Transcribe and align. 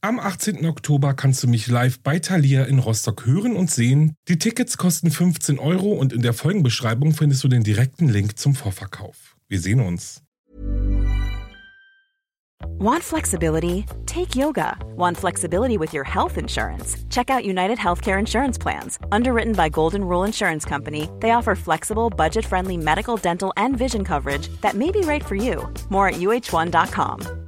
Am 0.00 0.20
18. 0.20 0.64
Oktober 0.64 1.12
kannst 1.12 1.42
du 1.42 1.48
mich 1.48 1.66
live 1.66 1.98
bei 1.98 2.20
Thalia 2.20 2.62
in 2.64 2.78
Rostock 2.78 3.26
hören 3.26 3.56
und 3.56 3.68
sehen. 3.68 4.14
Die 4.28 4.38
Tickets 4.38 4.76
kosten 4.76 5.10
15 5.10 5.58
Euro 5.58 5.92
und 5.92 6.12
in 6.12 6.22
der 6.22 6.34
Folgenbeschreibung 6.34 7.14
findest 7.14 7.42
du 7.42 7.48
den 7.48 7.64
direkten 7.64 8.08
Link 8.08 8.38
zum 8.38 8.54
Vorverkauf. 8.54 9.36
Wir 9.48 9.60
sehen 9.60 9.80
uns. 9.80 10.22
Want 12.78 13.02
flexibility? 13.02 13.86
Take 14.06 14.36
yoga. 14.36 14.76
Want 14.94 15.16
flexibility 15.16 15.76
with 15.76 15.92
your 15.92 16.04
health 16.04 16.38
insurance? 16.38 16.96
Check 17.10 17.28
out 17.28 17.44
United 17.44 17.78
Healthcare 17.78 18.20
Insurance 18.20 18.56
Plans. 18.56 19.00
Underwritten 19.10 19.54
by 19.54 19.68
Golden 19.68 20.04
Rule 20.04 20.22
Insurance 20.24 20.64
Company, 20.64 21.08
they 21.18 21.32
offer 21.32 21.56
flexible, 21.56 22.08
budget 22.08 22.44
friendly 22.44 22.76
medical, 22.76 23.16
dental, 23.16 23.52
and 23.56 23.76
vision 23.76 24.04
coverage 24.04 24.48
that 24.60 24.74
may 24.74 24.92
be 24.92 25.00
right 25.00 25.24
for 25.24 25.34
you. 25.34 25.68
More 25.90 26.06
at 26.06 26.20
uh1.com. 26.20 27.47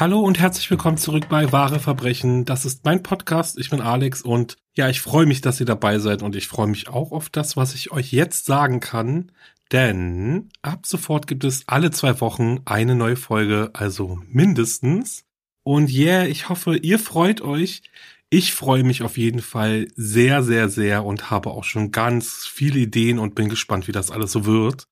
Hallo 0.00 0.20
und 0.20 0.38
herzlich 0.38 0.70
willkommen 0.70 0.96
zurück 0.96 1.28
bei 1.28 1.50
Wahre 1.50 1.80
Verbrechen. 1.80 2.44
Das 2.44 2.64
ist 2.64 2.84
mein 2.84 3.02
Podcast. 3.02 3.58
Ich 3.58 3.68
bin 3.68 3.80
Alex 3.80 4.22
und 4.22 4.56
ja, 4.76 4.88
ich 4.88 5.00
freue 5.00 5.26
mich, 5.26 5.40
dass 5.40 5.58
ihr 5.58 5.66
dabei 5.66 5.98
seid 5.98 6.22
und 6.22 6.36
ich 6.36 6.46
freue 6.46 6.68
mich 6.68 6.86
auch 6.86 7.10
auf 7.10 7.28
das, 7.30 7.56
was 7.56 7.74
ich 7.74 7.90
euch 7.90 8.12
jetzt 8.12 8.46
sagen 8.46 8.78
kann. 8.78 9.32
Denn 9.72 10.50
ab 10.62 10.86
sofort 10.86 11.26
gibt 11.26 11.42
es 11.42 11.64
alle 11.66 11.90
zwei 11.90 12.20
Wochen 12.20 12.60
eine 12.64 12.94
neue 12.94 13.16
Folge, 13.16 13.70
also 13.72 14.20
mindestens. 14.28 15.24
Und 15.64 15.90
yeah, 15.90 16.26
ich 16.26 16.48
hoffe, 16.48 16.76
ihr 16.76 17.00
freut 17.00 17.40
euch. 17.40 17.82
Ich 18.30 18.54
freue 18.54 18.84
mich 18.84 19.02
auf 19.02 19.18
jeden 19.18 19.42
Fall 19.42 19.88
sehr, 19.96 20.44
sehr, 20.44 20.68
sehr 20.68 21.04
und 21.04 21.32
habe 21.32 21.50
auch 21.50 21.64
schon 21.64 21.90
ganz 21.90 22.46
viele 22.46 22.78
Ideen 22.78 23.18
und 23.18 23.34
bin 23.34 23.48
gespannt, 23.48 23.88
wie 23.88 23.92
das 23.92 24.12
alles 24.12 24.30
so 24.30 24.46
wird. 24.46 24.86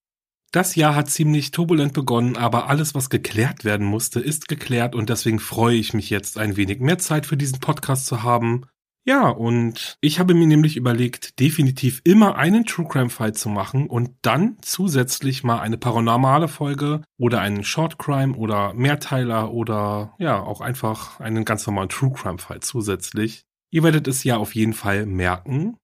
Das 0.52 0.74
Jahr 0.74 0.94
hat 0.94 1.10
ziemlich 1.10 1.50
turbulent 1.50 1.92
begonnen, 1.92 2.36
aber 2.36 2.68
alles, 2.68 2.94
was 2.94 3.10
geklärt 3.10 3.64
werden 3.64 3.86
musste, 3.86 4.20
ist 4.20 4.48
geklärt 4.48 4.94
und 4.94 5.10
deswegen 5.10 5.38
freue 5.38 5.76
ich 5.76 5.92
mich 5.92 6.08
jetzt 6.10 6.38
ein 6.38 6.56
wenig 6.56 6.80
mehr 6.80 6.98
Zeit 6.98 7.26
für 7.26 7.36
diesen 7.36 7.60
Podcast 7.60 8.06
zu 8.06 8.22
haben. 8.22 8.64
Ja, 9.08 9.28
und 9.28 9.98
ich 10.00 10.18
habe 10.18 10.34
mir 10.34 10.48
nämlich 10.48 10.76
überlegt, 10.76 11.38
definitiv 11.38 12.00
immer 12.02 12.34
einen 12.36 12.64
True 12.64 12.88
Crime 12.88 13.08
Fall 13.08 13.34
zu 13.34 13.48
machen 13.48 13.86
und 13.86 14.10
dann 14.22 14.56
zusätzlich 14.62 15.44
mal 15.44 15.60
eine 15.60 15.78
paranormale 15.78 16.48
Folge 16.48 17.02
oder 17.16 17.40
einen 17.40 17.62
Short 17.62 18.00
Crime 18.00 18.34
oder 18.34 18.74
Mehrteiler 18.74 19.52
oder 19.52 20.16
ja, 20.18 20.40
auch 20.40 20.60
einfach 20.60 21.20
einen 21.20 21.44
ganz 21.44 21.64
normalen 21.68 21.88
True 21.88 22.12
Crime 22.12 22.38
Fall 22.38 22.58
zusätzlich. 22.60 23.44
Ihr 23.70 23.84
werdet 23.84 24.08
es 24.08 24.24
ja 24.24 24.38
auf 24.38 24.56
jeden 24.56 24.72
Fall 24.72 25.06
merken. 25.06 25.76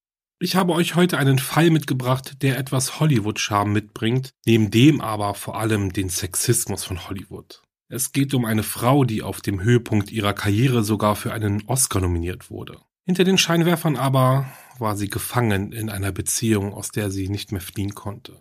Ich 0.43 0.57
habe 0.57 0.73
euch 0.73 0.97
heute 0.97 1.19
einen 1.19 1.39
Fall 1.39 1.71
mitgebracht, 1.71 2.43
der 2.43 2.59
etwas 2.59 2.99
Hollywood-Charme 2.99 3.73
mitbringt, 3.73 4.33
neben 4.45 4.73
dem 4.73 5.01
aber 5.01 5.35
vor 5.35 5.57
allem 5.57 5.93
den 5.93 6.09
Sexismus 6.09 6.83
von 6.83 7.09
Hollywood. 7.09 7.63
Es 7.89 8.11
geht 8.11 8.35
um 8.35 8.45
eine 8.45 8.65
Frau, 8.65 9.05
die 9.05 9.23
auf 9.23 9.41
dem 9.41 9.63
Höhepunkt 9.63 10.11
ihrer 10.11 10.33
Karriere 10.33 10.83
sogar 10.83 11.15
für 11.15 11.33
einen 11.33 11.63
Oscar 11.69 12.01
nominiert 12.01 12.51
wurde. 12.51 12.79
Hinter 13.07 13.23
den 13.23 13.39
Scheinwerfern 13.39 13.95
aber 13.95 14.47
war 14.81 14.97
sie 14.97 15.09
gefangen 15.09 15.71
in 15.71 15.89
einer 15.89 16.11
Beziehung, 16.11 16.75
aus 16.75 16.89
der 16.89 17.13
sie 17.13 17.29
nicht 17.29 17.53
mehr 17.53 17.61
fliehen 17.61 17.95
konnte. 17.95 18.41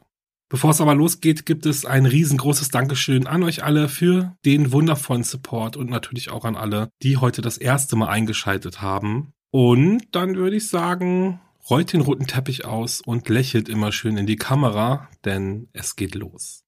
Bevor 0.50 0.72
es 0.72 0.82
aber 0.82 0.96
losgeht, 0.96 1.46
gibt 1.46 1.68
es 1.68 1.86
ein 1.86 2.08
riesengroßes 2.08 2.70
Dankeschön 2.70 3.28
an 3.28 3.44
euch 3.44 3.64
alle 3.64 3.88
für 3.88 4.36
den 4.44 4.72
wundervollen 4.72 5.24
Support 5.24 5.78
und 5.78 5.92
natürlich 5.92 6.32
auch 6.32 6.46
an 6.46 6.56
alle, 6.56 6.90
die 7.04 7.18
heute 7.18 7.44
das 7.44 7.60
erste 7.60 7.96
Mal 7.96 8.08
eingeschaltet 8.08 8.82
haben. 8.82 9.34
Und 9.52 10.16
dann 10.16 10.36
würde 10.36 10.56
ich 10.56 10.68
sagen, 10.68 11.40
rollt 11.70 11.94
den 11.94 12.02
roten 12.02 12.28
Teppich 12.28 12.66
aus 12.66 13.02
und 13.02 13.30
lächelt 13.30 13.70
immer 13.70 13.92
schön 13.92 14.18
in 14.18 14.26
die 14.26 14.36
Kamera, 14.36 15.10
denn 15.26 15.70
es 15.74 15.96
geht 15.96 16.16
los. 16.16 16.64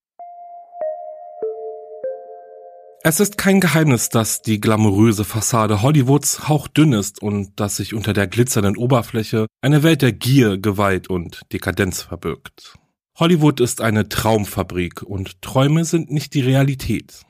Es 3.06 3.20
ist 3.20 3.38
kein 3.38 3.60
Geheimnis, 3.60 4.08
dass 4.08 4.42
die 4.42 4.62
glamouröse 4.62 5.26
Fassade 5.26 5.82
Hollywoods 5.82 6.48
hauchdünn 6.48 6.94
ist 6.94 7.22
und 7.22 7.60
dass 7.60 7.76
sich 7.76 7.94
unter 7.94 8.14
der 8.14 8.28
glitzernden 8.28 8.78
Oberfläche 8.78 9.48
eine 9.62 9.84
Welt 9.84 10.02
der 10.02 10.14
Gier, 10.14 10.58
Gewalt 10.58 11.10
und 11.10 11.42
Dekadenz 11.52 12.02
verbirgt. 12.02 12.76
Hollywood 13.20 13.60
ist 13.60 13.82
eine 13.82 14.08
Traumfabrik 14.08 15.04
und 15.04 15.42
Träume 15.42 15.84
sind 15.84 16.12
nicht 16.12 16.34
die 16.34 16.42
Realität. 16.42 17.24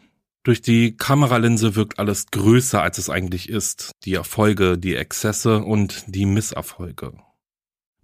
Durch 0.44 0.62
die 0.62 0.96
Kameralinse 0.96 1.76
wirkt 1.76 1.98
alles 1.98 2.28
größer, 2.28 2.82
als 2.82 3.00
es 3.00 3.10
eigentlich 3.10 3.50
ist. 3.50 3.94
Die 4.06 4.14
Erfolge, 4.14 4.78
die 4.78 4.96
Exzesse 4.96 5.64
und 5.64 6.04
die 6.08 6.28
Misserfolge. 6.28 7.14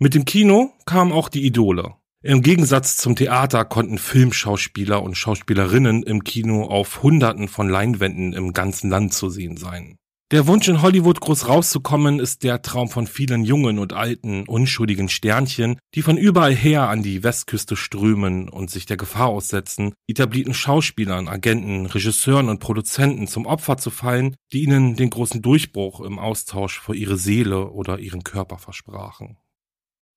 Mit 0.01 0.13
dem 0.15 0.23
Kino 0.23 0.71
kamen 0.85 1.11
auch 1.11 1.27
die 1.27 1.45
Idole. 1.45 1.95
Im 2.23 2.41
Gegensatz 2.41 2.95
zum 2.95 3.17
Theater 3.17 3.65
konnten 3.65 3.97
Filmschauspieler 3.97 5.03
und 5.03 5.17
Schauspielerinnen 5.17 6.03
im 6.03 6.23
Kino 6.23 6.63
auf 6.63 7.03
Hunderten 7.03 7.49
von 7.49 7.67
Leinwänden 7.67 8.31
im 8.31 8.53
ganzen 8.53 8.89
Land 8.89 9.13
zu 9.13 9.29
sehen 9.29 9.57
sein. 9.57 9.97
Der 10.31 10.47
Wunsch 10.47 10.69
in 10.69 10.81
Hollywood 10.81 11.19
groß 11.19 11.49
rauszukommen 11.49 12.19
ist 12.19 12.43
der 12.43 12.61
Traum 12.61 12.87
von 12.87 13.07
vielen 13.07 13.43
jungen 13.43 13.77
und 13.77 13.91
alten, 13.91 14.43
unschuldigen 14.47 15.09
Sternchen, 15.09 15.77
die 15.95 16.01
von 16.01 16.15
überall 16.15 16.55
her 16.55 16.87
an 16.87 17.03
die 17.03 17.21
Westküste 17.21 17.75
strömen 17.75 18.47
und 18.47 18.71
sich 18.71 18.85
der 18.85 18.95
Gefahr 18.95 19.27
aussetzen, 19.27 19.91
etablierten 20.07 20.53
Schauspielern, 20.53 21.27
Agenten, 21.27 21.87
Regisseuren 21.87 22.47
und 22.47 22.59
Produzenten 22.61 23.27
zum 23.27 23.45
Opfer 23.45 23.75
zu 23.75 23.89
fallen, 23.89 24.37
die 24.53 24.63
ihnen 24.63 24.95
den 24.95 25.09
großen 25.09 25.41
Durchbruch 25.41 25.99
im 25.99 26.19
Austausch 26.19 26.79
für 26.79 26.95
ihre 26.95 27.17
Seele 27.17 27.71
oder 27.71 27.99
ihren 27.99 28.23
Körper 28.23 28.59
versprachen. 28.59 29.35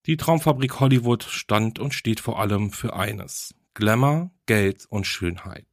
Die 0.07 0.17
Traumfabrik 0.17 0.81
Hollywood 0.81 1.23
stand 1.23 1.79
und 1.79 1.95
steht 1.95 2.19
vor 2.19 2.41
allem 2.41 2.73
für 2.73 2.97
eines. 2.97 3.55
Glamour, 3.75 4.33
Geld 4.47 4.85
und 4.89 5.07
Schönheit. 5.07 5.69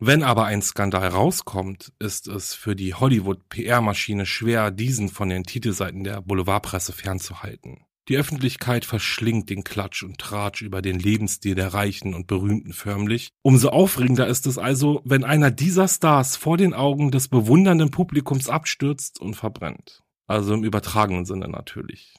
Wenn 0.00 0.24
aber 0.24 0.46
ein 0.46 0.62
Skandal 0.62 1.06
rauskommt, 1.06 1.92
ist 2.00 2.26
es 2.26 2.54
für 2.54 2.74
die 2.74 2.94
Hollywood-PR-Maschine 2.94 4.26
schwer, 4.26 4.72
diesen 4.72 5.08
von 5.08 5.28
den 5.28 5.44
Titelseiten 5.44 6.02
der 6.02 6.22
Boulevardpresse 6.22 6.92
fernzuhalten. 6.92 7.84
Die 8.08 8.16
Öffentlichkeit 8.16 8.84
verschlingt 8.84 9.48
den 9.48 9.62
Klatsch 9.62 10.02
und 10.02 10.18
Tratsch 10.18 10.62
über 10.62 10.82
den 10.82 10.98
Lebensstil 10.98 11.54
der 11.54 11.72
Reichen 11.72 12.14
und 12.14 12.26
Berühmten 12.26 12.72
förmlich. 12.72 13.30
Umso 13.42 13.68
aufregender 13.68 14.26
ist 14.26 14.46
es 14.46 14.58
also, 14.58 15.02
wenn 15.04 15.22
einer 15.22 15.52
dieser 15.52 15.86
Stars 15.86 16.36
vor 16.36 16.56
den 16.56 16.74
Augen 16.74 17.12
des 17.12 17.28
bewundernden 17.28 17.92
Publikums 17.92 18.48
abstürzt 18.48 19.20
und 19.20 19.34
verbrennt. 19.34 20.02
Also 20.26 20.54
im 20.54 20.64
übertragenen 20.64 21.26
Sinne 21.26 21.48
natürlich. 21.48 22.14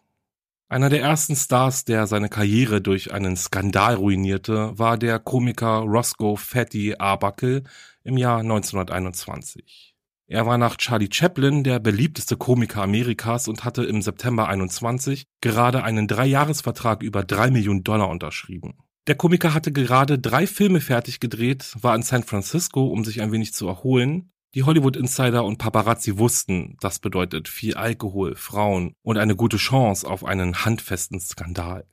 Einer 0.71 0.91
der 0.91 1.01
ersten 1.01 1.35
Stars, 1.35 1.83
der 1.83 2.05
seine 2.05 2.29
Karriere 2.29 2.79
durch 2.79 3.11
einen 3.11 3.35
Skandal 3.35 3.95
ruinierte, 3.95 4.77
war 4.77 4.99
der 4.99 5.17
Komiker 5.17 5.79
Roscoe 5.79 6.37
Fatty 6.37 6.93
Arbuckle 6.99 7.63
im 8.03 8.17
Jahr 8.17 8.41
1921. 8.41 9.95
Er 10.27 10.45
war 10.45 10.59
nach 10.59 10.77
Charlie 10.77 11.09
Chaplin 11.11 11.63
der 11.63 11.79
beliebteste 11.79 12.37
Komiker 12.37 12.83
Amerikas 12.83 13.47
und 13.47 13.63
hatte 13.63 13.83
im 13.83 14.03
September 14.03 14.47
21 14.47 15.25
gerade 15.41 15.83
einen 15.83 16.07
Dreijahresvertrag 16.07 17.01
über 17.01 17.23
drei 17.23 17.49
Millionen 17.49 17.83
Dollar 17.83 18.07
unterschrieben. 18.07 18.77
Der 19.07 19.15
Komiker 19.15 19.55
hatte 19.55 19.71
gerade 19.71 20.19
drei 20.19 20.45
Filme 20.45 20.81
fertig 20.81 21.19
gedreht, 21.19 21.73
war 21.81 21.95
in 21.95 22.03
San 22.03 22.21
Francisco, 22.21 22.85
um 22.85 23.03
sich 23.03 23.23
ein 23.23 23.31
wenig 23.31 23.55
zu 23.55 23.67
erholen 23.67 24.31
die 24.55 24.63
Hollywood-Insider 24.63 25.45
und 25.45 25.57
Paparazzi 25.57 26.17
wussten, 26.17 26.75
das 26.79 26.99
bedeutet 26.99 27.47
viel 27.47 27.75
Alkohol, 27.75 28.35
Frauen 28.35 28.93
und 29.03 29.17
eine 29.17 29.35
gute 29.35 29.57
Chance 29.57 30.07
auf 30.07 30.25
einen 30.25 30.65
handfesten 30.65 31.19
Skandal. 31.19 31.85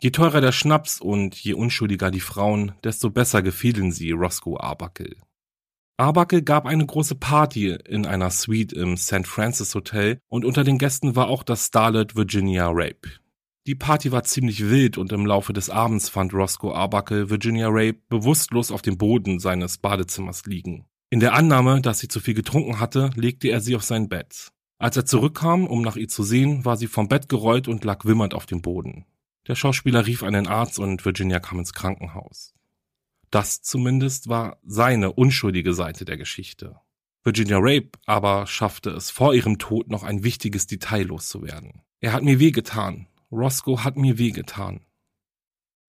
Je 0.00 0.10
teurer 0.10 0.40
der 0.40 0.50
Schnaps 0.50 1.00
und 1.00 1.36
je 1.36 1.54
unschuldiger 1.54 2.10
die 2.10 2.18
Frauen, 2.18 2.72
desto 2.82 3.10
besser 3.10 3.40
gefielen 3.40 3.92
sie 3.92 4.10
Roscoe 4.10 4.58
Arbuckle. 4.58 5.14
Arbuckle 5.96 6.42
gab 6.42 6.66
eine 6.66 6.84
große 6.84 7.14
Party 7.14 7.68
in 7.70 8.06
einer 8.06 8.30
Suite 8.30 8.72
im 8.72 8.96
St. 8.96 9.24
Francis 9.24 9.72
Hotel 9.76 10.18
und 10.28 10.44
unter 10.44 10.64
den 10.64 10.78
Gästen 10.78 11.14
war 11.14 11.28
auch 11.28 11.44
das 11.44 11.66
Starlet 11.66 12.16
Virginia 12.16 12.68
Rape. 12.68 13.08
Die 13.68 13.76
Party 13.76 14.10
war 14.10 14.24
ziemlich 14.24 14.68
wild 14.68 14.98
und 14.98 15.12
im 15.12 15.24
Laufe 15.24 15.52
des 15.52 15.70
Abends 15.70 16.08
fand 16.08 16.34
Roscoe 16.34 16.74
Arbuckle 16.74 17.30
Virginia 17.30 17.68
Rape 17.70 18.00
bewusstlos 18.08 18.72
auf 18.72 18.82
dem 18.82 18.98
Boden 18.98 19.38
seines 19.38 19.78
Badezimmers 19.78 20.46
liegen. 20.46 20.88
In 21.12 21.20
der 21.20 21.34
Annahme, 21.34 21.82
dass 21.82 21.98
sie 21.98 22.08
zu 22.08 22.20
viel 22.20 22.32
getrunken 22.32 22.80
hatte, 22.80 23.10
legte 23.16 23.48
er 23.48 23.60
sie 23.60 23.76
auf 23.76 23.82
sein 23.82 24.08
Bett. 24.08 24.50
Als 24.78 24.96
er 24.96 25.04
zurückkam, 25.04 25.66
um 25.66 25.82
nach 25.82 25.96
ihr 25.96 26.08
zu 26.08 26.22
sehen, 26.22 26.64
war 26.64 26.78
sie 26.78 26.86
vom 26.86 27.06
Bett 27.06 27.28
gerollt 27.28 27.68
und 27.68 27.84
lag 27.84 28.06
wimmernd 28.06 28.32
auf 28.32 28.46
dem 28.46 28.62
Boden. 28.62 29.04
Der 29.46 29.54
Schauspieler 29.54 30.06
rief 30.06 30.22
einen 30.22 30.46
Arzt 30.46 30.78
und 30.78 31.04
Virginia 31.04 31.38
kam 31.38 31.58
ins 31.58 31.74
Krankenhaus. 31.74 32.54
Das 33.30 33.60
zumindest 33.60 34.30
war 34.30 34.56
seine 34.64 35.12
unschuldige 35.12 35.74
Seite 35.74 36.06
der 36.06 36.16
Geschichte. 36.16 36.76
Virginia 37.24 37.58
Rape 37.60 37.90
aber 38.06 38.46
schaffte 38.46 38.88
es 38.88 39.10
vor 39.10 39.34
ihrem 39.34 39.58
Tod 39.58 39.90
noch 39.90 40.04
ein 40.04 40.24
wichtiges 40.24 40.66
Detail 40.66 41.02
loszuwerden. 41.02 41.82
Er 42.00 42.14
hat 42.14 42.22
mir 42.22 42.38
wehgetan, 42.38 43.06
Roscoe 43.30 43.84
hat 43.84 43.98
mir 43.98 44.16
wehgetan. 44.16 44.80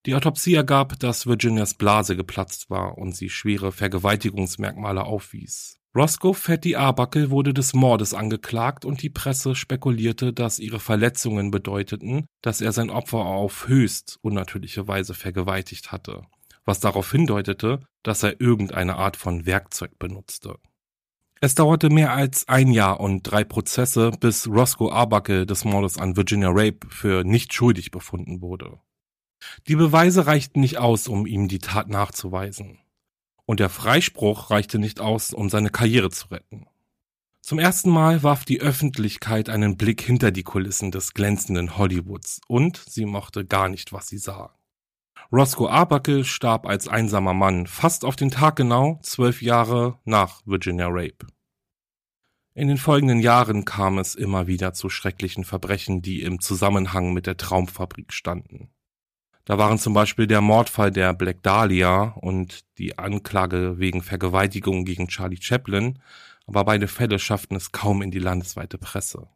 Die 0.06 0.16
Autopsie 0.16 0.56
ergab, 0.56 1.00
dass 1.00 1.28
Virginias 1.28 1.76
Blase 1.76 2.18
geplatzt 2.18 2.70
war 2.70 2.98
und 2.98 3.16
sie 3.16 3.30
schwere 3.30 3.72
Vergewaltigungsmerkmale 3.72 5.06
aufwies. 5.06 5.80
Roscoe 5.96 6.34
Fatty 6.34 6.76
Arbuckle 6.76 7.30
wurde 7.30 7.54
des 7.54 7.74
Mordes 7.74 8.14
angeklagt 8.14 8.84
und 8.84 9.02
die 9.02 9.12
Presse 9.12 9.56
spekulierte, 9.56 10.34
dass 10.34 10.60
ihre 10.60 10.80
Verletzungen 10.80 11.52
bedeuteten, 11.52 12.26
dass 12.42 12.60
er 12.60 12.74
sein 12.74 12.90
Opfer 12.90 13.20
auf 13.20 13.68
höchst 13.68 14.18
unnatürliche 14.22 14.88
Weise 14.88 15.14
vergewaltigt 15.14 15.92
hatte, 15.92 16.24
was 16.66 16.82
darauf 16.82 17.12
hindeutete, 17.12 17.80
dass 18.02 18.24
er 18.24 18.42
irgendeine 18.42 18.96
Art 18.96 19.16
von 19.16 19.46
Werkzeug 19.46 20.00
benutzte. 20.00 20.56
Es 21.40 21.56
dauerte 21.56 21.90
mehr 21.90 22.12
als 22.12 22.48
ein 22.48 22.72
Jahr 22.72 23.00
und 23.00 23.22
drei 23.24 23.44
Prozesse, 23.44 24.12
bis 24.20 24.48
Roscoe 24.48 24.92
Arbuckle 24.92 25.46
des 25.46 25.64
Mordes 25.64 25.98
an 25.98 26.18
Virginia 26.18 26.50
Rape 26.50 26.88
für 26.90 27.24
nicht 27.24 27.54
schuldig 27.54 27.92
befunden 27.92 28.42
wurde. 28.42 28.80
Die 29.68 29.76
Beweise 29.76 30.28
reichten 30.28 30.60
nicht 30.60 30.78
aus, 30.78 31.08
um 31.08 31.26
ihm 31.26 31.48
die 31.48 31.60
Tat 31.60 31.90
nachzuweisen. 31.90 32.80
Und 33.46 33.60
der 33.60 33.70
Freispruch 33.70 34.52
reichte 34.52 34.80
nicht 34.80 35.00
aus, 35.00 35.34
um 35.34 35.50
seine 35.50 35.70
Karriere 35.70 36.10
zu 36.10 36.28
retten. 36.28 36.68
Zum 37.42 37.60
ersten 37.60 37.90
Mal 37.90 38.24
warf 38.24 38.46
die 38.46 38.62
Öffentlichkeit 38.62 39.50
einen 39.50 39.76
Blick 39.76 40.02
hinter 40.02 40.32
die 40.32 40.44
Kulissen 40.44 40.92
des 40.92 41.14
glänzenden 41.14 41.78
Hollywoods 41.78 42.40
und 42.48 42.82
sie 42.88 43.06
mochte 43.06 43.46
gar 43.46 43.68
nicht, 43.68 43.92
was 43.92 44.08
sie 44.08 44.18
sah. 44.18 44.56
Roscoe 45.30 45.68
Arbuckle 45.68 46.24
starb 46.24 46.66
als 46.66 46.88
einsamer 46.88 47.34
Mann 47.34 47.68
fast 47.68 48.06
auf 48.06 48.16
den 48.16 48.32
Tag 48.32 48.56
genau 48.56 49.00
zwölf 49.04 49.42
Jahre 49.42 50.00
nach 50.06 50.42
Virginia 50.46 50.88
Rape. 50.90 51.28
In 52.54 52.68
den 52.68 52.78
folgenden 52.78 53.20
Jahren 53.20 53.66
kam 53.66 53.98
es 53.98 54.16
immer 54.16 54.48
wieder 54.48 54.74
zu 54.74 54.90
schrecklichen 54.90 55.44
Verbrechen, 55.44 56.02
die 56.02 56.22
im 56.22 56.40
Zusammenhang 56.40 57.12
mit 57.12 57.26
der 57.26 57.36
Traumfabrik 57.36 58.14
standen. 58.14 58.70
Da 59.46 59.58
waren 59.58 59.78
zum 59.78 59.94
Beispiel 59.94 60.26
der 60.26 60.42
Mordfall 60.42 60.92
der 60.92 61.14
Black 61.14 61.44
Dahlia 61.44 62.16
und 62.22 62.64
die 62.78 62.98
Anklage 62.98 63.78
wegen 63.78 64.02
Vergewaltigung 64.02 64.86
gegen 64.86 65.10
Charlie 65.10 65.42
Chaplin, 65.42 66.00
aber 66.48 66.64
beide 66.64 66.88
Fälle 66.88 67.20
schafften 67.20 67.56
es 67.56 67.72
kaum 67.72 68.02
in 68.02 68.12
die 68.12 68.20
landesweite 68.20 68.78
Presse. 68.78 69.28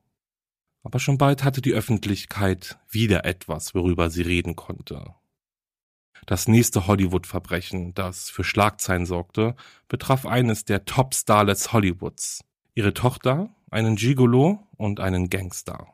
Aber 0.83 0.99
schon 0.99 1.17
bald 1.17 1.43
hatte 1.43 1.61
die 1.61 1.73
Öffentlichkeit 1.73 2.79
wieder 2.89 3.25
etwas, 3.25 3.75
worüber 3.75 4.09
sie 4.09 4.21
reden 4.21 4.55
konnte. 4.55 5.13
Das 6.25 6.47
nächste 6.47 6.87
Hollywood-Verbrechen, 6.87 7.93
das 7.93 8.29
für 8.29 8.43
Schlagzeilen 8.43 9.05
sorgte, 9.05 9.55
betraf 9.89 10.25
eines 10.25 10.65
der 10.65 10.85
Top-Starlets 10.85 11.73
Hollywoods, 11.73 12.43
ihre 12.73 12.93
Tochter, 12.93 13.49
einen 13.69 13.97
Gigolo 13.97 14.65
und 14.77 14.99
einen 14.99 15.29
Gangster. 15.29 15.87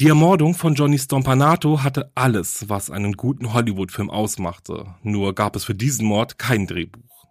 Die 0.00 0.08
Ermordung 0.08 0.54
von 0.54 0.74
Johnny 0.74 0.98
Stompanato 0.98 1.84
hatte 1.84 2.10
alles, 2.16 2.68
was 2.68 2.90
einen 2.90 3.12
guten 3.12 3.52
Hollywood-Film 3.52 4.10
ausmachte, 4.10 4.96
nur 5.04 5.36
gab 5.36 5.54
es 5.54 5.62
für 5.62 5.74
diesen 5.76 6.04
Mord 6.04 6.36
kein 6.36 6.66
Drehbuch. 6.66 7.28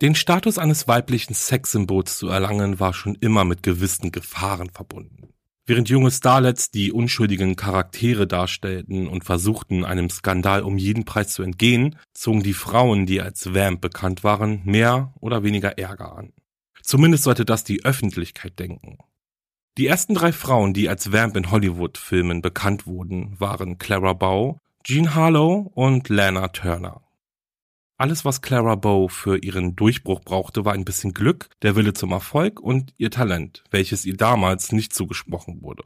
Den 0.00 0.14
Status 0.14 0.58
eines 0.58 0.86
weiblichen 0.86 1.34
Sexsymbols 1.34 2.16
zu 2.16 2.28
erlangen 2.28 2.78
war 2.78 2.94
schon 2.94 3.16
immer 3.16 3.44
mit 3.44 3.64
gewissen 3.64 4.12
Gefahren 4.12 4.70
verbunden. 4.70 5.34
Während 5.66 5.88
junge 5.88 6.12
Starlets 6.12 6.70
die 6.70 6.92
unschuldigen 6.92 7.56
Charaktere 7.56 8.28
darstellten 8.28 9.08
und 9.08 9.24
versuchten, 9.24 9.84
einem 9.84 10.10
Skandal 10.10 10.62
um 10.62 10.78
jeden 10.78 11.04
Preis 11.04 11.34
zu 11.34 11.42
entgehen, 11.42 11.98
zogen 12.14 12.44
die 12.44 12.54
Frauen, 12.54 13.04
die 13.04 13.20
als 13.20 13.52
Vamp 13.52 13.80
bekannt 13.80 14.22
waren, 14.22 14.62
mehr 14.64 15.12
oder 15.18 15.42
weniger 15.42 15.76
Ärger 15.76 16.16
an. 16.16 16.32
Zumindest 16.82 17.24
sollte 17.24 17.44
das 17.44 17.64
die 17.64 17.84
Öffentlichkeit 17.84 18.60
denken. 18.60 18.98
Die 19.78 19.86
ersten 19.86 20.14
drei 20.14 20.32
Frauen, 20.32 20.74
die 20.74 20.90
als 20.90 21.12
Vamp 21.12 21.34
in 21.34 21.50
Hollywood-Filmen 21.50 22.42
bekannt 22.42 22.86
wurden, 22.86 23.40
waren 23.40 23.78
Clara 23.78 24.12
Bow, 24.12 24.58
Jean 24.84 25.14
Harlow 25.14 25.70
und 25.74 26.10
Lana 26.10 26.48
Turner. 26.48 27.00
Alles, 27.96 28.26
was 28.26 28.42
Clara 28.42 28.74
Bow 28.74 29.08
für 29.08 29.38
ihren 29.38 29.74
Durchbruch 29.74 30.20
brauchte, 30.20 30.66
war 30.66 30.74
ein 30.74 30.84
bisschen 30.84 31.14
Glück, 31.14 31.48
der 31.62 31.74
Wille 31.74 31.94
zum 31.94 32.12
Erfolg 32.12 32.60
und 32.60 32.92
ihr 32.98 33.10
Talent, 33.10 33.64
welches 33.70 34.04
ihr 34.04 34.16
damals 34.16 34.72
nicht 34.72 34.92
zugesprochen 34.92 35.62
wurde. 35.62 35.84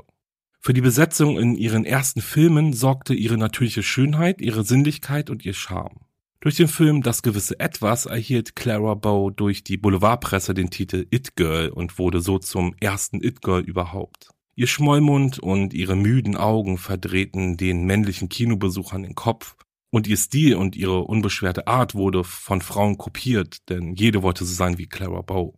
Für 0.59 0.73
die 0.73 0.81
Besetzung 0.81 1.39
in 1.39 1.55
ihren 1.55 1.85
ersten 1.85 2.23
Filmen 2.23 2.73
sorgte 2.73 3.15
ihre 3.15 3.39
natürliche 3.39 3.85
Schönheit, 3.85 4.41
ihre 4.41 4.65
Sinnlichkeit 4.65 5.31
und 5.31 5.45
ihr 5.45 5.55
Charme. 5.55 6.06
Durch 6.47 6.55
den 6.55 6.69
Film 6.69 7.03
Das 7.03 7.23
gewisse 7.23 7.59
Etwas 7.59 8.07
erhielt 8.07 8.55
Clara 8.55 8.95
Bow 8.95 9.31
durch 9.31 9.65
die 9.65 9.77
Boulevardpresse 9.77 10.55
den 10.55 10.71
Titel 10.71 11.05
It 11.11 11.35
Girl 11.35 11.71
und 11.71 11.99
wurde 11.99 12.21
so 12.21 12.39
zum 12.39 12.73
ersten 12.79 13.21
It 13.21 13.43
Girl 13.43 13.63
überhaupt. 13.63 14.29
Ihr 14.55 14.69
Schmollmund 14.69 15.41
und 15.41 15.75
ihre 15.75 15.97
müden 15.97 16.37
Augen 16.37 16.79
verdrehten 16.79 17.57
den 17.57 17.85
männlichen 17.85 18.29
Kinobesuchern 18.29 19.03
den 19.03 19.17
Kopf 19.17 19.57
und 19.91 20.07
ihr 20.07 20.17
Stil 20.17 20.55
und 20.55 20.77
ihre 20.77 21.01
unbeschwerte 21.01 21.67
Art 21.67 21.97
wurde 21.97 22.23
von 22.23 22.61
Frauen 22.61 22.97
kopiert, 22.97 23.69
denn 23.69 23.97
jede 23.97 24.23
wollte 24.23 24.45
so 24.45 24.55
sein 24.55 24.79
wie 24.79 24.87
Clara 24.87 25.23
Bow. 25.23 25.57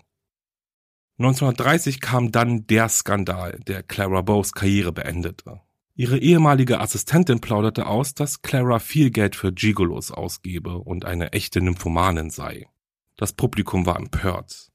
1930 1.18 2.00
kam 2.00 2.32
dann 2.32 2.66
der 2.66 2.88
Skandal, 2.88 3.60
der 3.66 3.82
Clara 3.82 4.22
Bows 4.22 4.52
Karriere 4.52 4.92
beendete. 4.92 5.60
Ihre 5.98 6.18
ehemalige 6.18 6.78
Assistentin 6.78 7.40
plauderte 7.40 7.88
aus, 7.88 8.14
dass 8.14 8.40
Clara 8.40 8.78
viel 8.78 9.10
Geld 9.10 9.34
für 9.34 9.52
Gigolos 9.52 10.12
ausgebe 10.12 10.78
und 10.78 11.04
eine 11.04 11.32
echte 11.32 11.60
Nymphomanin 11.60 12.30
sei. 12.30 12.68
Das 13.16 13.32
Publikum 13.32 13.84
war 13.84 13.96
empört. 13.96 14.70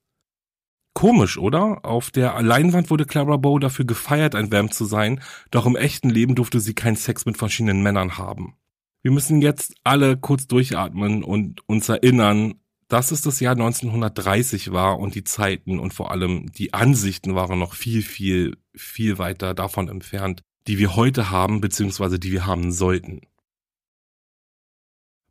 Komisch, 0.93 1.37
oder? 1.37 1.85
Auf 1.85 2.11
der 2.11 2.41
Leinwand 2.41 2.89
wurde 2.89 3.05
Clara 3.05 3.37
Bow 3.37 3.57
dafür 3.57 3.85
gefeiert, 3.85 4.35
ein 4.35 4.51
Vamp 4.51 4.73
zu 4.73 4.83
sein, 4.83 5.21
doch 5.49 5.65
im 5.65 5.77
echten 5.77 6.09
Leben 6.09 6.35
durfte 6.35 6.59
sie 6.59 6.73
keinen 6.73 6.97
Sex 6.97 7.25
mit 7.25 7.37
verschiedenen 7.37 7.81
Männern 7.81 8.17
haben. 8.17 8.57
Wir 9.01 9.11
müssen 9.11 9.41
jetzt 9.41 9.75
alle 9.85 10.17
kurz 10.17 10.47
durchatmen 10.47 11.23
und 11.23 11.61
uns 11.69 11.87
erinnern, 11.87 12.55
dass 12.89 13.11
es 13.11 13.21
das 13.21 13.39
Jahr 13.39 13.53
1930 13.53 14.73
war 14.73 14.99
und 14.99 15.15
die 15.15 15.23
Zeiten 15.23 15.79
und 15.79 15.93
vor 15.93 16.11
allem 16.11 16.51
die 16.51 16.73
Ansichten 16.73 17.33
waren 17.33 17.59
noch 17.59 17.75
viel, 17.75 18.01
viel, 18.01 18.57
viel 18.75 19.19
weiter 19.19 19.53
davon 19.53 19.87
entfernt, 19.87 20.43
die 20.67 20.77
wir 20.77 20.95
heute 20.95 21.29
haben, 21.29 21.61
beziehungsweise 21.61 22.19
die 22.19 22.31
wir 22.31 22.45
haben 22.45 22.71
sollten. 22.71 23.21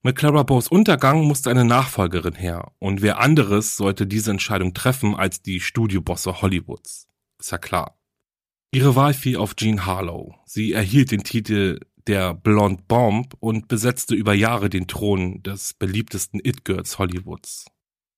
Mit 0.04 0.16
Clara 0.16 0.42
Bows 0.42 0.66
Untergang 0.66 1.24
musste 1.24 1.48
eine 1.48 1.64
Nachfolgerin 1.64 2.34
her 2.34 2.72
und 2.80 3.02
wer 3.02 3.20
anderes 3.20 3.76
sollte 3.76 4.06
diese 4.06 4.32
Entscheidung 4.32 4.74
treffen 4.74 5.14
als 5.14 5.42
die 5.42 5.60
Studiobosse 5.60 6.42
Hollywoods. 6.42 7.06
Ist 7.38 7.52
ja 7.52 7.58
klar. 7.58 7.98
Ihre 8.72 8.96
Wahl 8.96 9.14
fiel 9.14 9.36
auf 9.36 9.54
Jean 9.54 9.86
Harlow. 9.86 10.34
Sie 10.44 10.72
erhielt 10.72 11.12
den 11.12 11.22
Titel 11.22 11.78
der 12.06 12.34
Blonde 12.34 12.82
Bomb 12.88 13.34
und 13.38 13.68
besetzte 13.68 14.14
über 14.14 14.34
Jahre 14.34 14.70
den 14.70 14.88
Thron 14.88 15.42
des 15.42 15.74
beliebtesten 15.74 16.40
It-Girls 16.42 16.98
Hollywoods. 16.98 17.66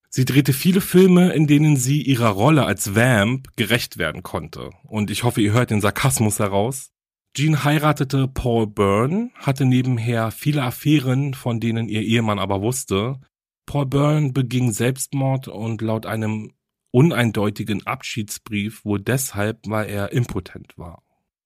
Sie 0.08 0.24
drehte 0.24 0.52
viele 0.52 0.80
Filme, 0.80 1.32
in 1.32 1.48
denen 1.48 1.76
sie 1.76 2.00
ihrer 2.00 2.28
Rolle 2.28 2.64
als 2.64 2.94
Vamp 2.94 3.48
gerecht 3.56 3.98
werden 3.98 4.22
konnte. 4.22 4.70
Und 4.84 5.10
ich 5.10 5.24
hoffe, 5.24 5.40
ihr 5.42 5.52
hört 5.52 5.70
den 5.70 5.80
Sarkasmus 5.80 6.38
heraus. 6.38 6.92
Jean 7.36 7.64
heiratete 7.64 8.28
Paul 8.28 8.68
Byrne, 8.68 9.30
hatte 9.34 9.64
nebenher 9.64 10.30
viele 10.30 10.62
Affären, 10.62 11.34
von 11.34 11.58
denen 11.58 11.88
ihr 11.88 12.02
Ehemann 12.02 12.38
aber 12.38 12.62
wusste. 12.62 13.20
Paul 13.66 13.86
Byrne 13.86 14.32
beging 14.32 14.70
Selbstmord 14.72 15.48
und 15.48 15.82
laut 15.82 16.06
einem 16.06 16.52
uneindeutigen 16.92 17.84
Abschiedsbrief 17.86 18.84
wohl 18.84 19.00
deshalb, 19.00 19.58
weil 19.66 19.90
er 19.90 20.12
impotent 20.12 20.78
war. 20.78 21.02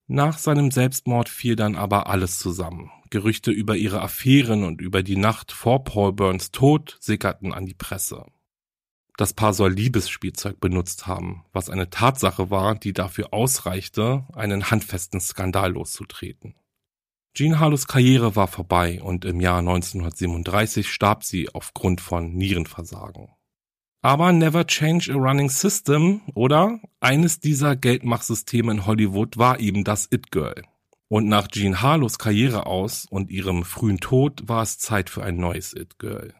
Nach 0.06 0.36
seinem 0.36 0.70
Selbstmord 0.70 1.30
fiel 1.30 1.56
dann 1.56 1.74
aber 1.74 2.08
alles 2.08 2.38
zusammen. 2.38 2.90
Gerüchte 3.08 3.50
über 3.50 3.74
ihre 3.74 4.02
Affären 4.02 4.64
und 4.64 4.82
über 4.82 5.02
die 5.02 5.16
Nacht 5.16 5.52
vor 5.52 5.84
Paul 5.84 6.12
Burns 6.12 6.50
Tod 6.50 6.98
sickerten 7.00 7.54
an 7.54 7.64
die 7.64 7.74
Presse. 7.74 8.26
Das 9.18 9.32
Paar 9.32 9.52
soll 9.52 9.72
Liebesspielzeug 9.72 10.60
benutzt 10.60 11.08
haben, 11.08 11.44
was 11.52 11.70
eine 11.70 11.90
Tatsache 11.90 12.50
war, 12.50 12.76
die 12.76 12.92
dafür 12.92 13.34
ausreichte, 13.34 14.24
einen 14.32 14.70
handfesten 14.70 15.20
Skandal 15.20 15.72
loszutreten. 15.72 16.54
Jean 17.34 17.58
Harlows 17.58 17.88
Karriere 17.88 18.36
war 18.36 18.46
vorbei 18.46 19.02
und 19.02 19.24
im 19.24 19.40
Jahr 19.40 19.58
1937 19.58 20.88
starb 20.88 21.24
sie 21.24 21.52
aufgrund 21.52 22.00
von 22.00 22.32
Nierenversagen. 22.32 23.30
Aber 24.02 24.30
never 24.30 24.64
change 24.68 25.12
a 25.12 25.16
running 25.16 25.48
system, 25.48 26.20
oder? 26.34 26.78
Eines 27.00 27.40
dieser 27.40 27.74
Geldmachsysteme 27.74 28.70
in 28.70 28.86
Hollywood 28.86 29.36
war 29.36 29.58
eben 29.58 29.82
das 29.82 30.06
It 30.12 30.30
Girl. 30.30 30.62
Und 31.08 31.26
nach 31.26 31.48
Jean 31.48 31.82
Harlows 31.82 32.20
Karriere 32.20 32.66
aus 32.66 33.04
und 33.10 33.30
ihrem 33.30 33.64
frühen 33.64 33.98
Tod 33.98 34.46
war 34.46 34.62
es 34.62 34.78
Zeit 34.78 35.10
für 35.10 35.24
ein 35.24 35.38
neues 35.38 35.74
It 35.74 35.98
Girl. 35.98 36.34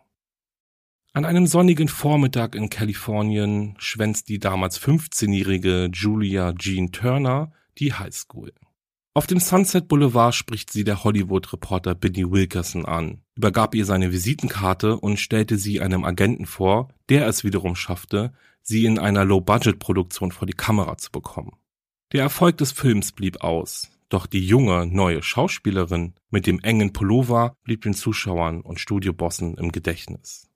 An 1.15 1.25
einem 1.25 1.47
sonnigen 1.47 1.89
Vormittag 1.89 2.55
in 2.55 2.71
Kalifornien 2.71 3.75
schwänzt 3.79 4.29
die 4.29 4.39
damals 4.39 4.81
15-jährige 4.81 5.91
Julia 5.93 6.53
Jean 6.53 6.93
Turner 6.93 7.53
die 7.79 7.95
Highschool. 7.95 8.53
Auf 9.15 9.27
dem 9.27 9.41
Sunset 9.41 9.89
Boulevard 9.89 10.35
spricht 10.35 10.71
sie 10.71 10.85
der 10.85 11.03
Hollywood-Reporter 11.03 11.95
Billy 11.95 12.31
Wilkerson 12.31 12.85
an, 12.85 13.23
übergab 13.35 13.75
ihr 13.75 13.85
seine 13.85 14.13
Visitenkarte 14.13 14.97
und 14.97 15.19
stellte 15.19 15.57
sie 15.59 15.81
einem 15.81 16.05
Agenten 16.05 16.47
vor, 16.47 16.89
der 17.09 17.27
es 17.27 17.43
wiederum 17.43 17.75
schaffte, 17.75 18.33
sie 18.63 18.85
in 18.85 18.99
einer 18.99 19.25
Low-Budget-Produktion 19.25 20.31
vor 20.31 20.47
die 20.47 20.53
Kamera 20.53 20.99
zu 20.99 21.11
bekommen. 21.11 21.57
Der 22.13 22.23
Erfolg 22.23 22.59
des 22.59 22.71
Films 22.71 23.13
blieb 23.13 23.41
aus, 23.43 23.91
doch 24.09 24.27
die 24.27 24.47
junge, 24.47 24.87
neue 24.87 25.23
Schauspielerin 25.23 26.15
mit 26.31 26.47
dem 26.47 26.61
engen 26.61 26.93
Pullover 26.93 27.57
blieb 27.65 27.83
den 27.83 27.95
Zuschauern 27.95 28.61
und 28.61 28.79
Studiobossen 28.79 29.57
im 29.57 29.73
Gedächtnis. 29.73 30.48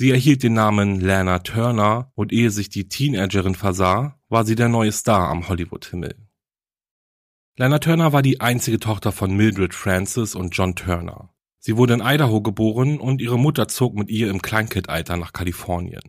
Sie 0.00 0.12
erhielt 0.12 0.44
den 0.44 0.52
Namen 0.52 1.00
Lana 1.00 1.40
Turner 1.40 2.12
und 2.14 2.32
ehe 2.32 2.52
sich 2.52 2.68
die 2.68 2.88
Teenagerin 2.88 3.56
versah, 3.56 4.16
war 4.28 4.44
sie 4.44 4.54
der 4.54 4.68
neue 4.68 4.92
Star 4.92 5.28
am 5.28 5.48
Hollywood-Himmel. 5.48 6.14
Lana 7.56 7.80
Turner 7.80 8.12
war 8.12 8.22
die 8.22 8.40
einzige 8.40 8.78
Tochter 8.78 9.10
von 9.10 9.36
Mildred 9.36 9.74
Francis 9.74 10.36
und 10.36 10.50
John 10.56 10.76
Turner. 10.76 11.30
Sie 11.58 11.76
wurde 11.76 11.94
in 11.94 12.00
Idaho 12.00 12.40
geboren 12.42 13.00
und 13.00 13.20
ihre 13.20 13.40
Mutter 13.40 13.66
zog 13.66 13.96
mit 13.96 14.08
ihr 14.08 14.30
im 14.30 14.40
Kleinkindalter 14.40 15.16
nach 15.16 15.32
Kalifornien. 15.32 16.04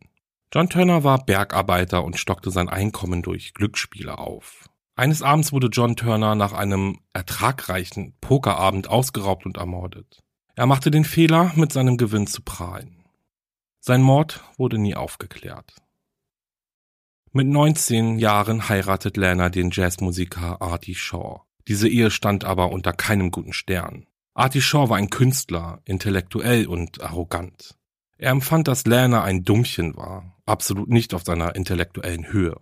John 0.54 0.70
Turner 0.70 1.04
war 1.04 1.26
Bergarbeiter 1.26 2.04
und 2.04 2.20
stockte 2.20 2.52
sein 2.52 2.70
Einkommen 2.70 3.24
durch 3.24 3.56
Glücksspiele 3.56 4.20
auf. 4.20 4.70
Eines 4.96 5.24
Abends 5.24 5.52
wurde 5.52 5.70
John 5.72 5.96
Turner 5.96 6.36
nach 6.36 6.54
einem 6.54 7.00
ertragreichen 7.14 8.14
Pokerabend 8.22 8.88
ausgeraubt 8.88 9.48
und 9.48 9.58
ermordet. 9.58 10.20
Er 10.54 10.68
machte 10.68 10.92
den 10.92 11.06
Fehler, 11.06 11.54
mit 11.56 11.74
seinem 11.74 11.98
Gewinn 11.98 12.28
zu 12.28 12.44
prahlen. 12.44 12.99
Sein 13.82 14.02
Mord 14.02 14.44
wurde 14.58 14.78
nie 14.78 14.96
aufgeklärt. 14.96 15.74
Mit 17.32 17.48
19 17.48 18.20
Jahren 18.20 18.68
heiratet 18.68 19.16
Lana 19.16 19.50
den 19.50 19.70
Jazzmusiker 19.72 20.62
Artie 20.62 20.96
Shaw. 20.96 21.44
Diese 21.68 21.88
Ehe 21.88 22.12
stand 22.12 22.44
aber 22.44 22.72
unter 22.72 22.92
keinem 22.92 23.32
guten 23.32 23.54
Stern. 23.54 24.08
Artie 24.34 24.62
Shaw 24.62 24.90
war 24.90 24.98
ein 24.98 25.10
Künstler, 25.10 25.82
intellektuell 25.86 26.68
und 26.68 27.02
arrogant. 27.02 27.76
Er 28.18 28.32
empfand, 28.32 28.68
dass 28.68 28.86
Lana 28.86 29.24
ein 29.24 29.44
Dummchen 29.44 29.96
war, 29.96 30.36
absolut 30.46 30.90
nicht 30.90 31.14
auf 31.14 31.24
seiner 31.24 31.56
intellektuellen 31.56 32.32
Höhe. 32.34 32.60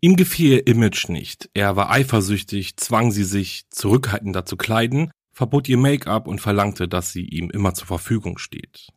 Ihm 0.00 0.14
gefiel 0.14 0.52
ihr 0.52 0.66
Image 0.68 1.08
nicht, 1.08 1.50
er 1.54 1.74
war 1.74 1.90
eifersüchtig, 1.90 2.76
zwang 2.76 3.10
sie 3.10 3.24
sich 3.24 3.68
zurückhaltender 3.70 4.44
zu 4.44 4.56
kleiden, 4.56 5.10
verbot 5.32 5.68
ihr 5.68 5.78
Make-up 5.78 6.28
und 6.28 6.40
verlangte, 6.40 6.86
dass 6.86 7.12
sie 7.12 7.24
ihm 7.24 7.50
immer 7.50 7.74
zur 7.74 7.88
Verfügung 7.88 8.38
steht. 8.38 8.92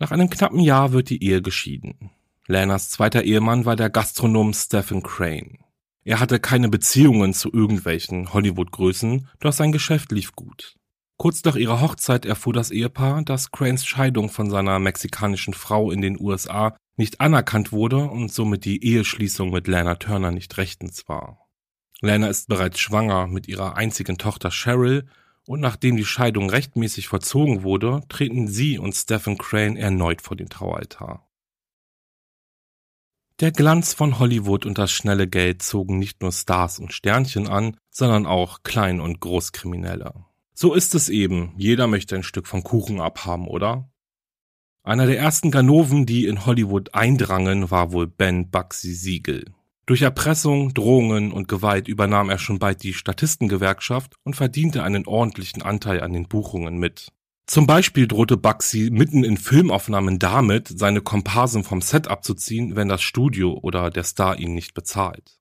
Nach 0.00 0.12
einem 0.12 0.30
knappen 0.30 0.60
Jahr 0.60 0.92
wird 0.92 1.10
die 1.10 1.22
Ehe 1.24 1.42
geschieden. 1.42 2.10
Lanas 2.46 2.88
zweiter 2.88 3.24
Ehemann 3.24 3.64
war 3.64 3.74
der 3.74 3.90
Gastronom 3.90 4.54
Stephen 4.54 5.02
Crane. 5.02 5.58
Er 6.04 6.20
hatte 6.20 6.38
keine 6.38 6.68
Beziehungen 6.68 7.34
zu 7.34 7.52
irgendwelchen 7.52 8.32
Hollywood-Größen, 8.32 9.28
doch 9.40 9.52
sein 9.52 9.72
Geschäft 9.72 10.12
lief 10.12 10.32
gut. 10.32 10.76
Kurz 11.16 11.42
nach 11.42 11.56
ihrer 11.56 11.80
Hochzeit 11.80 12.24
erfuhr 12.24 12.52
das 12.52 12.70
Ehepaar, 12.70 13.22
dass 13.22 13.50
Cranes 13.50 13.84
Scheidung 13.84 14.30
von 14.30 14.50
seiner 14.50 14.78
mexikanischen 14.78 15.52
Frau 15.52 15.90
in 15.90 16.00
den 16.00 16.18
USA 16.18 16.76
nicht 16.96 17.20
anerkannt 17.20 17.72
wurde 17.72 18.04
und 18.04 18.32
somit 18.32 18.64
die 18.64 18.84
Eheschließung 18.84 19.50
mit 19.50 19.66
Lana 19.66 19.96
Turner 19.96 20.30
nicht 20.30 20.56
rechtens 20.58 21.08
war. 21.08 21.48
Lana 22.00 22.28
ist 22.28 22.48
bereits 22.48 22.78
schwanger 22.78 23.26
mit 23.26 23.48
ihrer 23.48 23.76
einzigen 23.76 24.16
Tochter 24.16 24.50
Cheryl 24.50 25.08
und 25.48 25.60
nachdem 25.60 25.96
die 25.96 26.04
Scheidung 26.04 26.50
rechtmäßig 26.50 27.08
vollzogen 27.08 27.62
wurde, 27.62 28.02
treten 28.10 28.48
sie 28.48 28.78
und 28.78 28.94
Stephen 28.94 29.38
Crane 29.38 29.78
erneut 29.78 30.20
vor 30.20 30.36
den 30.36 30.50
Traualtar. 30.50 31.26
Der 33.40 33.50
Glanz 33.50 33.94
von 33.94 34.18
Hollywood 34.18 34.66
und 34.66 34.76
das 34.76 34.90
schnelle 34.90 35.26
Geld 35.26 35.62
zogen 35.62 35.98
nicht 35.98 36.20
nur 36.20 36.32
Stars 36.32 36.78
und 36.78 36.92
Sternchen 36.92 37.48
an, 37.48 37.78
sondern 37.88 38.26
auch 38.26 38.62
Klein- 38.62 39.00
und 39.00 39.20
Großkriminelle. 39.20 40.26
So 40.52 40.74
ist 40.74 40.94
es 40.94 41.08
eben, 41.08 41.54
jeder 41.56 41.86
möchte 41.86 42.14
ein 42.14 42.24
Stück 42.24 42.46
vom 42.46 42.62
Kuchen 42.62 43.00
abhaben, 43.00 43.48
oder? 43.48 43.90
Einer 44.82 45.06
der 45.06 45.18
ersten 45.18 45.50
Ganoven, 45.50 46.04
die 46.04 46.26
in 46.26 46.44
Hollywood 46.44 46.92
eindrangen, 46.92 47.70
war 47.70 47.92
wohl 47.92 48.06
Ben 48.06 48.50
Bugsy 48.50 48.92
Siegel. 48.92 49.46
Durch 49.88 50.02
Erpressung, 50.02 50.74
Drohungen 50.74 51.32
und 51.32 51.48
Gewalt 51.48 51.88
übernahm 51.88 52.28
er 52.28 52.36
schon 52.36 52.58
bald 52.58 52.82
die 52.82 52.92
Statistengewerkschaft 52.92 54.16
und 54.22 54.36
verdiente 54.36 54.82
einen 54.82 55.06
ordentlichen 55.06 55.62
Anteil 55.62 56.02
an 56.02 56.12
den 56.12 56.28
Buchungen 56.28 56.76
mit. 56.76 57.10
Zum 57.46 57.66
Beispiel 57.66 58.06
drohte 58.06 58.36
Bugsy 58.36 58.90
mitten 58.92 59.24
in 59.24 59.38
Filmaufnahmen 59.38 60.18
damit, 60.18 60.68
seine 60.78 61.00
Komparsen 61.00 61.64
vom 61.64 61.80
Set 61.80 62.06
abzuziehen, 62.06 62.76
wenn 62.76 62.88
das 62.88 63.00
Studio 63.00 63.58
oder 63.62 63.88
der 63.88 64.04
Star 64.04 64.38
ihn 64.38 64.52
nicht 64.52 64.74
bezahlt. 64.74 65.40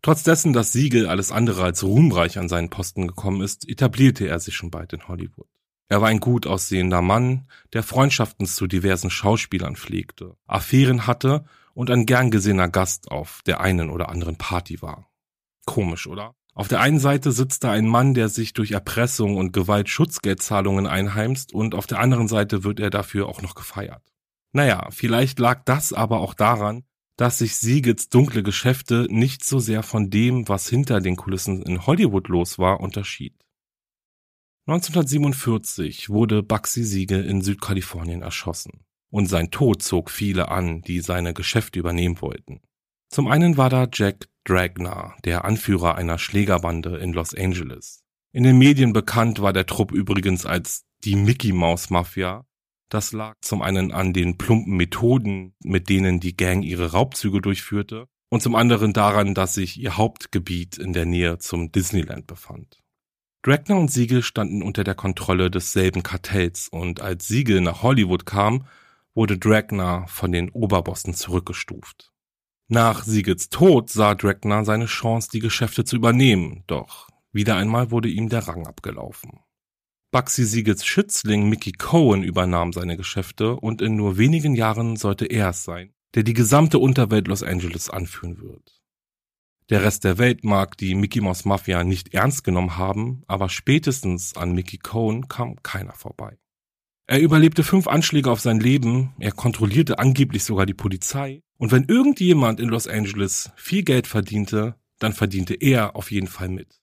Trotz 0.00 0.22
dessen, 0.22 0.54
dass 0.54 0.72
Siegel 0.72 1.06
alles 1.06 1.30
andere 1.30 1.62
als 1.62 1.84
ruhmreich 1.84 2.38
an 2.38 2.48
seinen 2.48 2.70
Posten 2.70 3.06
gekommen 3.06 3.42
ist, 3.42 3.68
etablierte 3.68 4.26
er 4.26 4.40
sich 4.40 4.56
schon 4.56 4.70
bald 4.70 4.94
in 4.94 5.08
Hollywood. 5.08 5.50
Er 5.90 6.00
war 6.00 6.08
ein 6.08 6.20
gut 6.20 6.46
aussehender 6.46 7.02
Mann, 7.02 7.46
der 7.74 7.82
Freundschaften 7.82 8.46
zu 8.46 8.66
diversen 8.66 9.10
Schauspielern 9.10 9.76
pflegte, 9.76 10.36
Affären 10.46 11.06
hatte 11.06 11.44
und 11.76 11.90
ein 11.90 12.06
gern 12.06 12.30
gesehener 12.30 12.70
Gast 12.70 13.10
auf 13.10 13.42
der 13.44 13.60
einen 13.60 13.90
oder 13.90 14.08
anderen 14.08 14.36
Party 14.36 14.80
war. 14.80 15.10
Komisch, 15.66 16.06
oder? 16.06 16.34
Auf 16.54 16.68
der 16.68 16.80
einen 16.80 16.98
Seite 16.98 17.32
sitzt 17.32 17.64
da 17.64 17.70
ein 17.70 17.86
Mann, 17.86 18.14
der 18.14 18.30
sich 18.30 18.54
durch 18.54 18.70
Erpressung 18.70 19.36
und 19.36 19.52
Gewalt 19.52 19.90
Schutzgeldzahlungen 19.90 20.86
einheimst 20.86 21.52
und 21.52 21.74
auf 21.74 21.86
der 21.86 22.00
anderen 22.00 22.28
Seite 22.28 22.64
wird 22.64 22.80
er 22.80 22.88
dafür 22.88 23.28
auch 23.28 23.42
noch 23.42 23.54
gefeiert. 23.54 24.02
Naja, 24.52 24.88
vielleicht 24.90 25.38
lag 25.38 25.64
das 25.66 25.92
aber 25.92 26.20
auch 26.20 26.32
daran, 26.32 26.84
dass 27.18 27.38
sich 27.38 27.58
Siegels 27.58 28.08
dunkle 28.08 28.42
Geschäfte 28.42 29.06
nicht 29.10 29.44
so 29.44 29.58
sehr 29.58 29.82
von 29.82 30.08
dem, 30.08 30.48
was 30.48 30.70
hinter 30.70 31.02
den 31.02 31.16
Kulissen 31.16 31.60
in 31.60 31.86
Hollywood 31.86 32.28
los 32.28 32.58
war, 32.58 32.80
unterschied. 32.80 33.34
1947 34.66 36.08
wurde 36.08 36.42
Bugsy 36.42 36.84
Siegel 36.84 37.22
in 37.26 37.42
Südkalifornien 37.42 38.22
erschossen. 38.22 38.85
Und 39.10 39.26
sein 39.26 39.50
Tod 39.50 39.82
zog 39.82 40.10
viele 40.10 40.48
an, 40.48 40.82
die 40.82 41.00
seine 41.00 41.32
Geschäfte 41.32 41.78
übernehmen 41.78 42.20
wollten. 42.20 42.60
Zum 43.08 43.28
einen 43.28 43.56
war 43.56 43.70
da 43.70 43.88
Jack 43.92 44.26
Dragner, 44.44 45.14
der 45.24 45.44
Anführer 45.44 45.96
einer 45.96 46.18
Schlägerbande 46.18 46.98
in 46.98 47.12
Los 47.12 47.34
Angeles. 47.34 48.02
In 48.32 48.42
den 48.42 48.58
Medien 48.58 48.92
bekannt 48.92 49.40
war 49.40 49.52
der 49.52 49.66
Trupp 49.66 49.92
übrigens 49.92 50.44
als 50.44 50.84
die 51.04 51.16
Mickey 51.16 51.52
Mouse 51.52 51.90
Mafia. 51.90 52.44
Das 52.88 53.12
lag 53.12 53.34
zum 53.40 53.62
einen 53.62 53.92
an 53.92 54.12
den 54.12 54.38
plumpen 54.38 54.76
Methoden, 54.76 55.54
mit 55.64 55.88
denen 55.88 56.20
die 56.20 56.36
Gang 56.36 56.64
ihre 56.64 56.92
Raubzüge 56.92 57.40
durchführte, 57.40 58.06
und 58.28 58.42
zum 58.42 58.54
anderen 58.54 58.92
daran, 58.92 59.34
dass 59.34 59.54
sich 59.54 59.80
ihr 59.80 59.96
Hauptgebiet 59.96 60.78
in 60.78 60.92
der 60.92 61.06
Nähe 61.06 61.38
zum 61.38 61.72
Disneyland 61.72 62.26
befand. 62.26 62.82
Dragner 63.42 63.76
und 63.76 63.90
Siegel 63.90 64.22
standen 64.22 64.62
unter 64.62 64.82
der 64.82 64.96
Kontrolle 64.96 65.50
desselben 65.50 66.02
Kartells 66.02 66.68
und 66.68 67.00
als 67.00 67.28
Siegel 67.28 67.60
nach 67.60 67.82
Hollywood 67.82 68.26
kam, 68.26 68.66
wurde 69.16 69.38
Dragner 69.38 70.06
von 70.06 70.30
den 70.30 70.50
Oberbossen 70.50 71.14
zurückgestuft. 71.14 72.12
Nach 72.68 73.02
Siegels 73.02 73.48
Tod 73.48 73.90
sah 73.90 74.14
Dragner 74.14 74.64
seine 74.64 74.86
Chance, 74.86 75.30
die 75.32 75.40
Geschäfte 75.40 75.84
zu 75.84 75.96
übernehmen, 75.96 76.62
doch 76.66 77.08
wieder 77.32 77.56
einmal 77.56 77.90
wurde 77.90 78.08
ihm 78.08 78.28
der 78.28 78.46
Rang 78.46 78.66
abgelaufen. 78.66 79.40
Bugsy 80.10 80.44
Siegels 80.44 80.86
Schützling 80.86 81.48
Mickey 81.48 81.72
Cohen 81.72 82.22
übernahm 82.22 82.72
seine 82.72 82.96
Geschäfte 82.96 83.56
und 83.56 83.82
in 83.82 83.96
nur 83.96 84.18
wenigen 84.18 84.54
Jahren 84.54 84.96
sollte 84.96 85.26
er 85.26 85.50
es 85.50 85.64
sein, 85.64 85.92
der 86.14 86.22
die 86.22 86.34
gesamte 86.34 86.78
Unterwelt 86.78 87.26
Los 87.28 87.42
Angeles 87.42 87.90
anführen 87.90 88.38
wird. 88.40 88.82
Der 89.68 89.82
Rest 89.82 90.04
der 90.04 90.18
Welt 90.18 90.44
mag 90.44 90.76
die 90.76 90.94
Mickey 90.94 91.20
Mouse 91.20 91.44
Mafia 91.44 91.84
nicht 91.84 92.14
ernst 92.14 92.44
genommen 92.44 92.76
haben, 92.76 93.22
aber 93.26 93.48
spätestens 93.48 94.36
an 94.36 94.52
Mickey 94.52 94.78
Cohen 94.78 95.28
kam 95.28 95.62
keiner 95.62 95.94
vorbei. 95.94 96.38
Er 97.08 97.20
überlebte 97.20 97.62
fünf 97.62 97.86
Anschläge 97.86 98.30
auf 98.30 98.40
sein 98.40 98.58
Leben, 98.58 99.14
er 99.20 99.30
kontrollierte 99.30 100.00
angeblich 100.00 100.42
sogar 100.42 100.66
die 100.66 100.74
Polizei 100.74 101.42
und 101.56 101.70
wenn 101.70 101.84
irgendjemand 101.84 102.58
in 102.58 102.68
Los 102.68 102.88
Angeles 102.88 103.52
viel 103.54 103.84
Geld 103.84 104.08
verdiente, 104.08 104.74
dann 104.98 105.12
verdiente 105.12 105.54
er 105.54 105.94
auf 105.94 106.10
jeden 106.10 106.26
Fall 106.26 106.48
mit. 106.48 106.80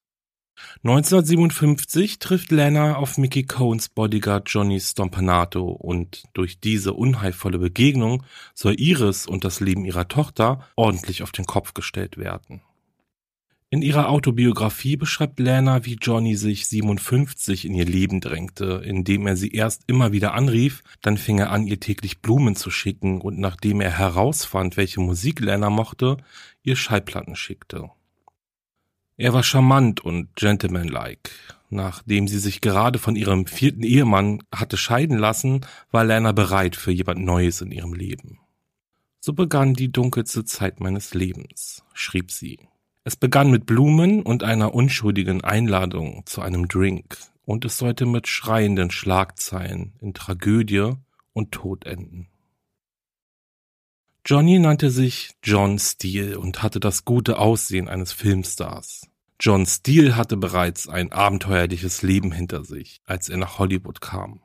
1957 0.83 2.19
trifft 2.19 2.51
Lana 2.51 2.95
auf 2.95 3.17
Mickey 3.17 3.43
Cohns 3.43 3.89
Bodyguard 3.89 4.47
Johnny 4.49 4.79
Stompanato 4.79 5.65
und 5.65 6.23
durch 6.33 6.59
diese 6.61 6.93
unheilvolle 6.93 7.59
Begegnung 7.59 8.23
soll 8.53 8.79
Iris 8.79 9.25
und 9.25 9.43
das 9.43 9.59
Leben 9.59 9.83
ihrer 9.83 10.07
Tochter 10.07 10.65
ordentlich 10.77 11.21
auf 11.23 11.33
den 11.33 11.45
Kopf 11.45 11.73
gestellt 11.73 12.17
werden. 12.17 12.61
In 13.73 13.81
ihrer 13.81 14.09
Autobiografie 14.09 14.97
beschreibt 14.97 15.39
Lana, 15.39 15.83
wie 15.83 15.97
Johnny 15.99 16.35
sich 16.35 16.67
57 16.67 17.65
in 17.65 17.73
ihr 17.73 17.85
Leben 17.85 18.21
drängte, 18.21 18.83
indem 18.85 19.25
er 19.25 19.35
sie 19.35 19.49
erst 19.49 19.81
immer 19.87 20.11
wieder 20.11 20.35
anrief, 20.35 20.83
dann 21.01 21.17
fing 21.17 21.39
er 21.39 21.49
an, 21.49 21.65
ihr 21.65 21.79
täglich 21.79 22.21
Blumen 22.21 22.55
zu 22.55 22.69
schicken 22.69 23.19
und 23.19 23.39
nachdem 23.39 23.81
er 23.81 23.89
herausfand, 23.89 24.77
welche 24.77 24.99
Musik 24.99 25.39
Lana 25.39 25.71
mochte, 25.71 26.17
ihr 26.61 26.75
Schallplatten 26.75 27.35
schickte. 27.35 27.89
Er 29.17 29.33
war 29.33 29.41
charmant 29.41 30.01
und 30.01 30.35
gentlemanlike. 30.35 31.31
Nachdem 31.71 32.27
sie 32.27 32.37
sich 32.37 32.61
gerade 32.61 32.99
von 32.99 33.15
ihrem 33.15 33.47
vierten 33.47 33.81
Ehemann 33.81 34.43
hatte 34.53 34.77
scheiden 34.77 35.17
lassen, 35.17 35.65
war 35.89 36.03
Lana 36.03 36.31
bereit 36.31 36.75
für 36.75 36.91
jemand 36.91 37.21
Neues 37.25 37.61
in 37.61 37.71
ihrem 37.71 37.95
Leben. 37.95 38.37
So 39.19 39.33
begann 39.33 39.73
die 39.73 39.91
dunkelste 39.91 40.45
Zeit 40.45 40.79
meines 40.79 41.15
Lebens, 41.15 41.83
schrieb 41.95 42.29
sie. 42.29 42.59
Es 43.05 43.17
begann 43.17 43.51
mit 43.51 43.65
Blumen 43.65 44.21
und 44.21 44.43
einer 44.43 44.73
unschuldigen 44.73 45.43
Einladung 45.43 46.23
zu 46.25 46.41
einem 46.41 46.69
Drink, 46.69 47.17
und 47.43 47.65
es 47.65 47.77
sollte 47.77 48.05
mit 48.05 48.27
schreienden 48.27 48.91
Schlagzeilen 48.91 49.93
in 49.99 50.13
Tragödie 50.13 50.93
und 51.33 51.51
Tod 51.51 51.85
enden. 51.85 52.29
Johnny 54.25 54.57
nannte 54.57 54.89
sich 54.89 55.31
John 55.43 55.79
Steele 55.79 56.39
und 56.39 56.63
hatte 56.63 56.79
das 56.79 57.03
gute 57.03 57.39
Aussehen 57.39 57.89
eines 57.89 58.13
Filmstars. 58.13 59.09
John 59.37 59.65
Steele 59.65 60.15
hatte 60.15 60.37
bereits 60.37 60.87
ein 60.87 61.11
abenteuerliches 61.11 62.03
Leben 62.03 62.31
hinter 62.31 62.63
sich, 62.63 63.01
als 63.05 63.27
er 63.27 63.35
nach 63.35 63.59
Hollywood 63.59 63.99
kam. 63.99 64.39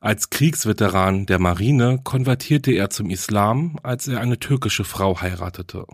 Als 0.00 0.30
Kriegsveteran 0.30 1.26
der 1.26 1.38
Marine 1.38 2.00
konvertierte 2.02 2.72
er 2.72 2.90
zum 2.90 3.08
Islam, 3.08 3.78
als 3.84 4.08
er 4.08 4.20
eine 4.20 4.40
türkische 4.40 4.82
Frau 4.82 5.20
heiratete. 5.20 5.86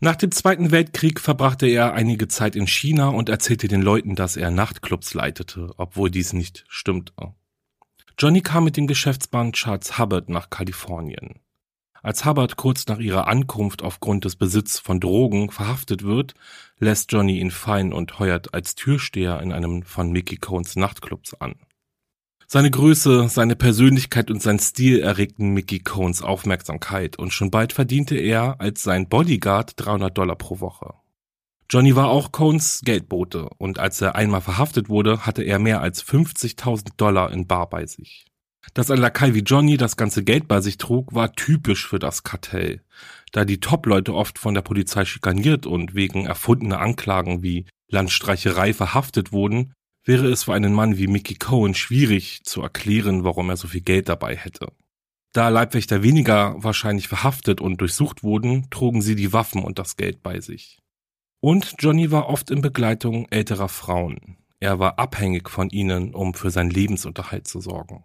Nach 0.00 0.14
dem 0.14 0.30
Zweiten 0.30 0.70
Weltkrieg 0.70 1.18
verbrachte 1.18 1.66
er 1.66 1.92
einige 1.92 2.28
Zeit 2.28 2.54
in 2.54 2.68
China 2.68 3.08
und 3.08 3.28
erzählte 3.28 3.66
den 3.66 3.82
Leuten, 3.82 4.14
dass 4.14 4.36
er 4.36 4.52
Nachtclubs 4.52 5.12
leitete, 5.12 5.74
obwohl 5.76 6.08
dies 6.08 6.32
nicht 6.32 6.64
stimmte. 6.68 7.34
Johnny 8.16 8.40
kam 8.40 8.62
mit 8.62 8.76
dem 8.76 8.86
Geschäftsmann 8.86 9.52
Charles 9.52 9.98
Hubbard 9.98 10.28
nach 10.28 10.50
Kalifornien. 10.50 11.40
Als 12.00 12.24
Hubbard 12.24 12.56
kurz 12.56 12.86
nach 12.86 13.00
ihrer 13.00 13.26
Ankunft 13.26 13.82
aufgrund 13.82 14.24
des 14.24 14.36
Besitz 14.36 14.78
von 14.78 15.00
Drogen 15.00 15.50
verhaftet 15.50 16.04
wird, 16.04 16.34
lässt 16.78 17.10
Johnny 17.10 17.40
ihn 17.40 17.50
fallen 17.50 17.92
und 17.92 18.20
heuert 18.20 18.54
als 18.54 18.76
Türsteher 18.76 19.40
in 19.40 19.52
einem 19.52 19.82
von 19.82 20.12
Mickey 20.12 20.36
Cohns 20.36 20.76
Nachtclubs 20.76 21.34
an. 21.34 21.56
Seine 22.50 22.70
Größe, 22.70 23.28
seine 23.28 23.56
Persönlichkeit 23.56 24.30
und 24.30 24.40
sein 24.40 24.58
Stil 24.58 25.00
erregten 25.00 25.52
Mickey 25.52 25.80
Cohns 25.80 26.22
Aufmerksamkeit 26.22 27.18
und 27.18 27.30
schon 27.30 27.50
bald 27.50 27.74
verdiente 27.74 28.16
er 28.16 28.58
als 28.58 28.82
sein 28.82 29.06
Bodyguard 29.06 29.74
300 29.76 30.16
Dollar 30.16 30.36
pro 30.36 30.58
Woche. 30.60 30.94
Johnny 31.68 31.94
war 31.94 32.08
auch 32.08 32.32
Cohns 32.32 32.80
Geldbote 32.82 33.50
und 33.58 33.78
als 33.78 34.00
er 34.00 34.14
einmal 34.14 34.40
verhaftet 34.40 34.88
wurde, 34.88 35.26
hatte 35.26 35.42
er 35.42 35.58
mehr 35.58 35.82
als 35.82 36.02
50.000 36.02 36.96
Dollar 36.96 37.30
in 37.32 37.46
Bar 37.46 37.68
bei 37.68 37.84
sich. 37.84 38.24
Dass 38.72 38.90
ein 38.90 38.98
Lakai 38.98 39.34
wie 39.34 39.40
Johnny 39.40 39.76
das 39.76 39.98
ganze 39.98 40.24
Geld 40.24 40.48
bei 40.48 40.62
sich 40.62 40.78
trug, 40.78 41.14
war 41.14 41.34
typisch 41.34 41.86
für 41.86 41.98
das 41.98 42.22
Kartell, 42.22 42.80
da 43.32 43.44
die 43.44 43.60
Top-Leute 43.60 44.14
oft 44.14 44.38
von 44.38 44.54
der 44.54 44.62
Polizei 44.62 45.04
schikaniert 45.04 45.66
und 45.66 45.94
wegen 45.94 46.24
erfundener 46.24 46.80
Anklagen 46.80 47.42
wie 47.42 47.66
Landstreicherei 47.90 48.72
verhaftet 48.72 49.32
wurden, 49.32 49.74
wäre 50.08 50.28
es 50.28 50.44
für 50.44 50.54
einen 50.54 50.72
Mann 50.72 50.96
wie 50.96 51.06
Mickey 51.06 51.34
Cohen 51.34 51.74
schwierig 51.74 52.42
zu 52.42 52.62
erklären, 52.62 53.24
warum 53.24 53.50
er 53.50 53.58
so 53.58 53.68
viel 53.68 53.82
Geld 53.82 54.08
dabei 54.08 54.34
hätte. 54.34 54.72
Da 55.34 55.50
Leibwächter 55.50 56.02
weniger 56.02 56.56
wahrscheinlich 56.56 57.08
verhaftet 57.08 57.60
und 57.60 57.82
durchsucht 57.82 58.22
wurden, 58.22 58.70
trugen 58.70 59.02
sie 59.02 59.14
die 59.14 59.34
Waffen 59.34 59.62
und 59.62 59.78
das 59.78 59.96
Geld 59.96 60.22
bei 60.22 60.40
sich. 60.40 60.80
Und 61.40 61.74
Johnny 61.78 62.10
war 62.10 62.30
oft 62.30 62.50
in 62.50 62.62
Begleitung 62.62 63.26
älterer 63.28 63.68
Frauen. 63.68 64.38
Er 64.60 64.78
war 64.78 64.98
abhängig 64.98 65.50
von 65.50 65.68
ihnen, 65.68 66.14
um 66.14 66.32
für 66.32 66.50
seinen 66.50 66.70
Lebensunterhalt 66.70 67.46
zu 67.46 67.60
sorgen. 67.60 68.02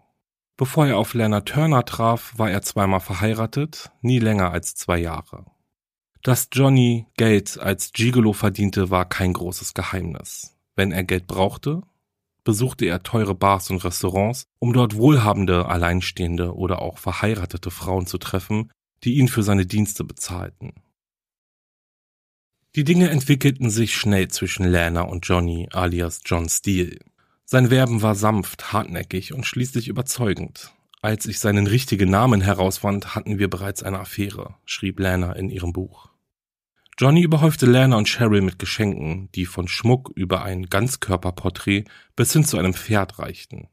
Bevor 0.57 0.85
er 0.85 0.97
auf 0.97 1.13
Lana 1.13 1.41
Turner 1.41 1.85
traf, 1.85 2.33
war 2.37 2.51
er 2.51 2.61
zweimal 2.63 2.99
verheiratet, 2.99 3.91
nie 4.01 4.19
länger 4.19 4.51
als 4.51 4.75
zwei 4.75 4.99
Jahre. 4.99 5.45
Dass 6.21 6.49
Johnny 6.51 7.07
Geld 7.15 7.57
als 7.57 7.93
Gigolo 7.93 8.33
verdiente, 8.33 8.89
war 8.89 9.05
kein 9.07 9.31
großes 9.31 9.73
Geheimnis. 9.73 10.55
Wenn 10.75 10.91
er 10.91 11.03
Geld 11.05 11.27
brauchte, 11.27 11.81
besuchte 12.43 12.85
er 12.85 13.03
teure 13.03 13.35
Bars 13.35 13.69
und 13.69 13.83
Restaurants, 13.83 14.45
um 14.59 14.73
dort 14.73 14.95
wohlhabende, 14.95 15.65
alleinstehende 15.67 16.55
oder 16.55 16.81
auch 16.81 16.97
verheiratete 16.97 17.71
Frauen 17.71 18.05
zu 18.05 18.17
treffen, 18.17 18.71
die 19.03 19.15
ihn 19.15 19.27
für 19.27 19.43
seine 19.43 19.65
Dienste 19.65 20.03
bezahlten. 20.03 20.73
Die 22.75 22.83
Dinge 22.83 23.09
entwickelten 23.09 23.69
sich 23.69 23.95
schnell 23.95 24.29
zwischen 24.29 24.65
Lana 24.65 25.01
und 25.01 25.27
Johnny 25.27 25.69
alias 25.71 26.21
John 26.25 26.49
Steele. 26.49 26.97
Sein 27.45 27.69
Werben 27.69 28.01
war 28.01 28.15
sanft, 28.15 28.73
hartnäckig 28.73 29.33
und 29.33 29.45
schließlich 29.45 29.87
überzeugend. 29.87 30.71
Als 31.01 31.25
ich 31.25 31.39
seinen 31.39 31.67
richtigen 31.67 32.09
Namen 32.09 32.41
herausfand, 32.41 33.13
hatten 33.13 33.37
wir 33.37 33.49
bereits 33.49 33.83
eine 33.83 33.99
Affäre, 33.99 34.55
schrieb 34.65 34.99
Lana 34.99 35.33
in 35.33 35.49
ihrem 35.49 35.73
Buch. 35.73 36.12
Johnny 36.99 37.23
überhäufte 37.23 37.65
Lana 37.65 37.97
und 37.97 38.07
Cheryl 38.07 38.41
mit 38.41 38.59
Geschenken, 38.59 39.29
die 39.33 39.45
von 39.45 39.67
Schmuck 39.67 40.11
über 40.15 40.43
ein 40.43 40.67
Ganzkörperporträt 40.67 41.85
bis 42.15 42.33
hin 42.33 42.45
zu 42.45 42.57
einem 42.57 42.73
Pferd 42.73 43.17
reichten. 43.19 43.67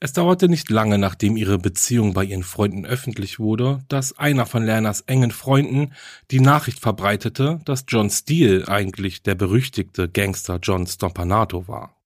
Es 0.00 0.12
dauerte 0.12 0.48
nicht 0.48 0.68
lange, 0.68 0.98
nachdem 0.98 1.36
ihre 1.36 1.58
Beziehung 1.58 2.12
bei 2.12 2.24
ihren 2.24 2.42
Freunden 2.42 2.84
öffentlich 2.84 3.38
wurde, 3.38 3.84
dass 3.86 4.18
einer 4.18 4.46
von 4.46 4.64
Lanas 4.64 5.02
engen 5.02 5.30
Freunden 5.30 5.92
die 6.32 6.40
Nachricht 6.40 6.80
verbreitete, 6.80 7.60
dass 7.66 7.84
John 7.86 8.10
Steele 8.10 8.66
eigentlich 8.66 9.22
der 9.22 9.36
berüchtigte 9.36 10.08
Gangster 10.08 10.58
John 10.60 10.88
Stompanato 10.88 11.68
war. 11.68 12.02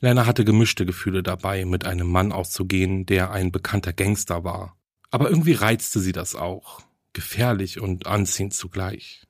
Lana 0.00 0.26
hatte 0.26 0.44
gemischte 0.44 0.84
Gefühle 0.84 1.22
dabei, 1.22 1.64
mit 1.64 1.86
einem 1.86 2.08
Mann 2.08 2.32
auszugehen, 2.32 3.06
der 3.06 3.30
ein 3.30 3.50
bekannter 3.50 3.92
Gangster 3.94 4.44
war. 4.44 4.76
Aber 5.10 5.30
irgendwie 5.30 5.54
reizte 5.54 6.00
sie 6.00 6.12
das 6.12 6.34
auch. 6.34 6.82
Gefährlich 7.14 7.80
und 7.80 8.06
anziehend 8.06 8.52
zugleich. 8.52 9.27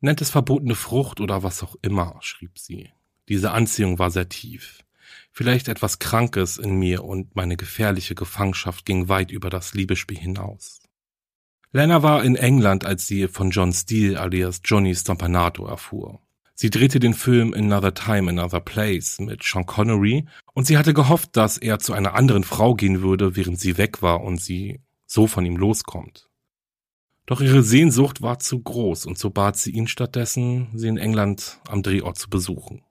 Nennt 0.00 0.20
es 0.20 0.30
verbotene 0.30 0.74
Frucht 0.74 1.20
oder 1.20 1.42
was 1.42 1.62
auch 1.62 1.76
immer, 1.82 2.16
schrieb 2.20 2.58
sie. 2.58 2.90
Diese 3.28 3.52
Anziehung 3.52 3.98
war 3.98 4.10
sehr 4.10 4.28
tief. 4.28 4.84
Vielleicht 5.30 5.68
etwas 5.68 5.98
Krankes 5.98 6.58
in 6.58 6.78
mir 6.78 7.04
und 7.04 7.34
meine 7.34 7.56
gefährliche 7.56 8.14
Gefangenschaft 8.14 8.84
ging 8.84 9.08
weit 9.08 9.30
über 9.30 9.50
das 9.50 9.74
Liebesspiel 9.74 10.18
hinaus. 10.18 10.80
Lena 11.72 12.02
war 12.02 12.22
in 12.22 12.36
England, 12.36 12.84
als 12.84 13.08
sie 13.08 13.26
von 13.26 13.50
John 13.50 13.72
Steele 13.72 14.20
alias 14.20 14.60
Johnny 14.64 14.94
Stompanato 14.94 15.66
erfuhr. 15.66 16.20
Sie 16.54 16.70
drehte 16.70 17.00
den 17.00 17.14
Film 17.14 17.52
Another 17.52 17.94
Time, 17.94 18.30
Another 18.30 18.60
Place 18.60 19.18
mit 19.18 19.42
Sean 19.42 19.66
Connery 19.66 20.24
und 20.52 20.68
sie 20.68 20.78
hatte 20.78 20.94
gehofft, 20.94 21.36
dass 21.36 21.58
er 21.58 21.80
zu 21.80 21.92
einer 21.92 22.14
anderen 22.14 22.44
Frau 22.44 22.76
gehen 22.76 23.02
würde, 23.02 23.34
während 23.34 23.58
sie 23.58 23.76
weg 23.76 24.02
war 24.02 24.22
und 24.22 24.40
sie 24.40 24.80
so 25.04 25.26
von 25.26 25.44
ihm 25.44 25.56
loskommt. 25.56 26.28
Doch 27.26 27.40
ihre 27.40 27.62
Sehnsucht 27.62 28.20
war 28.20 28.38
zu 28.38 28.60
groß 28.60 29.06
und 29.06 29.18
so 29.18 29.30
bat 29.30 29.56
sie 29.56 29.70
ihn 29.70 29.88
stattdessen, 29.88 30.68
sie 30.74 30.88
in 30.88 30.98
England 30.98 31.58
am 31.68 31.82
Drehort 31.82 32.18
zu 32.18 32.28
besuchen. 32.28 32.82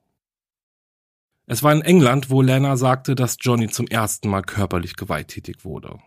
Es 1.46 1.62
war 1.62 1.72
in 1.72 1.82
England, 1.82 2.30
wo 2.30 2.42
Lana 2.42 2.76
sagte, 2.76 3.14
dass 3.14 3.36
Johnny 3.38 3.68
zum 3.68 3.86
ersten 3.86 4.28
Mal 4.28 4.42
körperlich 4.42 4.96
gewalttätig 4.96 5.64
wurde. 5.64 5.98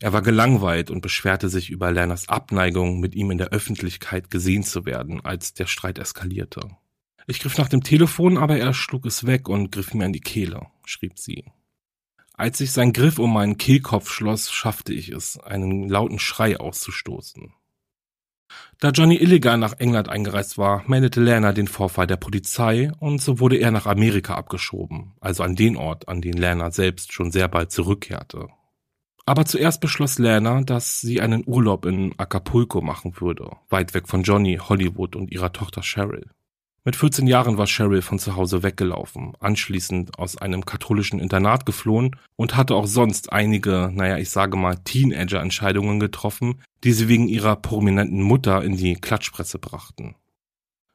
Er 0.00 0.12
war 0.12 0.22
gelangweilt 0.22 0.90
und 0.90 1.00
beschwerte 1.00 1.48
sich 1.48 1.70
über 1.70 1.92
Lanas 1.92 2.28
Abneigung, 2.28 2.98
mit 2.98 3.14
ihm 3.14 3.30
in 3.30 3.38
der 3.38 3.48
Öffentlichkeit 3.48 4.30
gesehen 4.30 4.62
zu 4.62 4.84
werden, 4.84 5.24
als 5.24 5.54
der 5.54 5.66
Streit 5.66 5.98
eskalierte. 5.98 6.76
Ich 7.26 7.40
griff 7.40 7.56
nach 7.58 7.68
dem 7.68 7.82
Telefon, 7.82 8.36
aber 8.36 8.58
er 8.58 8.74
schlug 8.74 9.06
es 9.06 9.26
weg 9.26 9.48
und 9.48 9.72
griff 9.72 9.94
mir 9.94 10.04
an 10.04 10.12
die 10.12 10.20
Kehle, 10.20 10.66
schrieb 10.84 11.18
sie. 11.18 11.44
Als 12.34 12.58
sich 12.58 12.72
sein 12.72 12.92
Griff 12.92 13.18
um 13.18 13.32
meinen 13.32 13.56
Kehlkopf 13.56 14.10
schloss, 14.10 14.50
schaffte 14.50 14.92
ich 14.92 15.08
es, 15.08 15.38
einen 15.38 15.88
lauten 15.88 16.18
Schrei 16.18 16.58
auszustoßen. 16.58 17.52
Da 18.78 18.90
Johnny 18.90 19.16
illegal 19.16 19.56
nach 19.56 19.74
England 19.78 20.08
eingereist 20.08 20.58
war, 20.58 20.84
meldete 20.86 21.20
Lerner 21.20 21.54
den 21.54 21.66
Vorfall 21.66 22.06
der 22.06 22.18
Polizei 22.18 22.92
und 23.00 23.22
so 23.22 23.40
wurde 23.40 23.56
er 23.56 23.70
nach 23.70 23.86
Amerika 23.86 24.34
abgeschoben, 24.34 25.14
also 25.20 25.42
an 25.42 25.56
den 25.56 25.76
Ort, 25.76 26.08
an 26.08 26.20
den 26.20 26.34
Lerner 26.34 26.70
selbst 26.70 27.12
schon 27.12 27.30
sehr 27.30 27.48
bald 27.48 27.72
zurückkehrte. 27.72 28.48
Aber 29.24 29.44
zuerst 29.46 29.80
beschloss 29.80 30.18
Lerner, 30.18 30.62
dass 30.62 31.00
sie 31.00 31.20
einen 31.20 31.42
Urlaub 31.46 31.86
in 31.86 32.14
Acapulco 32.18 32.80
machen 32.80 33.20
würde, 33.20 33.50
weit 33.70 33.94
weg 33.94 34.08
von 34.08 34.22
Johnny, 34.22 34.60
Hollywood 34.62 35.16
und 35.16 35.32
ihrer 35.32 35.52
Tochter 35.52 35.80
Cheryl. 35.82 36.30
Mit 36.86 36.94
14 36.94 37.26
Jahren 37.26 37.58
war 37.58 37.66
Cheryl 37.66 38.00
von 38.00 38.20
zu 38.20 38.36
Hause 38.36 38.62
weggelaufen, 38.62 39.32
anschließend 39.40 40.20
aus 40.20 40.38
einem 40.38 40.64
katholischen 40.64 41.18
Internat 41.18 41.66
geflohen 41.66 42.14
und 42.36 42.56
hatte 42.56 42.76
auch 42.76 42.86
sonst 42.86 43.32
einige, 43.32 43.90
naja, 43.92 44.18
ich 44.18 44.30
sage 44.30 44.56
mal, 44.56 44.76
Teenager-Entscheidungen 44.76 45.98
getroffen, 45.98 46.62
die 46.84 46.92
sie 46.92 47.08
wegen 47.08 47.26
ihrer 47.26 47.56
prominenten 47.56 48.22
Mutter 48.22 48.62
in 48.62 48.76
die 48.76 48.94
Klatschpresse 48.94 49.58
brachten. 49.58 50.14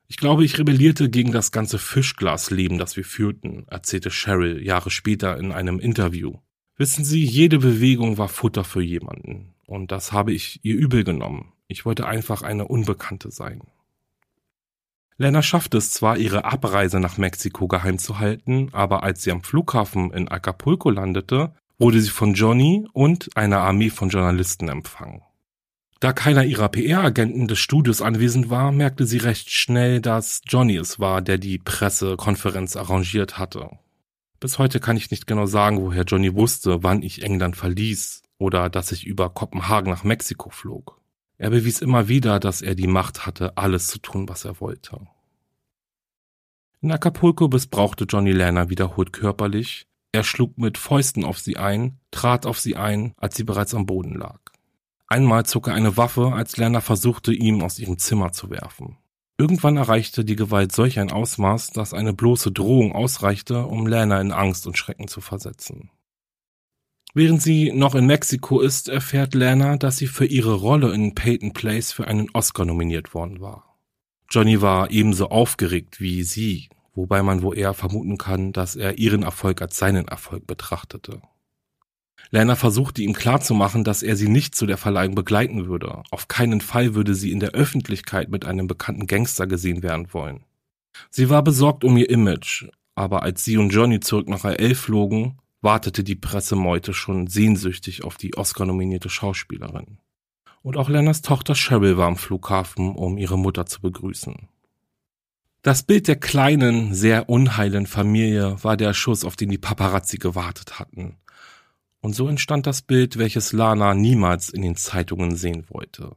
Ich 0.08 0.16
glaube, 0.16 0.46
ich 0.46 0.58
rebellierte 0.58 1.10
gegen 1.10 1.34
das 1.34 1.52
ganze 1.52 1.78
Fischglasleben, 1.78 2.78
das 2.78 2.96
wir 2.96 3.04
führten, 3.04 3.66
erzählte 3.68 4.12
Cheryl 4.12 4.66
Jahre 4.66 4.92
später 4.92 5.38
in 5.38 5.52
einem 5.52 5.78
Interview. 5.78 6.36
Wissen 6.78 7.04
Sie, 7.04 7.22
jede 7.22 7.60
Bewegung 7.60 8.18
war 8.18 8.30
Futter 8.30 8.64
für 8.64 8.82
jemanden. 8.82 9.56
Und 9.68 9.92
das 9.92 10.14
habe 10.14 10.32
ich 10.32 10.62
ihr 10.64 10.76
übel 10.76 11.04
genommen. 11.04 11.52
Ich 11.68 11.84
wollte 11.84 12.08
einfach 12.08 12.44
eine 12.44 12.66
Unbekannte 12.66 13.30
sein. 13.30 13.64
Lena 15.22 15.44
schaffte 15.44 15.78
es 15.78 15.92
zwar, 15.92 16.18
ihre 16.18 16.46
Abreise 16.46 17.00
nach 17.00 17.20
Mexiko 17.20 17.68
geheim 17.68 18.00
zu 18.00 18.18
halten, 18.18 18.70
aber 18.72 19.04
als 19.04 19.22
sie 19.22 19.32
am 19.32 19.44
Flughafen 19.44 20.12
in 20.12 20.28
Acapulco 20.28 20.90
landete, 20.90 21.54
wurde 21.78 22.02
sie 22.02 22.10
von 22.10 22.34
Johnny 22.34 22.88
und 22.92 23.30
einer 23.38 23.60
Armee 23.60 23.92
von 23.92 24.10
Journalisten 24.10 24.68
empfangen. 24.68 25.22
Da 26.00 26.12
keiner 26.12 26.44
ihrer 26.44 26.70
PR-Agenten 26.70 27.48
des 27.48 27.60
Studios 27.60 28.02
anwesend 28.02 28.50
war, 28.50 28.72
merkte 28.72 29.06
sie 29.06 29.20
recht 29.20 29.52
schnell, 29.52 30.02
dass 30.02 30.42
Johnny 30.48 30.76
es 30.76 31.00
war, 31.00 31.22
der 31.22 31.38
die 31.38 31.60
Pressekonferenz 31.60 32.76
arrangiert 32.76 33.38
hatte. 33.38 33.70
Bis 34.40 34.58
heute 34.58 34.80
kann 34.80 34.98
ich 34.98 35.12
nicht 35.12 35.28
genau 35.28 35.46
sagen, 35.46 35.82
woher 35.82 36.04
Johnny 36.04 36.34
wusste, 36.34 36.82
wann 36.82 37.04
ich 37.04 37.22
England 37.22 37.56
verließ 37.56 38.24
oder 38.40 38.72
dass 38.72 38.92
ich 38.92 39.06
über 39.06 39.30
Kopenhagen 39.30 39.92
nach 39.92 40.04
Mexiko 40.04 40.50
flog. 40.50 41.01
Er 41.42 41.50
bewies 41.50 41.82
immer 41.82 42.08
wieder, 42.08 42.40
dass 42.40 42.62
er 42.62 42.76
die 42.76 42.86
Macht 42.86 43.26
hatte, 43.26 43.58
alles 43.58 43.88
zu 43.88 43.98
tun, 43.98 44.30
was 44.30 44.46
er 44.46 44.62
wollte. 44.62 45.08
In 46.82 46.92
Acapulco 46.92 47.48
missbrauchte 47.48 48.04
Johnny 48.04 48.32
Lerner 48.32 48.70
wiederholt 48.70 49.12
körperlich. 49.12 49.88
Er 50.12 50.24
schlug 50.24 50.60
mit 50.60 50.78
Fäusten 50.78 51.26
auf 51.26 51.40
sie 51.40 51.58
ein, 51.58 51.98
trat 52.12 52.46
auf 52.46 52.60
sie 52.60 52.76
ein, 52.76 53.16
als 53.18 53.38
sie 53.38 53.44
bereits 53.44 53.74
am 53.74 53.88
Boden 53.88 54.14
lag. 54.14 54.40
Einmal 55.08 55.44
zog 55.48 55.66
er 55.68 55.74
eine 55.74 55.98
Waffe, 55.98 56.32
als 56.32 56.58
Lerner 56.58 56.80
versuchte, 56.82 57.34
ihm 57.34 57.64
aus 57.64 57.80
ihrem 57.80 57.98
Zimmer 57.98 58.32
zu 58.34 58.52
werfen. 58.52 59.00
Irgendwann 59.40 59.78
erreichte 59.78 60.24
die 60.24 60.36
Gewalt 60.36 60.72
solch 60.72 61.00
ein 61.00 61.12
Ausmaß, 61.12 61.72
dass 61.72 61.96
eine 61.96 62.14
bloße 62.14 62.52
Drohung 62.52 62.92
ausreichte, 62.92 63.66
um 63.66 63.88
Lerner 63.88 64.22
in 64.22 64.32
Angst 64.32 64.68
und 64.68 64.78
Schrecken 64.78 65.08
zu 65.08 65.22
versetzen. 65.22 65.90
Während 67.14 67.42
sie 67.42 67.74
noch 67.74 67.96
in 67.96 68.06
Mexiko 68.06 68.62
ist, 68.62 68.88
erfährt 68.88 69.34
Lerner, 69.34 69.78
dass 69.78 69.98
sie 69.98 70.08
für 70.08 70.26
ihre 70.26 70.54
Rolle 70.54 70.94
in 70.94 71.14
Peyton 71.14 71.52
Place 71.52 71.92
für 71.92 72.08
einen 72.08 72.30
Oscar 72.34 72.66
nominiert 72.66 73.14
worden 73.14 73.42
war. 73.42 73.78
Johnny 74.30 74.62
war 74.62 74.92
ebenso 74.92 75.30
aufgeregt 75.30 76.00
wie 76.00 76.24
sie, 76.24 76.70
wobei 76.94 77.22
man 77.22 77.42
wohl 77.42 77.58
eher 77.58 77.74
vermuten 77.74 78.18
kann, 78.18 78.54
dass 78.54 78.78
er 78.78 78.98
ihren 78.98 79.24
Erfolg 79.24 79.62
als 79.62 79.78
seinen 79.78 80.08
Erfolg 80.08 80.48
betrachtete. 80.48 81.22
Lerner 82.30 82.56
versuchte 82.56 83.02
ihm 83.02 83.12
klarzumachen, 83.12 83.84
dass 83.84 84.04
er 84.04 84.16
sie 84.16 84.30
nicht 84.30 84.56
zu 84.56 84.66
der 84.66 84.78
Verleihung 84.78 85.16
begleiten 85.16 85.68
würde. 85.68 86.04
Auf 86.12 86.30
keinen 86.30 86.62
Fall 86.62 86.96
würde 86.96 87.14
sie 87.14 87.32
in 87.32 87.42
der 87.42 87.52
Öffentlichkeit 87.52 88.30
mit 88.30 88.46
einem 88.46 88.68
bekannten 88.68 89.06
Gangster 89.06 89.48
gesehen 89.48 89.84
werden 89.84 90.14
wollen. 90.14 90.46
Sie 91.10 91.30
war 91.30 91.44
besorgt 91.44 91.84
um 91.84 91.98
ihr 91.98 92.10
Image, 92.10 92.70
aber 92.96 93.24
als 93.24 93.44
sie 93.44 93.58
und 93.58 93.72
Johnny 93.72 94.00
zurück 94.00 94.30
nach 94.30 94.46
LA 94.46 94.76
flogen, 94.76 95.41
wartete 95.62 96.04
die 96.04 96.16
Pressemeute 96.16 96.94
schon 96.94 97.28
sehnsüchtig 97.28 98.04
auf 98.04 98.18
die 98.18 98.36
Oscar-nominierte 98.36 99.10
Schauspielerin. 99.10 100.00
Und 100.64 100.78
auch 100.78 100.90
Lenners 100.90 101.22
Tochter 101.22 101.56
Cheryl 101.56 101.98
war 101.98 102.08
am 102.08 102.18
Flughafen, 102.18 102.96
um 102.96 103.18
ihre 103.18 103.38
Mutter 103.38 103.66
zu 103.66 103.82
begrüßen. 103.82 104.48
Das 105.64 105.84
Bild 105.84 106.08
der 106.08 106.16
kleinen, 106.16 106.94
sehr 106.94 107.30
unheilen 107.30 107.86
Familie 107.86 108.64
war 108.64 108.78
der 108.78 108.94
Schuss, 108.94 109.24
auf 109.24 109.36
den 109.36 109.50
die 109.50 109.60
Paparazzi 109.60 110.18
gewartet 110.18 110.80
hatten. 110.80 111.18
Und 112.00 112.16
so 112.16 112.28
entstand 112.28 112.66
das 112.66 112.82
Bild, 112.82 113.20
welches 113.20 113.54
Lana 113.54 113.94
niemals 113.94 114.50
in 114.50 114.64
den 114.64 114.76
Zeitungen 114.76 115.36
sehen 115.36 115.66
wollte. 115.70 116.16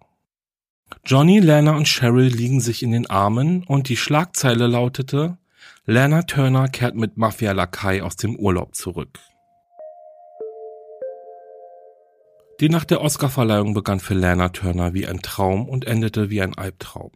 Johnny, 1.05 1.41
Lana 1.41 1.77
und 1.77 1.89
Cheryl 1.89 2.29
liegen 2.29 2.61
sich 2.61 2.83
in 2.83 2.93
den 2.93 3.09
Armen 3.11 3.65
und 3.65 3.91
die 3.91 3.99
Schlagzeile 3.99 4.67
lautete 4.67 5.37
Lana 5.87 6.23
Turner 6.23 6.69
kehrt 6.69 6.95
mit 6.95 7.19
Mafia-Lakai 7.19 8.03
aus 8.03 8.17
dem 8.17 8.37
Urlaub 8.37 8.75
zurück. 8.75 9.19
Die 12.65 12.71
Nacht 12.71 12.91
der 12.91 13.03
Oscarverleihung 13.03 13.75
begann 13.75 14.01
für 14.01 14.15
Lana 14.15 14.49
Turner 14.49 14.95
wie 14.95 15.07
ein 15.07 15.21
Traum 15.21 15.69
und 15.69 15.85
endete 15.85 16.31
wie 16.31 16.41
ein 16.41 16.55
Albtraum. 16.55 17.11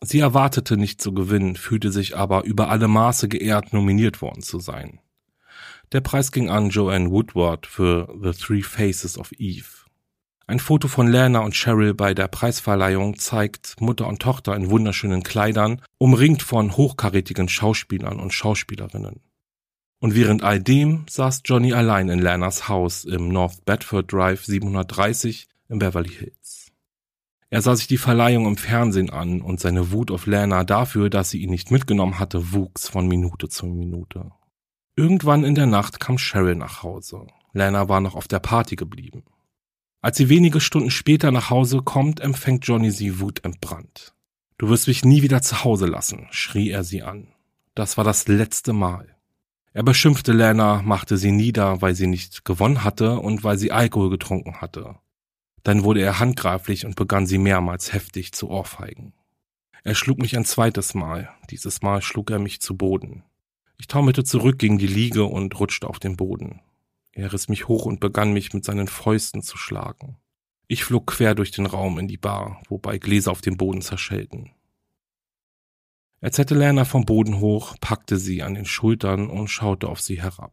Sie 0.00 0.20
erwartete 0.20 0.76
nicht 0.76 1.02
zu 1.02 1.12
gewinnen, 1.12 1.56
fühlte 1.56 1.90
sich 1.90 2.16
aber 2.16 2.44
über 2.44 2.70
alle 2.70 2.86
Maße 2.86 3.26
geehrt, 3.26 3.72
nominiert 3.72 4.22
worden 4.22 4.42
zu 4.42 4.60
sein. 4.60 5.00
Der 5.90 6.00
Preis 6.02 6.30
ging 6.30 6.50
an 6.50 6.70
Joanne 6.70 7.10
Woodward 7.10 7.66
für 7.66 8.16
The 8.22 8.30
Three 8.30 8.62
Faces 8.62 9.18
of 9.18 9.32
Eve. 9.38 9.66
Ein 10.46 10.60
Foto 10.60 10.86
von 10.86 11.08
Lana 11.08 11.40
und 11.40 11.56
Cheryl 11.56 11.92
bei 11.92 12.14
der 12.14 12.28
Preisverleihung 12.28 13.18
zeigt 13.18 13.74
Mutter 13.80 14.06
und 14.06 14.22
Tochter 14.22 14.54
in 14.54 14.70
wunderschönen 14.70 15.24
Kleidern, 15.24 15.82
umringt 15.98 16.44
von 16.44 16.76
hochkarätigen 16.76 17.48
Schauspielern 17.48 18.20
und 18.20 18.32
Schauspielerinnen. 18.32 19.20
Und 20.00 20.14
während 20.14 20.42
all 20.42 20.60
dem 20.60 21.04
saß 21.08 21.42
Johnny 21.44 21.74
allein 21.74 22.08
in 22.08 22.18
Lanas 22.18 22.68
Haus 22.68 23.04
im 23.04 23.28
North 23.28 23.64
Bedford 23.66 24.10
Drive 24.10 24.44
730 24.46 25.46
in 25.68 25.78
Beverly 25.78 26.10
Hills. 26.10 26.72
Er 27.50 27.60
sah 27.60 27.76
sich 27.76 27.86
die 27.86 27.98
Verleihung 27.98 28.46
im 28.46 28.56
Fernsehen 28.56 29.10
an 29.10 29.42
und 29.42 29.60
seine 29.60 29.92
Wut 29.92 30.10
auf 30.10 30.26
Lana 30.26 30.64
dafür, 30.64 31.10
dass 31.10 31.30
sie 31.30 31.42
ihn 31.42 31.50
nicht 31.50 31.70
mitgenommen 31.70 32.18
hatte, 32.18 32.52
wuchs 32.52 32.88
von 32.88 33.08
Minute 33.08 33.48
zu 33.48 33.66
Minute. 33.66 34.30
Irgendwann 34.96 35.44
in 35.44 35.54
der 35.54 35.66
Nacht 35.66 36.00
kam 36.00 36.16
Cheryl 36.16 36.54
nach 36.54 36.82
Hause. 36.82 37.26
Lana 37.52 37.88
war 37.88 38.00
noch 38.00 38.14
auf 38.14 38.28
der 38.28 38.38
Party 38.38 38.76
geblieben. 38.76 39.24
Als 40.00 40.16
sie 40.16 40.30
wenige 40.30 40.60
Stunden 40.60 40.90
später 40.90 41.30
nach 41.30 41.50
Hause 41.50 41.82
kommt, 41.82 42.20
empfängt 42.20 42.66
Johnny 42.66 42.90
sie 42.90 43.20
wutentbrannt. 43.20 44.14
Du 44.56 44.68
wirst 44.68 44.86
mich 44.86 45.04
nie 45.04 45.22
wieder 45.22 45.42
zu 45.42 45.64
Hause 45.64 45.86
lassen, 45.86 46.28
schrie 46.30 46.70
er 46.70 46.84
sie 46.84 47.02
an. 47.02 47.28
Das 47.74 47.96
war 47.96 48.04
das 48.04 48.28
letzte 48.28 48.72
Mal. 48.72 49.16
Er 49.72 49.84
beschimpfte 49.84 50.32
Lana, 50.32 50.82
machte 50.82 51.16
sie 51.16 51.30
nieder, 51.30 51.80
weil 51.80 51.94
sie 51.94 52.08
nicht 52.08 52.44
gewonnen 52.44 52.82
hatte 52.82 53.20
und 53.20 53.44
weil 53.44 53.56
sie 53.56 53.70
Alkohol 53.70 54.10
getrunken 54.10 54.60
hatte. 54.60 54.96
Dann 55.62 55.84
wurde 55.84 56.00
er 56.02 56.18
handgreiflich 56.18 56.86
und 56.86 56.96
begann 56.96 57.26
sie 57.26 57.38
mehrmals 57.38 57.92
heftig 57.92 58.32
zu 58.32 58.48
ohrfeigen. 58.48 59.12
Er 59.84 59.94
schlug 59.94 60.18
mich 60.18 60.36
ein 60.36 60.44
zweites 60.44 60.94
Mal. 60.94 61.30
Dieses 61.50 61.82
Mal 61.82 62.02
schlug 62.02 62.30
er 62.30 62.38
mich 62.38 62.60
zu 62.60 62.76
Boden. 62.76 63.22
Ich 63.78 63.86
taumelte 63.86 64.24
zurück 64.24 64.58
gegen 64.58 64.78
die 64.78 64.86
Liege 64.86 65.24
und 65.24 65.58
rutschte 65.58 65.88
auf 65.88 65.98
den 65.98 66.16
Boden. 66.16 66.60
Er 67.12 67.32
riss 67.32 67.48
mich 67.48 67.68
hoch 67.68 67.86
und 67.86 68.00
begann 68.00 68.32
mich 68.32 68.52
mit 68.52 68.64
seinen 68.64 68.88
Fäusten 68.88 69.42
zu 69.42 69.56
schlagen. 69.56 70.16
Ich 70.66 70.84
flog 70.84 71.06
quer 71.06 71.34
durch 71.34 71.50
den 71.50 71.66
Raum 71.66 71.98
in 71.98 72.08
die 72.08 72.16
Bar, 72.16 72.62
wobei 72.68 72.98
Gläser 72.98 73.30
auf 73.30 73.40
dem 73.40 73.56
Boden 73.56 73.82
zerschellten. 73.82 74.50
Er 76.20 76.32
zerrte 76.32 76.54
Lerner 76.54 76.84
vom 76.84 77.06
Boden 77.06 77.40
hoch, 77.40 77.76
packte 77.80 78.18
sie 78.18 78.42
an 78.42 78.54
den 78.54 78.66
Schultern 78.66 79.28
und 79.30 79.48
schaute 79.48 79.88
auf 79.88 80.00
sie 80.00 80.20
herab. 80.20 80.52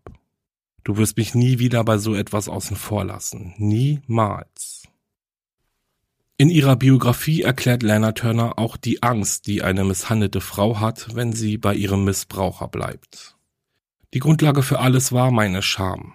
Du 0.84 0.96
wirst 0.96 1.18
mich 1.18 1.36
nie 1.36 1.60
wieder 1.60 1.84
bei 1.84 1.98
so 1.98 2.16
etwas 2.16 2.48
außen 2.48 2.78
vor 2.78 3.04
lassen. 3.04 3.54
Niemals. 3.58 4.88
In 6.38 6.50
ihrer 6.50 6.78
Biografie 6.78 7.42
erklärt 7.42 7.84
Lana 7.84 8.14
Turner 8.14 8.58
auch 8.58 8.78
die 8.78 9.04
Angst, 9.04 9.48
die 9.48 9.64
eine 9.64 9.84
misshandelte 9.84 10.40
Frau 10.40 10.80
hat, 10.80 11.14
wenn 11.16 11.34
sie 11.34 11.58
bei 11.58 11.76
ihrem 11.76 12.06
Missbraucher 12.06 12.70
bleibt. 12.70 13.36
Die 14.14 14.20
Grundlage 14.20 14.64
für 14.64 14.80
alles 14.80 15.12
war 15.12 15.32
meine 15.32 15.62
Scham. 15.62 16.14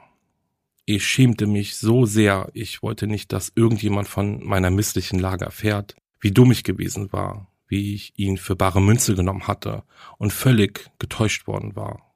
Ich 0.87 1.07
schämte 1.07 1.47
mich 1.47 1.77
so 1.77 2.07
sehr, 2.07 2.49
ich 2.55 2.83
wollte 2.83 3.07
nicht, 3.07 3.33
dass 3.33 3.53
irgendjemand 3.55 4.09
von 4.09 4.43
meiner 4.43 4.71
misslichen 4.71 5.19
Lage 5.19 5.45
erfährt, 5.45 5.95
wie 6.21 6.31
dumm 6.31 6.53
ich 6.53 6.65
gewesen 6.65 7.12
war, 7.12 7.52
wie 7.73 7.95
ich 7.95 8.13
ihn 8.19 8.37
für 8.37 8.55
bare 8.55 8.83
Münze 8.83 9.15
genommen 9.15 9.49
hatte 9.49 9.83
und 10.19 10.31
völlig 10.31 10.91
getäuscht 10.99 11.47
worden 11.47 11.75
war. 11.75 12.15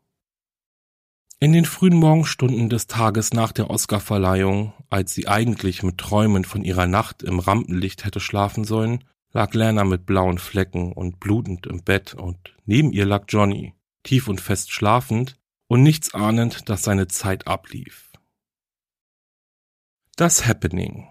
In 1.41 1.55
den 1.55 1.65
frühen 1.65 1.97
Morgenstunden 1.97 2.69
des 2.69 2.89
Tages 2.89 3.33
nach 3.33 3.53
der 3.53 3.71
Oscarverleihung, 3.71 4.75
als 4.91 5.15
sie 5.15 5.29
eigentlich 5.29 5.83
mit 5.83 5.97
Träumen 5.97 6.45
von 6.45 6.63
ihrer 6.63 6.87
Nacht 6.87 7.23
im 7.23 7.39
Rampenlicht 7.39 8.05
hätte 8.05 8.21
schlafen 8.21 8.65
sollen, 8.65 9.05
lag 9.33 9.55
Lana 9.55 9.85
mit 9.85 10.05
blauen 10.05 10.37
Flecken 10.37 10.93
und 10.93 11.21
blutend 11.21 11.67
im 11.67 11.83
Bett 11.83 12.13
und 12.13 12.37
neben 12.67 12.93
ihr 12.93 13.07
lag 13.07 13.25
Johnny, 13.29 13.73
tief 14.03 14.29
und 14.29 14.43
fest 14.43 14.73
schlafend 14.73 15.39
und 15.69 15.83
nichts 15.83 16.13
ahnend, 16.13 16.69
dass 16.69 16.83
seine 16.83 17.09
Zeit 17.09 17.47
ablief. 17.47 18.13
Das 20.17 20.47
Happening. 20.47 21.09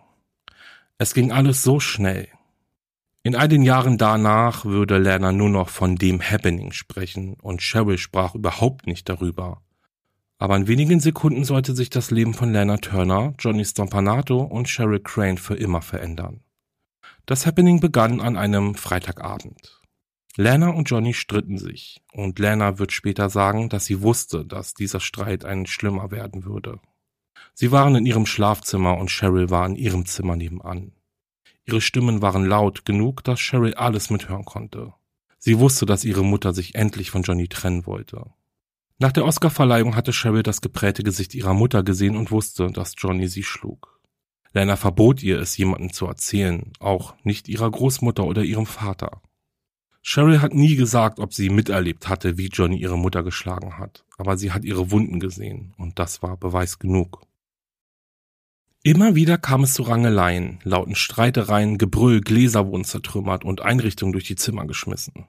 Es 1.00 1.16
ging 1.16 1.32
alles 1.32 1.64
so 1.64 1.80
schnell. 1.80 2.35
In 3.26 3.36
all 3.36 3.48
den 3.48 3.64
Jahren 3.64 3.98
danach 3.98 4.66
würde 4.66 5.00
Lana 5.00 5.32
nur 5.32 5.50
noch 5.50 5.70
von 5.70 5.96
dem 5.96 6.22
Happening 6.22 6.72
sprechen 6.74 7.34
und 7.42 7.60
Cheryl 7.60 7.98
sprach 7.98 8.36
überhaupt 8.36 8.86
nicht 8.86 9.10
darüber. 9.10 9.64
Aber 10.38 10.56
in 10.56 10.68
wenigen 10.68 11.00
Sekunden 11.00 11.44
sollte 11.44 11.74
sich 11.74 11.90
das 11.90 12.12
Leben 12.12 12.36
von 12.36 12.54
Lana 12.54 12.78
Turner, 12.78 13.34
Johnny 13.40 13.66
Stompanato 13.66 14.44
und 14.44 14.68
Cheryl 14.68 15.00
Crane 15.00 15.40
für 15.40 15.56
immer 15.56 15.82
verändern. 15.82 16.42
Das 17.26 17.48
Happening 17.48 17.80
begann 17.80 18.22
an 18.22 18.38
einem 18.38 18.76
Freitagabend. 18.76 19.82
Lana 20.38 20.70
und 20.70 20.88
Johnny 20.88 21.16
stritten 21.16 21.58
sich, 21.58 22.04
und 22.14 22.38
Lana 22.38 22.78
wird 22.78 22.92
später 22.92 23.32
sagen, 23.32 23.70
dass 23.70 23.86
sie 23.86 24.04
wusste, 24.04 24.46
dass 24.46 24.76
dieser 24.76 25.00
Streit 25.00 25.46
ein 25.46 25.66
schlimmer 25.66 26.12
werden 26.12 26.46
würde. 26.46 26.80
Sie 27.56 27.72
waren 27.72 27.96
in 27.96 28.06
ihrem 28.06 28.28
Schlafzimmer 28.28 29.00
und 29.00 29.10
Cheryl 29.10 29.50
war 29.50 29.66
in 29.66 29.76
ihrem 29.78 30.06
Zimmer 30.06 30.36
nebenan. 30.36 30.92
Ihre 31.68 31.82
Stimmen 31.82 32.22
waren 32.22 32.46
laut 32.46 32.86
genug, 32.86 33.24
dass 33.24 33.40
Cheryl 33.40 33.74
alles 33.74 34.10
mithören 34.10 34.46
konnte. 34.46 34.94
Sie 35.40 35.60
wusste, 35.60 35.86
dass 35.86 36.06
ihre 36.06 36.24
Mutter 36.24 36.54
sich 36.54 36.76
endlich 36.76 37.12
von 37.12 37.24
Johnny 37.24 37.48
trennen 37.48 37.86
wollte. 37.86 38.26
Nach 38.98 39.12
der 39.12 39.26
Oscarverleihung 39.26 39.96
hatte 39.96 40.14
Cheryl 40.14 40.44
das 40.44 40.62
geprägte 40.62 41.04
Gesicht 41.04 41.36
ihrer 41.36 41.54
Mutter 41.54 41.84
gesehen 41.84 42.16
und 42.16 42.32
wusste, 42.32 42.72
dass 42.72 42.96
Johnny 42.98 43.28
sie 43.28 43.44
schlug. 43.44 44.00
Lana 44.54 44.78
verbot 44.78 45.22
ihr, 45.22 45.40
es 45.40 45.58
jemandem 45.58 45.92
zu 45.92 46.06
erzählen, 46.06 46.72
auch 46.80 47.14
nicht 47.24 47.50
ihrer 47.50 47.70
Großmutter 47.70 48.26
oder 48.26 48.44
ihrem 48.44 48.66
Vater. 48.66 49.22
Cheryl 50.02 50.42
hat 50.42 50.54
nie 50.54 50.76
gesagt, 50.76 51.20
ob 51.20 51.34
sie 51.34 51.50
miterlebt 51.50 52.08
hatte, 52.08 52.38
wie 52.38 52.48
Johnny 52.48 52.78
ihre 52.78 52.98
Mutter 52.98 53.24
geschlagen 53.24 53.78
hat, 53.80 54.06
aber 54.18 54.38
sie 54.38 54.52
hat 54.52 54.64
ihre 54.64 54.92
Wunden 54.92 55.20
gesehen 55.20 55.74
und 55.78 56.00
das 56.00 56.22
war 56.22 56.38
Beweis 56.38 56.80
genug. 56.80 57.24
Immer 58.86 59.16
wieder 59.16 59.40
kam 59.40 59.64
es 59.64 59.74
zu 59.74 59.82
Rangeleien, 59.82 60.60
lauten 60.64 60.94
Streitereien, 60.94 61.80
Gebrüll, 61.80 62.22
Gläser 62.22 62.68
wurden 62.68 62.84
zertrümmert 62.84 63.44
und 63.44 63.62
Einrichtungen 63.62 64.12
durch 64.12 64.26
die 64.26 64.36
Zimmer 64.36 64.68
geschmissen. 64.68 65.26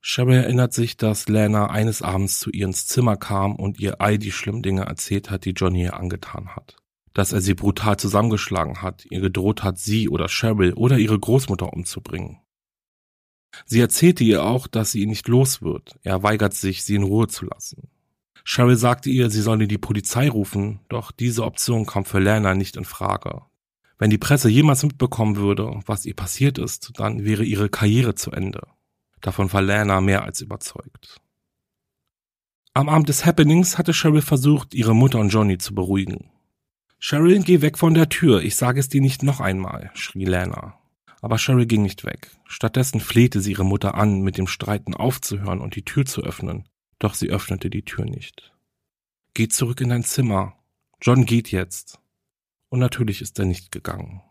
Cheryl 0.00 0.38
erinnert 0.38 0.72
sich, 0.72 0.96
dass 0.96 1.28
Lana 1.28 1.68
eines 1.68 2.00
Abends 2.00 2.40
zu 2.40 2.48
ihr 2.48 2.64
ins 2.64 2.86
Zimmer 2.86 3.18
kam 3.18 3.54
und 3.54 3.78
ihr 3.78 4.00
all 4.00 4.16
die 4.16 4.32
schlimmen 4.32 4.62
Dinge 4.62 4.86
erzählt 4.86 5.30
hat, 5.30 5.44
die 5.44 5.50
Johnny 5.50 5.82
ihr 5.82 5.92
angetan 5.92 6.56
hat. 6.56 6.76
Dass 7.12 7.34
er 7.34 7.42
sie 7.42 7.52
brutal 7.52 7.98
zusammengeschlagen 7.98 8.80
hat, 8.80 9.04
ihr 9.10 9.20
gedroht 9.20 9.62
hat, 9.62 9.76
sie 9.76 10.08
oder 10.08 10.28
Cheryl 10.28 10.72
oder 10.72 10.96
ihre 10.96 11.18
Großmutter 11.18 11.74
umzubringen. 11.74 12.38
Sie 13.66 13.80
erzählte 13.80 14.24
ihr 14.24 14.42
auch, 14.42 14.66
dass 14.66 14.92
sie 14.92 15.02
ihn 15.02 15.10
nicht 15.10 15.28
los 15.28 15.60
wird. 15.60 15.98
Er 16.02 16.22
weigert 16.22 16.54
sich, 16.54 16.82
sie 16.82 16.94
in 16.94 17.02
Ruhe 17.02 17.28
zu 17.28 17.44
lassen. 17.44 17.90
Cheryl 18.44 18.76
sagte 18.76 19.10
ihr, 19.10 19.30
sie 19.30 19.42
solle 19.42 19.68
die 19.68 19.78
Polizei 19.78 20.28
rufen, 20.28 20.80
doch 20.88 21.12
diese 21.12 21.44
Option 21.44 21.86
kam 21.86 22.04
für 22.04 22.18
Lana 22.18 22.54
nicht 22.54 22.76
in 22.76 22.84
Frage. 22.84 23.42
Wenn 23.98 24.10
die 24.10 24.18
Presse 24.18 24.48
jemals 24.48 24.82
mitbekommen 24.82 25.36
würde, 25.36 25.80
was 25.86 26.06
ihr 26.06 26.14
passiert 26.14 26.58
ist, 26.58 26.92
dann 26.96 27.24
wäre 27.24 27.44
ihre 27.44 27.68
Karriere 27.68 28.14
zu 28.14 28.30
Ende. 28.30 28.62
Davon 29.20 29.52
war 29.52 29.60
Lana 29.60 30.00
mehr 30.00 30.24
als 30.24 30.40
überzeugt. 30.40 31.20
Am 32.72 32.88
Abend 32.88 33.08
des 33.08 33.26
Happenings 33.26 33.76
hatte 33.76 33.92
Cheryl 33.92 34.22
versucht, 34.22 34.74
ihre 34.74 34.94
Mutter 34.94 35.18
und 35.18 35.28
Johnny 35.28 35.58
zu 35.58 35.74
beruhigen. 35.74 36.30
Cheryl, 36.98 37.42
geh 37.42 37.60
weg 37.60 37.76
von 37.76 37.94
der 37.94 38.08
Tür, 38.08 38.42
ich 38.42 38.56
sage 38.56 38.80
es 38.80 38.88
dir 38.88 39.00
nicht 39.00 39.22
noch 39.22 39.40
einmal, 39.40 39.90
schrie 39.94 40.24
Lana. 40.24 40.78
Aber 41.20 41.36
Cheryl 41.36 41.66
ging 41.66 41.82
nicht 41.82 42.04
weg. 42.04 42.30
Stattdessen 42.46 43.00
flehte 43.00 43.40
sie 43.40 43.52
ihre 43.52 43.64
Mutter 43.64 43.96
an, 43.96 44.22
mit 44.22 44.38
dem 44.38 44.46
Streiten 44.46 44.94
aufzuhören 44.94 45.60
und 45.60 45.76
die 45.76 45.84
Tür 45.84 46.06
zu 46.06 46.22
öffnen. 46.22 46.69
Doch 47.00 47.14
sie 47.14 47.30
öffnete 47.30 47.70
die 47.70 47.82
Tür 47.82 48.04
nicht. 48.04 48.52
Geh 49.34 49.48
zurück 49.48 49.80
in 49.80 49.88
dein 49.88 50.04
Zimmer. 50.04 50.54
John 51.02 51.24
geht 51.24 51.50
jetzt. 51.50 51.98
Und 52.68 52.78
natürlich 52.78 53.20
ist 53.22 53.38
er 53.40 53.46
nicht 53.46 53.72
gegangen. 53.72 54.22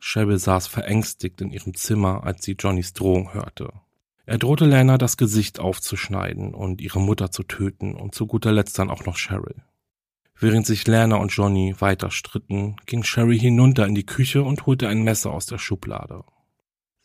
Cheryl 0.00 0.38
saß 0.38 0.66
verängstigt 0.66 1.40
in 1.40 1.50
ihrem 1.50 1.74
Zimmer, 1.74 2.24
als 2.24 2.44
sie 2.44 2.56
Johnnys 2.58 2.92
Drohung 2.92 3.32
hörte. 3.32 3.72
Er 4.26 4.38
drohte 4.38 4.66
Lana 4.66 4.98
das 4.98 5.16
Gesicht 5.16 5.58
aufzuschneiden 5.58 6.54
und 6.54 6.82
ihre 6.82 7.00
Mutter 7.00 7.30
zu 7.30 7.44
töten 7.44 7.94
und 7.94 8.14
zu 8.14 8.26
guter 8.26 8.52
Letzt 8.52 8.78
dann 8.78 8.90
auch 8.90 9.06
noch 9.06 9.16
Cheryl. 9.16 9.62
Während 10.38 10.66
sich 10.66 10.86
Lana 10.86 11.16
und 11.16 11.30
Johnny 11.30 11.74
weiter 11.78 12.10
stritten, 12.10 12.76
ging 12.86 13.02
Sherry 13.04 13.38
hinunter 13.38 13.86
in 13.86 13.94
die 13.94 14.06
Küche 14.06 14.42
und 14.42 14.66
holte 14.66 14.88
ein 14.88 15.02
Messer 15.02 15.32
aus 15.32 15.46
der 15.46 15.58
Schublade. 15.58 16.24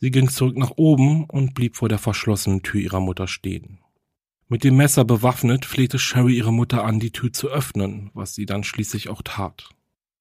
Sie 0.00 0.10
ging 0.10 0.28
zurück 0.28 0.56
nach 0.56 0.72
oben 0.76 1.24
und 1.24 1.54
blieb 1.54 1.76
vor 1.76 1.88
der 1.88 1.98
verschlossenen 1.98 2.62
Tür 2.62 2.80
ihrer 2.80 3.00
Mutter 3.00 3.26
stehen. 3.26 3.80
Mit 4.54 4.62
dem 4.62 4.76
Messer 4.76 5.04
bewaffnet 5.04 5.64
flehte 5.64 5.98
Sherry 5.98 6.36
ihre 6.36 6.52
Mutter 6.52 6.84
an, 6.84 7.00
die 7.00 7.10
Tür 7.10 7.32
zu 7.32 7.48
öffnen, 7.48 8.12
was 8.14 8.36
sie 8.36 8.46
dann 8.46 8.62
schließlich 8.62 9.08
auch 9.08 9.20
tat. 9.20 9.70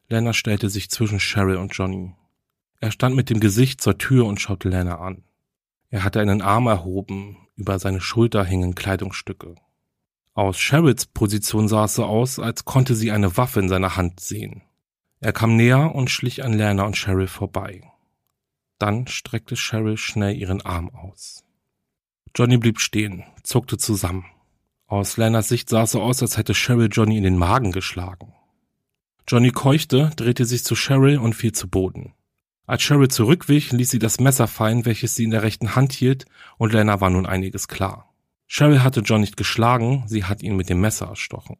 Lana 0.10 0.34
stellte 0.34 0.72
sich 0.72 0.90
zwischen 0.90 1.20
Sherry 1.20 1.56
und 1.56 1.76
Johnny. 1.76 2.16
Er 2.80 2.90
stand 2.90 3.16
mit 3.16 3.30
dem 3.30 3.40
Gesicht 3.40 3.80
zur 3.80 4.00
Tür 4.00 4.26
und 4.26 4.42
schaute 4.42 4.70
Lana 4.70 4.98
an. 4.98 5.24
Er 5.92 6.04
hatte 6.04 6.20
einen 6.20 6.42
Arm 6.42 6.66
erhoben, 6.66 7.48
über 7.56 7.78
seine 7.78 8.02
Schulter 8.02 8.44
hingen 8.44 8.74
Kleidungsstücke. 8.74 9.54
Aus 10.34 10.58
Sherrills 10.58 11.06
Position 11.06 11.68
sah 11.68 11.86
es 11.86 11.94
so 11.94 12.04
aus, 12.04 12.40
als 12.40 12.66
konnte 12.66 12.96
sie 12.96 13.12
eine 13.12 13.38
Waffe 13.38 13.60
in 13.60 13.70
seiner 13.70 13.98
Hand 13.98 14.20
sehen. 14.20 14.64
Er 15.20 15.32
kam 15.32 15.56
näher 15.56 15.94
und 15.94 16.10
schlich 16.10 16.44
an 16.44 16.54
Lana 16.54 16.86
und 16.86 16.96
Cheryl 16.98 17.28
vorbei. 17.28 17.84
Dann 18.80 19.06
streckte 19.06 19.54
Cheryl 19.54 19.98
schnell 19.98 20.36
ihren 20.36 20.62
Arm 20.62 20.90
aus. 20.90 21.43
Johnny 22.36 22.58
blieb 22.58 22.80
stehen, 22.80 23.24
zuckte 23.44 23.78
zusammen. 23.78 24.26
Aus 24.88 25.18
Lanas 25.18 25.50
Sicht 25.50 25.70
sah 25.70 25.84
es 25.84 25.92
so 25.92 26.02
aus, 26.02 26.22
als 26.22 26.38
hätte 26.38 26.54
Cheryl 26.54 26.90
Johnny 26.92 27.18
in 27.18 27.24
den 27.24 27.38
Magen 27.38 27.72
geschlagen. 27.72 28.34
Johnny 29.28 29.52
keuchte, 29.52 30.12
drehte 30.16 30.46
sich 30.46 30.64
zu 30.64 30.76
Cheryl 30.76 31.18
und 31.18 31.34
fiel 31.34 31.52
zu 31.52 31.68
Boden. 31.68 32.14
Als 32.66 32.82
Cheryl 32.82 33.10
zurückwich, 33.10 33.72
ließ 33.72 33.90
sie 33.90 34.00
das 34.00 34.20
Messer 34.20 34.48
fallen, 34.48 34.86
welches 34.86 35.16
sie 35.16 35.26
in 35.26 35.32
der 35.32 35.44
rechten 35.44 35.76
Hand 35.76 35.94
hielt, 35.94 36.26
und 36.58 36.74
Lana 36.74 37.02
war 37.02 37.10
nun 37.10 37.26
einiges 37.26 37.68
klar. 37.68 38.14
Cheryl 38.48 38.84
hatte 38.84 39.02
John 39.02 39.22
nicht 39.22 39.38
geschlagen, 39.38 40.04
sie 40.08 40.24
hat 40.24 40.44
ihn 40.44 40.56
mit 40.56 40.70
dem 40.70 40.82
Messer 40.82 41.08
erstochen. 41.08 41.58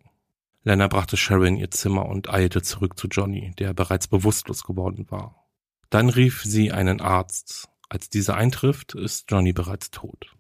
Lena 0.64 0.88
brachte 0.88 1.18
Cheryl 1.18 1.48
in 1.48 1.58
ihr 1.58 1.72
Zimmer 1.72 2.06
und 2.06 2.30
eilte 2.30 2.62
zurück 2.62 2.98
zu 2.98 3.08
Johnny, 3.08 3.54
der 3.60 3.74
bereits 3.74 4.08
bewusstlos 4.08 4.64
geworden 4.64 5.06
war. 5.10 5.48
Dann 5.90 6.10
rief 6.10 6.42
sie 6.44 6.72
einen 6.72 7.02
Arzt. 7.02 7.68
Als 7.90 8.10
dieser 8.10 8.38
eintrifft, 8.38 8.96
ist 8.96 9.30
Johnny 9.30 9.54
bereits 9.54 9.92
tot. 9.92 10.33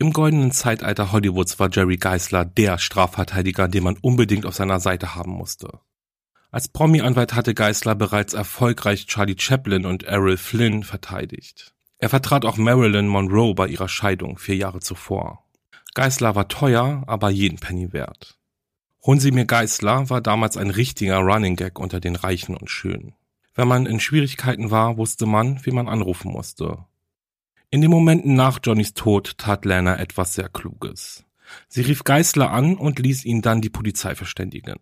Im 0.00 0.14
goldenen 0.14 0.50
Zeitalter 0.50 1.12
Hollywoods 1.12 1.58
war 1.58 1.68
Jerry 1.70 1.98
Geisler 1.98 2.46
der 2.46 2.78
Strafverteidiger, 2.78 3.68
den 3.68 3.84
man 3.84 3.98
unbedingt 3.98 4.46
auf 4.46 4.54
seiner 4.54 4.80
Seite 4.80 5.14
haben 5.14 5.32
musste. 5.32 5.80
Als 6.50 6.68
Promi-Anwalt 6.68 7.34
hatte 7.34 7.52
Geisler 7.52 7.94
bereits 7.94 8.32
erfolgreich 8.32 9.04
Charlie 9.04 9.36
Chaplin 9.38 9.84
und 9.84 10.04
Errol 10.04 10.38
Flynn 10.38 10.84
verteidigt. 10.84 11.74
Er 11.98 12.08
vertrat 12.08 12.46
auch 12.46 12.56
Marilyn 12.56 13.08
Monroe 13.08 13.54
bei 13.54 13.66
ihrer 13.66 13.90
Scheidung 13.90 14.38
vier 14.38 14.56
Jahre 14.56 14.80
zuvor. 14.80 15.44
Geisler 15.92 16.34
war 16.34 16.48
teuer, 16.48 17.04
aber 17.06 17.28
jeden 17.28 17.58
Penny 17.58 17.92
wert. 17.92 18.38
Hunsimir 19.04 19.44
Geisler 19.44 20.08
war 20.08 20.22
damals 20.22 20.56
ein 20.56 20.70
richtiger 20.70 21.18
Running 21.18 21.56
Gag 21.56 21.78
unter 21.78 22.00
den 22.00 22.16
Reichen 22.16 22.56
und 22.56 22.70
Schönen. 22.70 23.16
Wenn 23.54 23.68
man 23.68 23.84
in 23.84 24.00
Schwierigkeiten 24.00 24.70
war, 24.70 24.96
wusste 24.96 25.26
man, 25.26 25.60
wie 25.66 25.72
man 25.72 25.88
anrufen 25.88 26.32
musste. 26.32 26.86
In 27.72 27.82
den 27.82 27.90
Momenten 27.90 28.34
nach 28.34 28.58
Johnnys 28.64 28.94
Tod 28.94 29.38
tat 29.38 29.64
Lana 29.64 30.00
etwas 30.00 30.34
sehr 30.34 30.48
Kluges. 30.48 31.24
Sie 31.68 31.82
rief 31.82 32.02
Geisler 32.02 32.50
an 32.50 32.76
und 32.76 32.98
ließ 32.98 33.24
ihn 33.24 33.42
dann 33.42 33.60
die 33.60 33.70
Polizei 33.70 34.16
verständigen. 34.16 34.80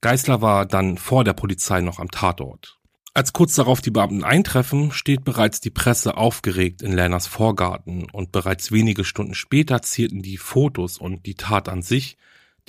Geisler 0.00 0.42
war 0.42 0.66
dann 0.66 0.98
vor 0.98 1.22
der 1.22 1.32
Polizei 1.32 1.80
noch 1.80 2.00
am 2.00 2.10
Tatort. 2.10 2.80
Als 3.14 3.32
kurz 3.32 3.54
darauf 3.54 3.80
die 3.80 3.92
Beamten 3.92 4.24
eintreffen, 4.24 4.90
steht 4.90 5.22
bereits 5.22 5.60
die 5.60 5.70
Presse 5.70 6.16
aufgeregt 6.16 6.82
in 6.82 6.92
Lanas 6.92 7.28
Vorgarten 7.28 8.10
und 8.10 8.32
bereits 8.32 8.72
wenige 8.72 9.04
Stunden 9.04 9.34
später 9.34 9.82
zierten 9.82 10.20
die 10.20 10.36
Fotos 10.36 10.98
und 10.98 11.26
die 11.26 11.36
Tat 11.36 11.68
an 11.68 11.82
sich 11.82 12.16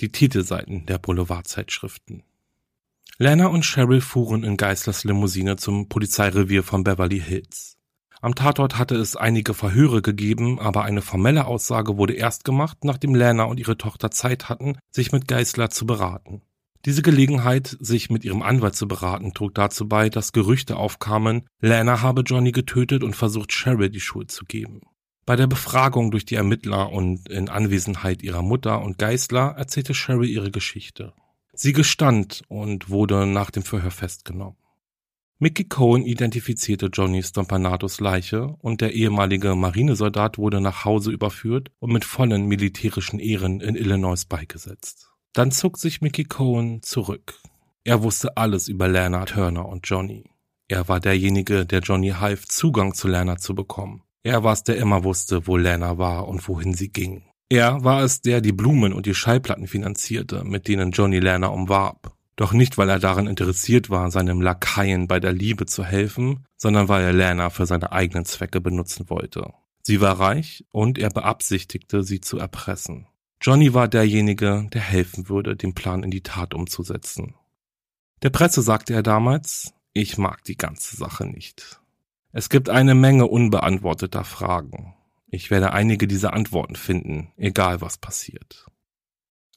die 0.00 0.12
Titelseiten 0.12 0.86
der 0.86 0.98
Boulevardzeitschriften. 0.98 2.22
Lana 3.18 3.48
und 3.48 3.64
Cheryl 3.64 4.00
fuhren 4.00 4.44
in 4.44 4.56
Geislers 4.56 5.02
Limousine 5.02 5.56
zum 5.56 5.88
Polizeirevier 5.88 6.62
von 6.62 6.84
Beverly 6.84 7.20
Hills. 7.20 7.75
Am 8.20 8.34
Tatort 8.34 8.78
hatte 8.78 8.96
es 8.96 9.14
einige 9.16 9.54
Verhöre 9.54 10.02
gegeben, 10.02 10.58
aber 10.58 10.84
eine 10.84 11.02
formelle 11.02 11.46
Aussage 11.46 11.98
wurde 11.98 12.14
erst 12.14 12.44
gemacht, 12.44 12.78
nachdem 12.84 13.14
Lana 13.14 13.44
und 13.44 13.60
ihre 13.60 13.76
Tochter 13.76 14.10
Zeit 14.10 14.48
hatten, 14.48 14.78
sich 14.90 15.12
mit 15.12 15.28
Geisler 15.28 15.70
zu 15.70 15.86
beraten. 15.86 16.42
Diese 16.86 17.02
Gelegenheit, 17.02 17.76
sich 17.80 18.10
mit 18.10 18.24
ihrem 18.24 18.42
Anwalt 18.42 18.76
zu 18.76 18.86
beraten, 18.86 19.34
trug 19.34 19.54
dazu 19.54 19.88
bei, 19.88 20.08
dass 20.08 20.32
Gerüchte 20.32 20.76
aufkamen, 20.76 21.46
Lana 21.60 22.00
habe 22.00 22.22
Johnny 22.22 22.52
getötet 22.52 23.02
und 23.02 23.16
versucht, 23.16 23.50
Cheryl 23.50 23.90
die 23.90 24.00
Schuld 24.00 24.30
zu 24.30 24.44
geben. 24.44 24.82
Bei 25.26 25.34
der 25.34 25.48
Befragung 25.48 26.12
durch 26.12 26.24
die 26.24 26.36
Ermittler 26.36 26.92
und 26.92 27.28
in 27.28 27.48
Anwesenheit 27.48 28.22
ihrer 28.22 28.42
Mutter 28.42 28.80
und 28.82 28.98
Geisler 28.98 29.56
erzählte 29.56 29.92
Cheryl 29.92 30.28
ihre 30.28 30.52
Geschichte. 30.52 31.12
Sie 31.52 31.72
gestand 31.72 32.42
und 32.48 32.88
wurde 32.88 33.26
nach 33.26 33.50
dem 33.50 33.64
Verhör 33.64 33.90
festgenommen. 33.90 34.56
Mickey 35.38 35.64
Cohen 35.64 36.06
identifizierte 36.06 36.86
Johnny 36.86 37.22
Stompanatos 37.22 38.00
Leiche 38.00 38.56
und 38.60 38.80
der 38.80 38.94
ehemalige 38.94 39.54
Marinesoldat 39.54 40.38
wurde 40.38 40.62
nach 40.62 40.86
Hause 40.86 41.10
überführt 41.10 41.70
und 41.78 41.92
mit 41.92 42.06
vollen 42.06 42.46
militärischen 42.46 43.18
Ehren 43.18 43.60
in 43.60 43.74
Illinois 43.74 44.24
beigesetzt. 44.26 45.10
Dann 45.34 45.50
zog 45.50 45.76
sich 45.76 46.00
Mickey 46.00 46.24
Cohen 46.24 46.80
zurück. 46.82 47.38
Er 47.84 48.02
wusste 48.02 48.38
alles 48.38 48.68
über 48.68 48.88
Lana 48.88 49.26
Turner 49.26 49.68
und 49.68 49.86
Johnny. 49.86 50.24
Er 50.68 50.88
war 50.88 51.00
derjenige, 51.00 51.66
der 51.66 51.80
Johnny 51.80 52.14
half, 52.18 52.46
Zugang 52.46 52.94
zu 52.94 53.06
Lana 53.06 53.36
zu 53.36 53.54
bekommen. 53.54 54.04
Er 54.22 54.42
war 54.42 54.54
es, 54.54 54.64
der 54.64 54.78
immer 54.78 55.04
wusste, 55.04 55.46
wo 55.46 55.58
Lana 55.58 55.98
war 55.98 56.28
und 56.28 56.48
wohin 56.48 56.72
sie 56.72 56.88
ging. 56.88 57.26
Er 57.50 57.84
war 57.84 58.02
es, 58.02 58.22
der 58.22 58.40
die 58.40 58.52
Blumen 58.52 58.94
und 58.94 59.04
die 59.04 59.14
Schallplatten 59.14 59.66
finanzierte, 59.66 60.44
mit 60.44 60.66
denen 60.66 60.92
Johnny 60.92 61.20
Lana 61.20 61.48
umwarb. 61.48 62.15
Doch 62.36 62.52
nicht, 62.52 62.76
weil 62.76 62.90
er 62.90 62.98
daran 62.98 63.26
interessiert 63.26 63.88
war, 63.88 64.10
seinem 64.10 64.42
Lakaien 64.42 65.08
bei 65.08 65.20
der 65.20 65.32
Liebe 65.32 65.64
zu 65.64 65.84
helfen, 65.84 66.44
sondern 66.56 66.88
weil 66.88 67.02
er 67.02 67.12
Lana 67.14 67.48
für 67.48 67.64
seine 67.64 67.92
eigenen 67.92 68.26
Zwecke 68.26 68.60
benutzen 68.60 69.08
wollte. 69.08 69.54
Sie 69.82 70.00
war 70.00 70.20
reich 70.20 70.64
und 70.70 70.98
er 70.98 71.08
beabsichtigte, 71.10 72.02
sie 72.02 72.20
zu 72.20 72.38
erpressen. 72.38 73.06
Johnny 73.40 73.72
war 73.72 73.88
derjenige, 73.88 74.68
der 74.72 74.80
helfen 74.80 75.28
würde, 75.28 75.56
den 75.56 75.74
Plan 75.74 76.02
in 76.02 76.10
die 76.10 76.22
Tat 76.22 76.54
umzusetzen. 76.54 77.34
Der 78.22 78.30
Presse 78.30 78.62
sagte 78.62 78.94
er 78.94 79.02
damals, 79.02 79.72
ich 79.92 80.18
mag 80.18 80.44
die 80.44 80.56
ganze 80.56 80.96
Sache 80.96 81.24
nicht. 81.26 81.80
Es 82.32 82.50
gibt 82.50 82.68
eine 82.68 82.94
Menge 82.94 83.26
unbeantworteter 83.26 84.24
Fragen. 84.24 84.94
Ich 85.28 85.50
werde 85.50 85.72
einige 85.72 86.06
dieser 86.06 86.34
Antworten 86.34 86.76
finden, 86.76 87.32
egal 87.36 87.80
was 87.80 87.96
passiert. 87.96 88.66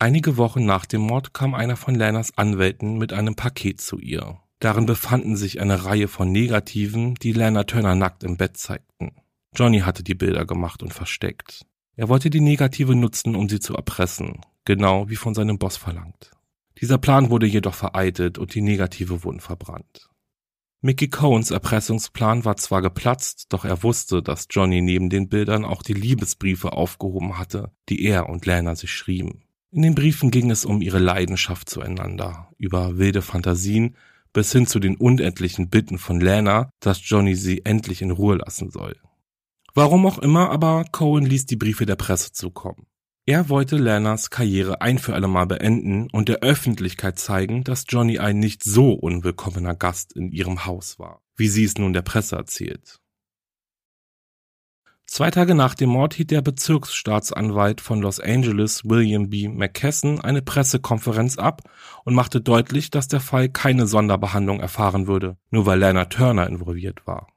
Einige 0.02 0.38
Wochen 0.38 0.66
nach 0.66 0.86
dem 0.86 1.02
Mord 1.02 1.34
kam 1.34 1.54
einer 1.54 1.76
von 1.76 1.94
Lanas 1.94 2.38
Anwälten 2.38 2.98
mit 2.98 3.12
einem 3.12 3.36
Paket 3.36 3.82
zu 3.82 4.00
ihr. 4.00 4.40
Darin 4.60 4.86
befanden 4.86 5.36
sich 5.36 5.60
eine 5.60 5.84
Reihe 5.84 6.08
von 6.08 6.32
Negativen, 6.32 7.16
die 7.16 7.34
Lana 7.34 7.66
Turner 7.66 7.96
nackt 7.96 8.24
im 8.24 8.38
Bett 8.38 8.56
zeigten. 8.56 9.12
Johnny 9.54 9.80
hatte 9.80 10.02
die 10.02 10.16
Bilder 10.16 10.46
gemacht 10.46 10.84
und 10.84 10.94
versteckt. 10.94 11.66
Er 11.98 12.08
wollte 12.08 12.30
die 12.30 12.40
Negative 12.40 12.96
nutzen, 12.96 13.36
um 13.36 13.50
sie 13.50 13.60
zu 13.60 13.76
erpressen, 13.76 14.40
genau 14.64 15.10
wie 15.10 15.18
von 15.18 15.34
seinem 15.34 15.58
Boss 15.58 15.76
verlangt. 15.76 16.32
Dieser 16.80 16.98
Plan 16.98 17.30
wurde 17.30 17.46
jedoch 17.46 17.76
vereitelt 17.76 18.38
und 18.38 18.56
die 18.56 18.62
Negative 18.62 19.26
wurden 19.26 19.42
verbrannt. 19.42 20.10
Mickey 20.80 21.10
Cohens 21.10 21.52
Erpressungsplan 21.52 22.46
war 22.46 22.56
zwar 22.56 22.82
geplatzt, 22.82 23.48
doch 23.50 23.66
er 23.66 23.84
wusste, 23.84 24.24
dass 24.24 24.48
Johnny 24.50 24.82
neben 24.82 25.10
den 25.10 25.28
Bildern 25.28 25.66
auch 25.66 25.84
die 25.84 25.94
Liebesbriefe 25.94 26.72
aufgehoben 26.72 27.38
hatte, 27.38 27.74
die 27.90 28.06
er 28.06 28.30
und 28.30 28.46
Lana 28.46 28.76
sich 28.76 28.94
schrieben. 28.94 29.44
In 29.72 29.84
den 29.84 29.94
Briefen 29.94 30.32
ging 30.32 30.50
es 30.50 30.66
um 30.66 30.82
ihre 30.82 30.98
Leidenschaft 30.98 31.70
zueinander, 31.70 32.50
über 32.58 32.98
wilde 32.98 33.22
Fantasien 33.22 33.96
bis 34.34 34.52
hin 34.52 34.66
zu 34.66 34.80
den 34.80 34.96
unendlichen 34.96 35.70
Bitten 35.70 35.98
von 35.98 36.20
Lana, 36.20 36.72
dass 36.80 37.08
Johnny 37.08 37.36
sie 37.36 37.66
endlich 37.66 38.02
in 38.02 38.12
Ruhe 38.12 38.38
lassen 38.38 38.72
soll. 38.72 38.96
Warum 39.76 40.06
auch 40.06 40.18
immer, 40.18 40.50
aber 40.50 40.86
Cohen 40.92 41.26
ließ 41.26 41.46
die 41.46 41.56
Briefe 41.56 41.86
der 41.86 41.96
Presse 41.96 42.32
zukommen. 42.32 42.88
Er 43.28 43.50
wollte 43.50 43.78
Lanas 43.78 44.32
Karriere 44.32 44.82
ein 44.82 44.98
für 44.98 45.14
allemal 45.14 45.46
beenden 45.46 46.10
und 46.12 46.30
der 46.30 46.40
Öffentlichkeit 46.40 47.20
zeigen, 47.20 47.64
dass 47.64 47.86
Johnny 47.88 48.18
ein 48.18 48.40
nicht 48.40 48.64
so 48.64 48.94
unwillkommener 48.94 49.76
Gast 49.76 50.14
in 50.14 50.32
ihrem 50.32 50.66
Haus 50.66 50.98
war, 50.98 51.22
wie 51.36 51.48
sie 51.48 51.64
es 51.64 51.78
nun 51.78 51.94
der 51.94 52.02
Presse 52.02 52.38
erzählt. 52.38 53.00
Zwei 55.12 55.32
Tage 55.32 55.56
nach 55.56 55.74
dem 55.74 55.90
Mord 55.90 56.14
hielt 56.14 56.30
der 56.30 56.44
Bezirksstaatsanwalt 56.44 57.82
von 57.82 58.00
Los 58.00 58.20
Angeles, 58.20 58.86
William 58.86 59.32
B. 59.32 59.48
McKesson, 59.50 60.22
eine 60.22 60.44
Pressekonferenz 60.44 61.40
ab 61.40 61.64
und 62.06 62.14
machte 62.14 62.42
deutlich, 62.42 62.92
dass 62.92 63.08
der 63.08 63.20
Fall 63.20 63.50
keine 63.50 63.88
Sonderbehandlung 63.88 64.60
erfahren 64.60 65.08
würde, 65.08 65.36
nur 65.50 65.66
weil 65.66 65.80
Lana 65.80 66.06
Turner 66.06 66.46
involviert 66.46 67.08
war. 67.08 67.28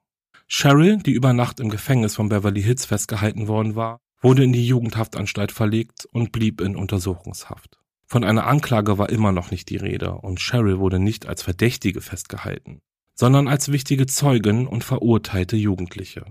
Cheryl, 0.47 0.99
die 0.99 1.13
über 1.13 1.33
Nacht 1.33 1.61
im 1.61 1.71
Gefängnis 1.71 2.15
von 2.15 2.29
Beverly 2.29 2.63
Hills 2.63 2.85
festgehalten 2.85 3.49
worden 3.49 3.75
war, 3.75 4.01
wurde 4.21 4.45
in 4.45 4.53
die 4.53 4.67
Jugendhaftanstalt 4.67 5.51
verlegt 5.51 6.07
und 6.13 6.31
blieb 6.31 6.61
in 6.61 6.77
Untersuchungshaft. 6.77 7.79
Von 8.07 8.23
einer 8.23 8.47
Anklage 8.47 8.99
war 8.99 9.09
immer 9.09 9.33
noch 9.33 9.51
nicht 9.51 9.71
die 9.71 9.79
Rede 9.79 10.13
und 10.13 10.41
Cheryl 10.41 10.79
wurde 10.79 10.99
nicht 10.99 11.27
als 11.27 11.43
Verdächtige 11.43 12.03
festgehalten, 12.03 12.83
sondern 13.15 13.49
als 13.49 13.73
wichtige 13.73 14.05
Zeugin 14.05 14.67
und 14.67 14.85
verurteilte 14.85 15.57
Jugendliche. 15.57 16.27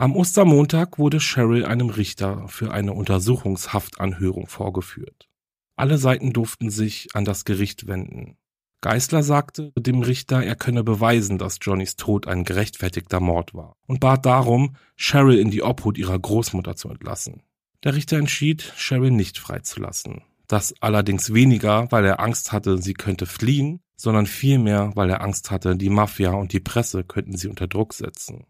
Am 0.00 0.16
Ostermontag 0.16 0.98
wurde 0.98 1.18
Cheryl 1.18 1.66
einem 1.66 1.90
Richter 1.90 2.48
für 2.48 2.72
eine 2.72 2.94
Untersuchungshaftanhörung 2.94 4.46
vorgeführt. 4.46 5.28
Alle 5.76 5.98
Seiten 5.98 6.32
durften 6.32 6.70
sich 6.70 7.08
an 7.12 7.26
das 7.26 7.44
Gericht 7.44 7.86
wenden. 7.86 8.38
Geisler 8.80 9.22
sagte 9.22 9.72
dem 9.76 10.00
Richter, 10.00 10.42
er 10.42 10.56
könne 10.56 10.84
beweisen, 10.84 11.36
dass 11.36 11.58
Johnnys 11.60 11.96
Tod 11.96 12.26
ein 12.26 12.44
gerechtfertigter 12.44 13.20
Mord 13.20 13.52
war 13.52 13.76
und 13.86 14.00
bat 14.00 14.24
darum, 14.24 14.74
Cheryl 14.96 15.38
in 15.38 15.50
die 15.50 15.62
Obhut 15.62 15.98
ihrer 15.98 16.18
Großmutter 16.18 16.76
zu 16.76 16.88
entlassen. 16.88 17.42
Der 17.84 17.94
Richter 17.94 18.16
entschied, 18.16 18.72
Cheryl 18.78 19.10
nicht 19.10 19.36
freizulassen. 19.36 20.22
Das 20.46 20.72
allerdings 20.80 21.34
weniger, 21.34 21.92
weil 21.92 22.06
er 22.06 22.20
Angst 22.20 22.52
hatte, 22.52 22.80
sie 22.80 22.94
könnte 22.94 23.26
fliehen, 23.26 23.82
sondern 23.96 24.24
vielmehr, 24.24 24.92
weil 24.94 25.10
er 25.10 25.20
Angst 25.20 25.50
hatte, 25.50 25.76
die 25.76 25.90
Mafia 25.90 26.30
und 26.30 26.54
die 26.54 26.60
Presse 26.60 27.04
könnten 27.04 27.36
sie 27.36 27.48
unter 27.48 27.68
Druck 27.68 27.92
setzen. 27.92 28.46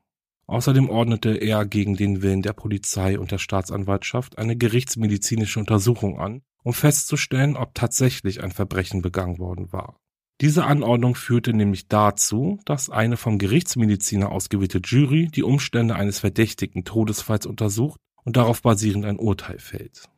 Außerdem 0.51 0.91
ordnete 0.91 1.37
er 1.37 1.65
gegen 1.65 1.95
den 1.95 2.23
Willen 2.23 2.43
der 2.43 2.55
Polizei 2.55 3.21
und 3.21 3.31
der 3.31 3.39
Staatsanwaltschaft 3.39 4.37
eine 4.37 4.57
gerichtsmedizinische 4.57 5.61
Untersuchung 5.61 6.19
an, 6.19 6.43
um 6.65 6.73
festzustellen, 6.73 7.57
ob 7.57 7.73
tatsächlich 7.77 8.43
ein 8.43 8.51
Verbrechen 8.51 9.01
begangen 9.01 9.39
worden 9.39 9.73
war. 9.73 10.01
Diese 10.41 10.65
Anordnung 10.65 11.15
führte 11.15 11.53
nämlich 11.53 11.87
dazu, 11.87 12.59
dass 12.65 12.91
eine 12.91 13.17
vom 13.17 13.39
Gerichtsmediziner 13.39 14.33
ausgewählte 14.33 14.81
Jury 14.85 15.29
die 15.29 15.45
Umstände 15.45 15.95
eines 15.95 16.19
verdächtigen 16.19 16.85
Todesfalls 16.85 17.47
untersucht 17.47 18.01
und 18.25 18.37
darauf 18.37 18.61
basierend 18.61 19.05
ein 19.05 19.21
Urteil 19.21 19.61
fällt. 19.61 20.09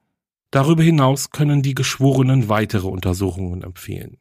Darüber 0.50 0.82
hinaus 0.82 1.28
können 1.28 1.60
die 1.60 1.74
Geschworenen 1.74 2.48
weitere 2.48 2.88
Untersuchungen 2.88 3.62
empfehlen. 3.62 4.16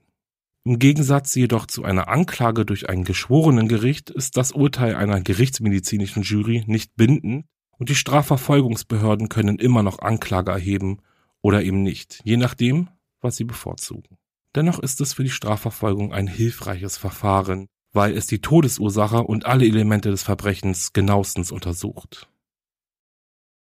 Im 0.63 0.77
Gegensatz 0.77 1.33
jedoch 1.33 1.65
zu 1.65 1.83
einer 1.83 2.07
Anklage 2.07 2.65
durch 2.65 2.87
ein 2.87 3.03
Geschworenengericht 3.03 4.11
ist 4.11 4.37
das 4.37 4.51
Urteil 4.51 4.95
einer 4.95 5.19
gerichtsmedizinischen 5.19 6.21
Jury 6.21 6.63
nicht 6.67 6.95
bindend 6.95 7.45
und 7.79 7.89
die 7.89 7.95
Strafverfolgungsbehörden 7.95 9.27
können 9.27 9.57
immer 9.57 9.81
noch 9.81 9.99
Anklage 9.99 10.51
erheben 10.51 10.99
oder 11.41 11.63
eben 11.63 11.81
nicht, 11.81 12.21
je 12.23 12.37
nachdem, 12.37 12.89
was 13.21 13.37
sie 13.37 13.43
bevorzugen. 13.43 14.17
Dennoch 14.53 14.77
ist 14.77 15.01
es 15.01 15.13
für 15.13 15.23
die 15.23 15.31
Strafverfolgung 15.31 16.13
ein 16.13 16.27
hilfreiches 16.27 16.97
Verfahren, 16.97 17.67
weil 17.91 18.15
es 18.15 18.27
die 18.27 18.39
Todesursache 18.39 19.23
und 19.23 19.47
alle 19.47 19.65
Elemente 19.65 20.11
des 20.11 20.21
Verbrechens 20.21 20.93
genauestens 20.93 21.51
untersucht. 21.51 22.29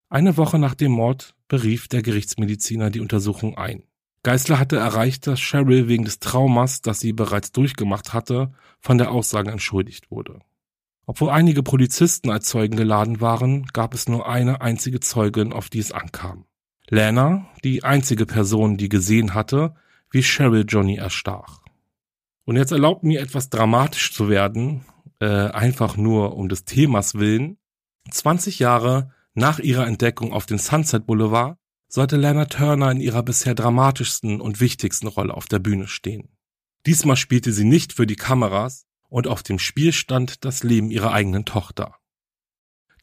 Eine 0.09 0.38
Woche 0.38 0.59
nach 0.59 0.74
dem 0.74 0.92
Mord 0.92 1.35
berief 1.48 1.88
der 1.88 2.00
Gerichtsmediziner 2.00 2.90
die 2.90 3.00
Untersuchung 3.00 3.59
ein. 3.59 3.82
Geißler 4.26 4.58
hatte 4.58 4.76
erreicht, 4.76 5.28
dass 5.28 5.38
Cheryl 5.38 5.86
wegen 5.86 6.04
des 6.04 6.18
Traumas, 6.18 6.82
das 6.82 6.98
sie 6.98 7.12
bereits 7.12 7.52
durchgemacht 7.52 8.12
hatte, 8.12 8.50
von 8.80 8.98
der 8.98 9.12
Aussage 9.12 9.52
entschuldigt 9.52 10.10
wurde. 10.10 10.40
Obwohl 11.06 11.30
einige 11.30 11.62
Polizisten 11.62 12.30
als 12.30 12.46
Zeugen 12.48 12.76
geladen 12.76 13.20
waren, 13.20 13.66
gab 13.66 13.94
es 13.94 14.08
nur 14.08 14.28
eine 14.28 14.62
einzige 14.62 14.98
Zeugin, 14.98 15.52
auf 15.52 15.70
die 15.70 15.78
es 15.78 15.92
ankam. 15.92 16.44
Lana, 16.88 17.46
die 17.62 17.84
einzige 17.84 18.26
Person, 18.26 18.76
die 18.76 18.88
gesehen 18.88 19.32
hatte, 19.32 19.76
wie 20.10 20.22
Cheryl 20.22 20.64
Johnny 20.66 20.96
erstach. 20.96 21.60
Und 22.44 22.56
jetzt 22.56 22.72
erlaubt 22.72 23.04
mir 23.04 23.20
etwas 23.20 23.48
dramatisch 23.48 24.12
zu 24.12 24.28
werden, 24.28 24.84
äh, 25.20 25.26
einfach 25.26 25.96
nur 25.96 26.34
um 26.36 26.48
des 26.48 26.64
Themas 26.64 27.14
willen. 27.14 27.58
20 28.10 28.58
Jahre 28.58 29.12
nach 29.34 29.60
ihrer 29.60 29.86
Entdeckung 29.86 30.32
auf 30.32 30.46
dem 30.46 30.58
Sunset 30.58 31.06
Boulevard 31.06 31.58
sollte 31.88 32.16
Lana 32.16 32.46
Turner 32.46 32.90
in 32.90 33.01
ihrer 33.01 33.22
bisher 33.22 33.55
dramatischsten 33.55 34.40
und 34.40 34.61
wichtigsten 34.61 35.07
Rolle 35.07 35.35
auf 35.35 35.46
der 35.46 35.59
Bühne 35.59 35.87
stehen. 35.87 36.29
Diesmal 36.85 37.16
spielte 37.16 37.53
sie 37.53 37.64
nicht 37.64 37.92
für 37.92 38.07
die 38.07 38.16
Kameras 38.16 38.87
und 39.09 39.27
auf 39.27 39.42
dem 39.42 39.59
Spiel 39.59 39.92
stand 39.92 40.44
das 40.44 40.62
Leben 40.62 40.90
ihrer 40.90 41.12
eigenen 41.12 41.44
Tochter. 41.44 41.96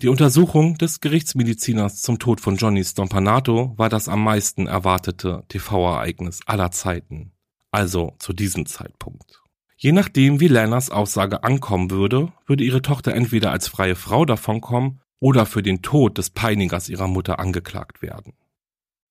Die 0.02 0.10
Untersuchung 0.10 0.78
des 0.78 1.00
Gerichtsmediziners 1.00 2.02
zum 2.02 2.20
Tod 2.20 2.42
von 2.42 2.58
Johnny 2.58 2.84
Stompanato 2.84 3.74
war 3.78 3.90
das 3.90 4.10
am 4.10 4.24
meisten 4.24 4.68
erwartete 4.68 5.46
TV-Ereignis 5.48 6.42
aller 6.46 6.72
Zeiten, 6.72 7.32
also 7.72 8.16
zu 8.20 8.34
diesem 8.34 8.66
Zeitpunkt. 8.66 9.42
Je 9.78 9.92
nachdem, 9.92 10.40
wie 10.40 10.48
Lanas 10.48 10.90
Aussage 10.90 11.44
ankommen 11.44 11.90
würde, 11.92 12.32
würde 12.46 12.64
ihre 12.64 12.82
Tochter 12.82 13.14
entweder 13.14 13.52
als 13.52 13.68
freie 13.68 13.96
Frau 13.96 14.26
davonkommen 14.26 15.02
oder 15.20 15.46
für 15.46 15.64
den 15.64 15.82
Tod 15.82 16.18
des 16.18 16.30
Peinigers 16.30 16.90
ihrer 16.90 17.08
Mutter 17.08 17.40
angeklagt 17.40 18.02
werden. 18.02 18.34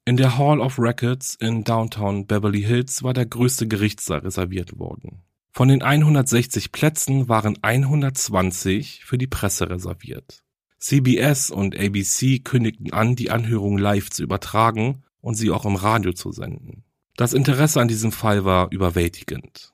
In 0.04 0.16
der 0.16 0.36
Hall 0.36 0.60
of 0.60 0.80
Records 0.80 1.36
in 1.36 1.62
Downtown 1.62 2.26
Beverly 2.26 2.62
Hills 2.62 3.04
war 3.04 3.14
der 3.14 3.24
größte 3.24 3.68
Gerichtssaal 3.68 4.18
reserviert 4.18 4.76
worden. 4.76 5.22
Von 5.52 5.68
den 5.68 5.80
160 5.80 6.72
Plätzen 6.72 7.28
waren 7.28 7.56
120 7.62 9.04
für 9.04 9.16
die 9.16 9.28
Presse 9.28 9.70
reserviert. 9.70 10.42
CBS 10.80 11.52
und 11.52 11.78
ABC 11.78 12.40
kündigten 12.40 12.92
an, 12.92 13.14
die 13.14 13.30
Anhörung 13.30 13.78
live 13.78 14.10
zu 14.10 14.24
übertragen 14.24 15.04
und 15.20 15.36
sie 15.36 15.52
auch 15.52 15.66
im 15.66 15.76
Radio 15.76 16.12
zu 16.12 16.32
senden. 16.32 16.82
Das 17.16 17.32
Interesse 17.32 17.80
an 17.80 17.86
diesem 17.86 18.10
Fall 18.10 18.44
war 18.44 18.72
überwältigend. 18.72 19.72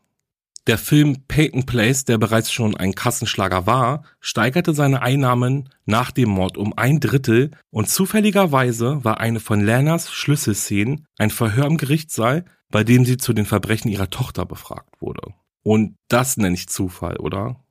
Der 0.69 0.77
Film 0.77 1.25
Peyton 1.29 1.65
Place, 1.65 2.05
der 2.05 2.19
bereits 2.19 2.53
schon 2.53 2.77
ein 2.77 2.95
Kassenschlager 2.95 3.65
war, 3.65 4.05
steigerte 4.21 4.75
seine 4.75 5.01
Einnahmen 5.01 5.71
nach 5.87 6.11
dem 6.11 6.29
Mord 6.29 6.59
um 6.59 6.77
ein 6.77 7.01
Drittel 7.01 7.53
und 7.71 7.89
zufälligerweise 7.89 9.03
war 9.03 9.19
eine 9.19 9.41
von 9.41 9.65
Lanas 9.65 10.13
Schlüsselszenen 10.13 11.07
ein 11.17 11.31
Verhör 11.31 11.65
im 11.65 11.79
Gerichtssaal, 11.79 12.45
bei 12.71 12.85
dem 12.85 13.07
sie 13.07 13.17
zu 13.17 13.33
den 13.33 13.47
Verbrechen 13.47 13.91
ihrer 13.91 14.11
Tochter 14.11 14.45
befragt 14.45 15.01
wurde. 15.01 15.33
Und 15.63 15.97
das 16.09 16.37
nenne 16.37 16.55
ich 16.55 16.69
Zufall, 16.69 17.17
oder? 17.17 17.65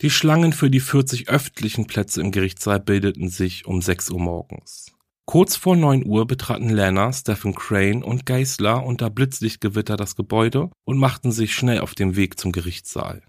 Die 0.00 0.10
Schlangen 0.10 0.52
für 0.52 0.70
die 0.70 0.80
40 0.80 1.28
öffentlichen 1.28 1.86
Plätze 1.86 2.20
im 2.20 2.32
Gerichtssaal 2.32 2.80
bildeten 2.80 3.28
sich 3.28 3.64
um 3.64 3.80
6 3.80 4.10
Uhr 4.10 4.18
morgens. 4.18 4.93
Kurz 5.26 5.56
vor 5.56 5.74
9 5.74 6.04
Uhr 6.04 6.26
betraten 6.26 6.68
Lana, 6.68 7.12
Stephen 7.12 7.54
Crane 7.54 8.02
und 8.02 8.26
Geisler 8.26 8.84
unter 8.84 9.08
Blitzlichtgewitter 9.08 9.96
das 9.96 10.16
Gebäude 10.16 10.70
und 10.84 10.98
machten 10.98 11.32
sich 11.32 11.54
schnell 11.54 11.80
auf 11.80 11.94
den 11.94 12.14
Weg 12.14 12.38
zum 12.38 12.52
Gerichtssaal. 12.52 13.22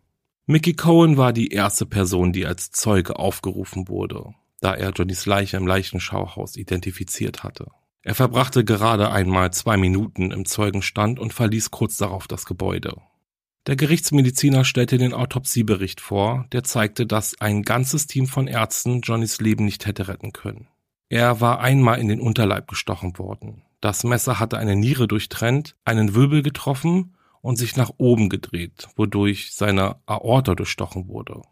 Mickey 0.45 0.73
Cohen 0.73 1.17
war 1.17 1.33
die 1.33 1.47
erste 1.47 1.85
Person, 1.85 2.33
die 2.33 2.45
als 2.45 2.69
Zeuge 2.71 3.17
aufgerufen 3.17 3.87
wurde, 3.87 4.35
da 4.59 4.75
er 4.75 4.91
Johnnys 4.91 5.25
Leiche 5.25 5.57
im 5.57 5.65
Leichenschauhaus 5.65 6.57
identifiziert 6.57 7.43
hatte. 7.43 7.67
Er 8.03 8.13
verbrachte 8.13 8.63
gerade 8.63 9.09
einmal 9.09 9.51
zwei 9.51 9.77
Minuten 9.77 10.29
im 10.29 10.45
Zeugenstand 10.45 11.17
und 11.17 11.33
verließ 11.33 11.71
kurz 11.71 11.97
darauf 11.97 12.27
das 12.27 12.45
Gebäude. 12.45 13.01
Der 13.65 13.75
Gerichtsmediziner 13.75 14.63
stellte 14.63 14.99
den 14.99 15.13
Autopsiebericht 15.13 16.01
vor, 16.01 16.45
der 16.51 16.63
zeigte, 16.63 17.07
dass 17.07 17.41
ein 17.41 17.63
ganzes 17.63 18.05
Team 18.05 18.27
von 18.27 18.45
Ärzten 18.45 19.01
Johnnys 19.01 19.41
Leben 19.41 19.65
nicht 19.65 19.87
hätte 19.87 20.07
retten 20.07 20.33
können. 20.33 20.67
Er 21.09 21.39
war 21.41 21.59
einmal 21.59 21.99
in 21.99 22.07
den 22.07 22.19
Unterleib 22.19 22.67
gestochen 22.67 23.17
worden. 23.17 23.63
Das 23.79 24.03
Messer 24.03 24.39
hatte 24.39 24.57
eine 24.57 24.75
Niere 24.75 25.07
durchtrennt, 25.07 25.75
einen 25.85 26.15
Wirbel 26.15 26.41
getroffen 26.41 27.15
und 27.41 27.57
sich 27.57 27.75
nach 27.75 27.91
oben 27.97 28.29
gedreht, 28.29 28.87
wodurch 28.95 29.53
seine 29.53 29.97
Aorta 30.07 30.55
durchstochen 30.55 31.07
wurde. 31.07 31.43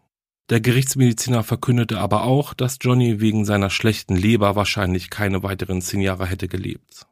Der 0.50 0.60
Gerichtsmediziner 0.60 1.44
verkündete 1.44 2.00
aber 2.00 2.24
auch, 2.24 2.54
dass 2.54 2.80
Johnny 2.82 3.22
wegen 3.22 3.46
seiner 3.46 3.70
schlechten 3.70 4.16
Leber 4.16 4.56
wahrscheinlich 4.56 5.10
keine 5.10 5.44
weiteren 5.44 5.82
zehn 5.82 6.02
Jahre 6.02 6.26
hätte 6.26 6.48
gelebt. 6.48 7.06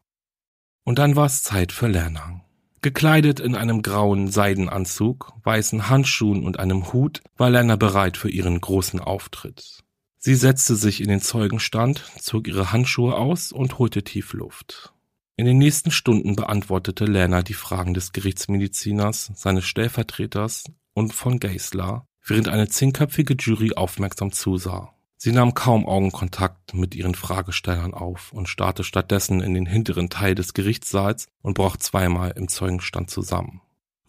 Und 0.83 0.99
dann 0.99 1.15
war 1.15 1.27
es 1.27 1.43
Zeit 1.43 1.71
für 1.71 1.87
Lerner. 1.87 2.41
Gekleidet 2.81 3.39
in 3.39 3.55
einem 3.55 3.83
grauen 3.83 4.27
Seidenanzug, 4.27 5.33
weißen 5.43 5.87
Handschuhen 5.89 6.43
und 6.43 6.59
einem 6.59 6.91
Hut 6.91 7.21
war 7.37 7.51
Lerner 7.51 7.77
bereit 7.77 8.17
für 8.17 8.29
ihren 8.29 8.59
großen 8.59 8.99
Auftritt. 8.99 9.80
Sie 10.23 10.35
setzte 10.35 10.75
sich 10.75 11.01
in 11.01 11.07
den 11.07 11.19
Zeugenstand, 11.19 12.03
zog 12.19 12.47
ihre 12.47 12.71
Handschuhe 12.71 13.15
aus 13.15 13.51
und 13.51 13.79
holte 13.79 14.03
tief 14.03 14.33
Luft. 14.33 14.93
In 15.35 15.47
den 15.47 15.57
nächsten 15.57 15.89
Stunden 15.89 16.35
beantwortete 16.35 17.05
Lerner 17.05 17.41
die 17.41 17.55
Fragen 17.55 17.95
des 17.95 18.11
Gerichtsmediziners, 18.11 19.31
seines 19.33 19.65
Stellvertreters 19.65 20.65
und 20.93 21.15
von 21.15 21.39
Geisler, 21.39 22.05
während 22.23 22.49
eine 22.49 22.67
zehnköpfige 22.67 23.33
Jury 23.33 23.73
aufmerksam 23.73 24.31
zusah. 24.31 24.93
Sie 25.17 25.31
nahm 25.31 25.55
kaum 25.55 25.87
Augenkontakt 25.87 26.75
mit 26.75 26.93
ihren 26.93 27.15
Fragestellern 27.15 27.95
auf 27.95 28.31
und 28.31 28.47
starrte 28.47 28.83
stattdessen 28.83 29.41
in 29.41 29.55
den 29.55 29.65
hinteren 29.65 30.11
Teil 30.11 30.35
des 30.35 30.53
Gerichtssaals 30.53 31.25
und 31.41 31.55
brach 31.55 31.77
zweimal 31.77 32.33
im 32.37 32.47
Zeugenstand 32.47 33.09
zusammen. 33.09 33.61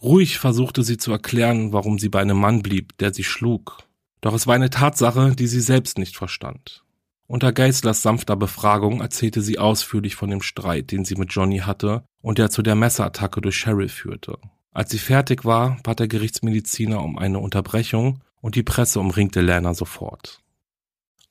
Ruhig 0.02 0.38
versuchte 0.38 0.82
sie 0.82 0.98
zu 0.98 1.10
erklären, 1.10 1.72
warum 1.72 1.98
sie 1.98 2.10
bei 2.10 2.20
einem 2.20 2.38
Mann 2.38 2.60
blieb, 2.60 2.98
der 2.98 3.14
sie 3.14 3.24
schlug. 3.24 3.84
Doch 4.22 4.32
es 4.32 4.46
war 4.46 4.54
eine 4.54 4.70
Tatsache, 4.70 5.36
die 5.36 5.48
sie 5.48 5.60
selbst 5.60 5.98
nicht 5.98 6.16
verstand. 6.16 6.84
Unter 7.26 7.52
Geislers 7.52 8.02
sanfter 8.02 8.36
Befragung 8.36 9.00
erzählte 9.00 9.42
sie 9.42 9.58
ausführlich 9.58 10.16
von 10.16 10.30
dem 10.30 10.42
Streit, 10.42 10.90
den 10.90 11.04
sie 11.04 11.16
mit 11.16 11.32
Johnny 11.32 11.58
hatte 11.58 12.04
und 12.20 12.38
der 12.38 12.50
zu 12.50 12.62
der 12.62 12.74
Messerattacke 12.74 13.40
durch 13.40 13.56
Cheryl 13.56 13.88
führte. 13.88 14.38
Als 14.70 14.90
sie 14.90 14.98
fertig 14.98 15.44
war, 15.44 15.78
bat 15.82 16.00
der 16.00 16.08
Gerichtsmediziner 16.08 17.02
um 17.02 17.18
eine 17.18 17.40
Unterbrechung 17.40 18.20
und 18.40 18.54
die 18.54 18.62
Presse 18.62 19.00
umringte 19.00 19.40
Lana 19.40 19.74
sofort. 19.74 20.40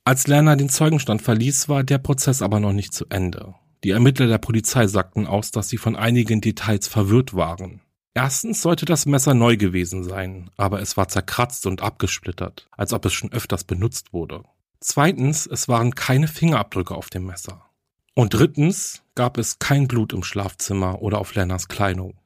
Als 0.04 0.28
Lerner 0.28 0.56
den 0.56 0.70
Zeugenstand 0.70 1.22
verließ, 1.22 1.70
war 1.70 1.84
der 1.84 1.98
Prozess 1.98 2.42
aber 2.42 2.60
noch 2.60 2.74
nicht 2.74 2.94
zu 2.94 3.06
Ende. 3.10 3.56
Die 3.84 3.92
Ermittler 3.92 4.28
der 4.28 4.38
Polizei 4.38 4.88
sagten 4.88 5.28
aus, 5.28 5.52
dass 5.52 5.70
sie 5.70 5.78
von 5.78 5.96
einigen 5.96 6.42
Details 6.42 6.88
verwirrt 6.88 7.36
waren. 7.36 7.82
Erstens 8.14 8.62
sollte 8.62 8.86
das 8.86 9.06
Messer 9.06 9.34
neu 9.34 9.56
gewesen 9.56 10.04
sein, 10.04 10.50
aber 10.58 10.82
es 10.82 10.98
war 10.98 11.08
zerkratzt 11.08 11.66
und 11.66 11.82
abgesplittert, 11.82 12.68
als 12.72 12.92
ob 12.92 13.06
es 13.06 13.14
schon 13.14 13.32
öfters 13.32 13.64
benutzt 13.64 14.12
wurde. 14.12 14.44
Zweitens, 14.82 15.48
es 15.48 15.68
waren 15.68 15.96
keine 15.96 16.28
Fingerabdrücke 16.28 16.94
auf 16.94 17.10
dem 17.10 17.26
Messer. 17.26 17.70
Und 18.14 18.34
drittens 18.34 19.04
gab 19.16 19.38
es 19.38 19.60
kein 19.60 19.88
Blut 19.88 20.12
im 20.12 20.24
Schlafzimmer 20.24 21.02
oder 21.02 21.20
auf 21.20 21.34
Lenners 21.36 21.70
Kleidung. 21.70 22.20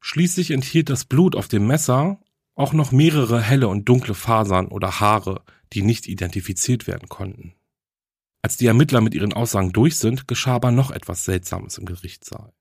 Schließlich 0.00 0.52
enthielt 0.52 0.90
das 0.90 1.06
Blut 1.06 1.34
auf 1.34 1.48
dem 1.48 1.66
Messer 1.66 2.20
auch 2.54 2.72
noch 2.72 2.92
mehrere 2.92 3.40
helle 3.40 3.66
und 3.66 3.88
dunkle 3.88 4.14
Fasern 4.14 4.68
oder 4.68 5.00
Haare, 5.00 5.42
die 5.72 5.82
nicht 5.82 6.06
identifiziert 6.06 6.86
werden 6.86 7.08
konnten. 7.08 7.54
Als 8.42 8.56
die 8.56 8.66
Ermittler 8.66 9.00
mit 9.00 9.14
ihren 9.14 9.32
Aussagen 9.32 9.72
durch 9.72 9.96
sind, 9.96 10.28
geschah 10.28 10.54
aber 10.54 10.70
noch 10.70 10.90
etwas 10.90 11.24
Seltsames 11.24 11.78
im 11.78 11.86
Gerichtssaal. 11.86 12.52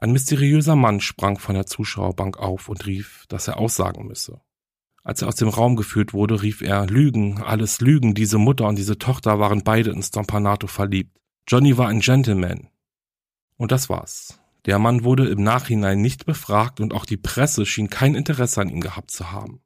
Ein 0.00 0.12
mysteriöser 0.12 0.76
Mann 0.76 1.00
sprang 1.00 1.40
von 1.40 1.56
der 1.56 1.66
Zuschauerbank 1.66 2.38
auf 2.38 2.68
und 2.68 2.86
rief, 2.86 3.24
dass 3.26 3.48
er 3.48 3.58
aussagen 3.58 4.06
müsse. 4.06 4.40
Als 5.02 5.22
er 5.22 5.28
aus 5.28 5.34
dem 5.34 5.48
Raum 5.48 5.74
geführt 5.74 6.12
wurde, 6.12 6.40
rief 6.40 6.62
er, 6.62 6.86
Lügen, 6.86 7.42
alles 7.42 7.80
Lügen, 7.80 8.14
diese 8.14 8.38
Mutter 8.38 8.68
und 8.68 8.76
diese 8.76 8.98
Tochter 8.98 9.40
waren 9.40 9.64
beide 9.64 9.90
in 9.90 10.00
Stompanato 10.00 10.68
verliebt. 10.68 11.18
Johnny 11.48 11.76
war 11.78 11.88
ein 11.88 11.98
Gentleman. 11.98 12.68
Und 13.56 13.72
das 13.72 13.88
war's. 13.88 14.38
Der 14.66 14.78
Mann 14.78 15.02
wurde 15.02 15.28
im 15.28 15.42
Nachhinein 15.42 16.00
nicht 16.00 16.26
befragt 16.26 16.78
und 16.78 16.94
auch 16.94 17.04
die 17.04 17.16
Presse 17.16 17.66
schien 17.66 17.90
kein 17.90 18.14
Interesse 18.14 18.60
an 18.60 18.68
ihm 18.68 18.80
gehabt 18.80 19.10
zu 19.10 19.32
haben. 19.32 19.62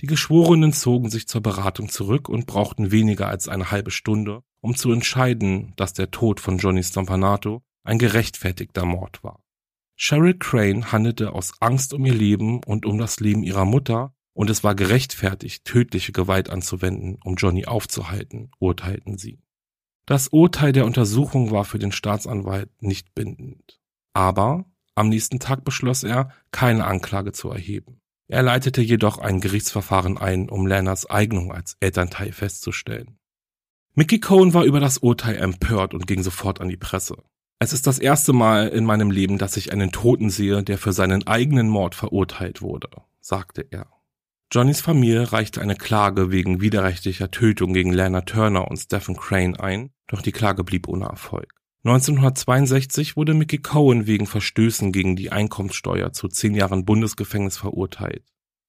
Die 0.00 0.06
Geschworenen 0.06 0.72
zogen 0.72 1.10
sich 1.10 1.28
zur 1.28 1.42
Beratung 1.42 1.90
zurück 1.90 2.30
und 2.30 2.46
brauchten 2.46 2.90
weniger 2.90 3.28
als 3.28 3.48
eine 3.48 3.70
halbe 3.70 3.90
Stunde, 3.90 4.44
um 4.62 4.76
zu 4.76 4.92
entscheiden, 4.92 5.74
dass 5.76 5.92
der 5.92 6.10
Tod 6.10 6.40
von 6.40 6.56
Johnny 6.56 6.82
Stompanato 6.82 7.60
ein 7.84 7.98
gerechtfertigter 7.98 8.86
Mord 8.86 9.22
war. 9.22 9.42
Cheryl 10.00 10.38
Crane 10.38 10.92
handelte 10.92 11.32
aus 11.32 11.54
Angst 11.60 11.92
um 11.92 12.06
ihr 12.06 12.14
Leben 12.14 12.62
und 12.62 12.86
um 12.86 12.98
das 12.98 13.18
Leben 13.18 13.42
ihrer 13.42 13.64
Mutter, 13.64 14.14
und 14.32 14.48
es 14.48 14.62
war 14.62 14.76
gerechtfertigt, 14.76 15.64
tödliche 15.64 16.12
Gewalt 16.12 16.50
anzuwenden, 16.50 17.18
um 17.24 17.34
Johnny 17.34 17.66
aufzuhalten, 17.66 18.52
urteilten 18.60 19.18
sie. 19.18 19.42
Das 20.06 20.28
Urteil 20.28 20.70
der 20.70 20.86
Untersuchung 20.86 21.50
war 21.50 21.64
für 21.64 21.80
den 21.80 21.90
Staatsanwalt 21.90 22.70
nicht 22.80 23.12
bindend. 23.16 23.80
Aber 24.14 24.66
am 24.94 25.08
nächsten 25.08 25.40
Tag 25.40 25.64
beschloss 25.64 26.04
er, 26.04 26.32
keine 26.52 26.86
Anklage 26.86 27.32
zu 27.32 27.50
erheben. 27.50 28.00
Er 28.28 28.42
leitete 28.42 28.80
jedoch 28.80 29.18
ein 29.18 29.40
Gerichtsverfahren 29.40 30.16
ein, 30.16 30.48
um 30.48 30.66
Lanners 30.66 31.10
Eignung 31.10 31.50
als 31.50 31.76
Elternteil 31.80 32.30
festzustellen. 32.30 33.18
Mickey 33.94 34.20
Cohen 34.20 34.54
war 34.54 34.64
über 34.64 34.78
das 34.78 34.98
Urteil 34.98 35.36
empört 35.36 35.92
und 35.92 36.06
ging 36.06 36.22
sofort 36.22 36.60
an 36.60 36.68
die 36.68 36.76
Presse. 36.76 37.16
Es 37.60 37.72
ist 37.72 37.88
das 37.88 37.98
erste 37.98 38.32
Mal 38.32 38.68
in 38.68 38.84
meinem 38.84 39.10
Leben, 39.10 39.36
dass 39.36 39.56
ich 39.56 39.72
einen 39.72 39.90
Toten 39.90 40.30
sehe, 40.30 40.62
der 40.62 40.78
für 40.78 40.92
seinen 40.92 41.26
eigenen 41.26 41.68
Mord 41.68 41.96
verurteilt 41.96 42.62
wurde, 42.62 42.88
sagte 43.20 43.66
er. 43.70 43.86
Johnnys 44.52 44.80
Familie 44.80 45.32
reichte 45.32 45.60
eine 45.60 45.74
Klage 45.74 46.30
wegen 46.30 46.60
widerrechtlicher 46.60 47.30
Tötung 47.30 47.74
gegen 47.74 47.92
Lana 47.92 48.22
Turner 48.22 48.68
und 48.70 48.76
Stephen 48.76 49.16
Crane 49.16 49.58
ein, 49.58 49.90
doch 50.06 50.22
die 50.22 50.32
Klage 50.32 50.62
blieb 50.62 50.88
ohne 50.88 51.06
Erfolg. 51.06 51.52
1962 51.84 53.16
wurde 53.16 53.34
Mickey 53.34 53.58
Cohen 53.58 54.06
wegen 54.06 54.26
Verstößen 54.26 54.92
gegen 54.92 55.16
die 55.16 55.32
Einkommenssteuer 55.32 56.12
zu 56.12 56.28
zehn 56.28 56.54
Jahren 56.54 56.84
Bundesgefängnis 56.84 57.58
verurteilt. 57.58 58.24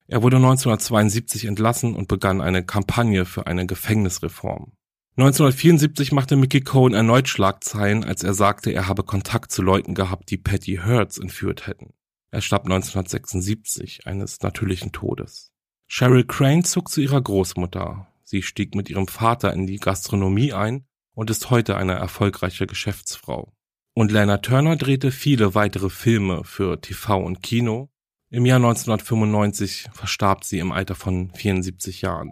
Er 0.07 0.23
wurde 0.23 0.37
1972 0.37 1.45
entlassen 1.45 1.95
und 1.95 2.07
begann 2.07 2.41
eine 2.41 2.65
Kampagne 2.65 3.25
für 3.25 3.45
eine 3.45 3.67
Gefängnisreform. 3.67 4.71
1974 5.19 6.13
machte 6.13 6.37
Mickey 6.37 6.61
Cohen 6.61 6.93
erneut 6.93 7.27
Schlagzeilen, 7.27 8.05
als 8.05 8.23
er 8.23 8.33
sagte, 8.33 8.71
er 8.71 8.87
habe 8.87 9.03
Kontakt 9.03 9.51
zu 9.51 9.61
Leuten 9.61 9.93
gehabt, 9.93 10.31
die 10.31 10.37
Patty 10.37 10.79
Hearts 10.81 11.17
entführt 11.17 11.67
hätten. 11.67 11.91
Er 12.31 12.39
starb 12.39 12.63
1976 12.63 14.07
eines 14.07 14.39
natürlichen 14.39 14.93
Todes. 14.93 15.51
Cheryl 15.89 16.23
Crane 16.23 16.63
zog 16.63 16.87
zu 16.87 17.01
ihrer 17.01 17.21
Großmutter. 17.21 18.07
Sie 18.23 18.41
stieg 18.41 18.75
mit 18.75 18.89
ihrem 18.89 19.09
Vater 19.09 19.51
in 19.51 19.67
die 19.67 19.75
Gastronomie 19.75 20.53
ein 20.53 20.85
und 21.13 21.29
ist 21.29 21.49
heute 21.49 21.75
eine 21.75 21.95
erfolgreiche 21.95 22.65
Geschäftsfrau. 22.65 23.51
Und 23.93 24.13
Lana 24.13 24.37
Turner 24.37 24.77
drehte 24.77 25.11
viele 25.11 25.53
weitere 25.53 25.89
Filme 25.89 26.45
für 26.45 26.79
TV 26.79 27.21
und 27.21 27.43
Kino. 27.43 27.89
Im 28.29 28.45
Jahr 28.45 28.55
1995 28.55 29.89
verstarb 29.91 30.45
sie 30.45 30.59
im 30.59 30.71
Alter 30.71 30.95
von 30.95 31.33
74 31.33 32.03
Jahren. 32.03 32.31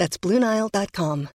That's 0.00 0.18
BlueNile.com. 0.18 1.28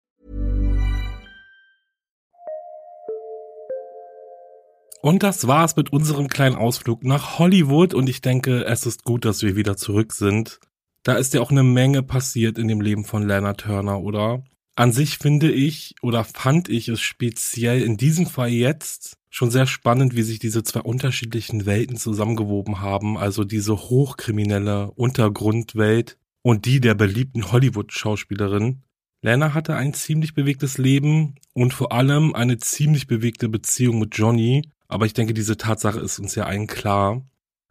Und 5.01 5.21
das 5.21 5.47
war's 5.47 5.75
mit 5.75 5.91
unserem 5.91 6.29
kleinen 6.29 6.55
Ausflug 6.55 7.03
nach 7.03 7.39
Hollywood 7.39 7.93
und 7.93 8.07
ich 8.07 8.21
denke, 8.21 8.63
es 8.63 8.85
ist 8.85 9.03
gut, 9.03 9.25
dass 9.25 9.41
wir 9.41 9.57
wieder 9.57 9.75
zurück 9.75 10.13
sind. 10.13 10.61
da 11.03 11.15
ist 11.15 11.33
ja 11.33 11.41
auch 11.41 11.51
eine 11.51 11.63
Menge 11.63 12.03
passiert 12.03 12.57
in 12.57 12.69
dem 12.69 12.79
Leben 12.79 13.03
von 13.03 13.27
Lana 13.27 13.55
Turner, 13.55 13.99
oder? 13.99 14.45
An 14.77 14.93
sich 14.93 15.17
finde 15.17 15.51
ich 15.51 15.95
oder 16.01 16.23
fand 16.23 16.69
ich 16.69 16.87
es 16.87 17.01
speziell 17.01 17.81
in 17.81 17.97
diesem 17.97 18.27
Fall 18.27 18.47
jetzt 18.47 19.17
schon 19.29 19.51
sehr 19.51 19.67
spannend, 19.67 20.15
wie 20.15 20.21
sich 20.21 20.39
diese 20.39 20.63
zwei 20.63 20.79
unterschiedlichen 20.79 21.65
Welten 21.65 21.97
zusammengewoben 21.97 22.79
haben. 22.79 23.17
Also 23.17 23.43
diese 23.43 23.75
hochkriminelle 23.75 24.89
Untergrundwelt 24.91 26.17
und 26.43 26.65
die 26.65 26.79
der 26.79 26.93
beliebten 26.93 27.51
Hollywood-Schauspielerin. 27.51 28.83
Lana 29.23 29.53
hatte 29.55 29.75
ein 29.75 29.93
ziemlich 29.93 30.35
bewegtes 30.35 30.77
Leben 30.77 31.35
und 31.53 31.73
vor 31.73 31.91
allem 31.91 32.35
eine 32.35 32.57
ziemlich 32.57 33.07
bewegte 33.07 33.49
Beziehung 33.49 33.97
mit 33.97 34.15
Johnny. 34.15 34.69
Aber 34.87 35.07
ich 35.07 35.13
denke, 35.13 35.33
diese 35.33 35.57
Tatsache 35.57 35.99
ist 35.99 36.19
uns 36.19 36.35
ja 36.35 36.45
allen 36.45 36.67
klar. 36.67 37.25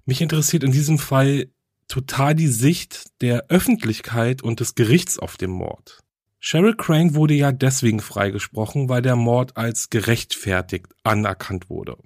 Mich 0.06 0.20
interessiert 0.22 0.64
in 0.64 0.72
diesem 0.72 0.98
Fall 0.98 1.48
total 1.86 2.34
die 2.34 2.48
Sicht 2.48 3.10
der 3.20 3.46
Öffentlichkeit 3.48 4.42
und 4.42 4.60
des 4.60 4.74
Gerichts 4.74 5.18
auf 5.18 5.36
den 5.36 5.50
Mord. 5.50 6.00
Cheryl 6.40 6.74
Crane 6.74 7.14
wurde 7.14 7.34
ja 7.34 7.52
deswegen 7.52 8.00
freigesprochen, 8.00 8.88
weil 8.88 9.02
der 9.02 9.14
Mord 9.14 9.56
als 9.56 9.90
gerechtfertigt 9.90 10.86
anerkannt 11.04 11.70
wurde. 11.70 11.98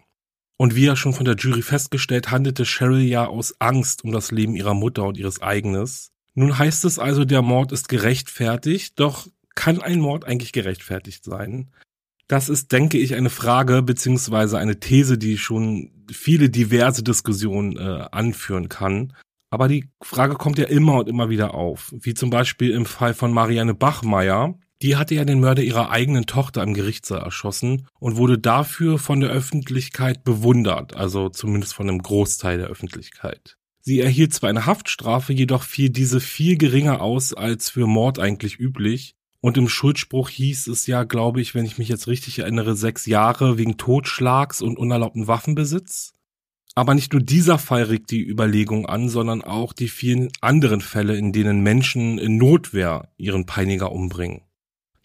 Und 0.59 0.75
wie 0.75 0.87
ja 0.87 0.97
schon 0.97 1.15
von 1.15 1.25
der 1.25 1.37
Jury 1.37 1.63
festgestellt, 1.63 2.31
handelte 2.31 2.65
Cheryl 2.65 3.03
ja 3.03 3.27
aus 3.27 3.55
Angst 3.61 4.05
um 4.05 4.13
das 4.13 4.33
Leben 4.33 4.57
ihrer 4.57 4.75
Mutter 4.75 5.05
und 5.05 5.17
ihres 5.17 5.41
eigenes. 5.41 6.13
Nun 6.37 6.59
heißt 6.59 6.85
es 6.85 6.99
also, 6.99 7.25
der 7.25 7.41
Mord 7.41 7.73
ist 7.73 7.89
gerechtfertigt, 7.89 9.01
doch 9.01 9.27
kann 9.55 9.81
ein 9.81 10.01
Mord 10.01 10.27
eigentlich 10.27 10.53
gerechtfertigt 10.53 11.25
sein? 11.25 11.73
Das 12.29 12.51
ist, 12.51 12.73
denke 12.73 12.99
ich, 12.99 13.15
eine 13.15 13.31
Frage 13.31 13.83
beziehungsweise 13.83 14.59
eine 14.59 14.79
These, 14.79 15.17
die 15.17 15.39
schon 15.39 15.91
viele 16.13 16.51
diverse 16.51 17.03
Diskussionen 17.03 17.79
äh, 17.79 18.07
anführen 18.13 18.69
kann. 18.69 19.15
Aber 19.49 19.67
die 19.67 19.89
Frage 20.03 20.35
kommt 20.35 20.59
ja 20.59 20.67
immer 20.67 20.97
und 20.97 21.09
immer 21.09 21.31
wieder 21.31 21.55
auf. 21.55 21.95
Wie 21.97 22.13
zum 22.13 22.29
Beispiel 22.29 22.73
im 22.73 22.85
Fall 22.85 23.15
von 23.15 23.33
Marianne 23.33 23.75
Bachmeier. 23.75 24.59
Die 24.83 24.97
hatte 24.97 25.15
ja 25.15 25.25
den 25.25 25.41
Mörder 25.41 25.63
ihrer 25.63 25.91
eigenen 25.91 26.27
Tochter 26.27 26.63
im 26.63 26.75
Gerichtssaal 26.75 27.23
erschossen 27.23 27.89
und 27.99 28.19
wurde 28.19 28.39
dafür 28.39 28.99
von 28.99 29.21
der 29.21 29.31
Öffentlichkeit 29.31 30.23
bewundert, 30.23 30.95
also 30.95 31.31
zumindest 31.31 31.73
von 31.73 31.89
einem 31.89 32.03
Großteil 32.03 32.59
der 32.59 32.67
Öffentlichkeit. 32.67 33.57
Sie 33.87 34.01
erhielt 34.01 34.35
zwar 34.35 34.51
eine 34.51 34.67
Haftstrafe, 34.67 35.33
jedoch 35.33 35.63
fiel 35.63 35.91
diese 35.91 36.19
viel 36.19 36.59
geringer 36.59 37.01
aus 37.01 37.33
als 37.33 37.71
für 37.71 37.87
Mord 37.87 38.19
eigentlich 38.19 38.59
üblich 38.59 39.15
und 39.41 39.57
im 39.57 39.69
Schuldspruch 39.69 40.29
hieß 40.29 40.67
es 40.67 40.89
ja, 40.89 41.05
glaube 41.05 41.41
ich, 41.41 41.55
wenn 41.55 41.65
ich 41.65 41.79
mich 41.79 41.89
jetzt 41.89 42.09
richtig 42.09 42.41
erinnere, 42.41 42.75
sechs 42.75 43.07
Jahre 43.07 43.59
wegen 43.59 43.77
Totschlags 43.77 44.61
und 44.61 44.77
unerlaubten 44.77 45.29
Waffenbesitz. 45.29 46.15
Aber 46.75 46.97
nicht 46.97 47.13
nur 47.13 47.23
dieser 47.23 47.61
Fall 47.61 47.85
regt 47.85 48.11
die 48.11 48.27
Überlegung 48.27 48.87
an, 48.87 49.09
sondern 49.09 49.43
auch 49.43 49.73
die 49.73 49.87
vielen 49.87 50.31
anderen 50.41 50.81
Fälle, 50.81 51.17
in 51.17 51.33
denen 51.33 51.63
Menschen 51.63 52.19
in 52.19 52.39
Notwehr 52.39 53.13
ihren 53.19 53.47
Peiniger 53.47 53.93
umbringen. 53.93 54.43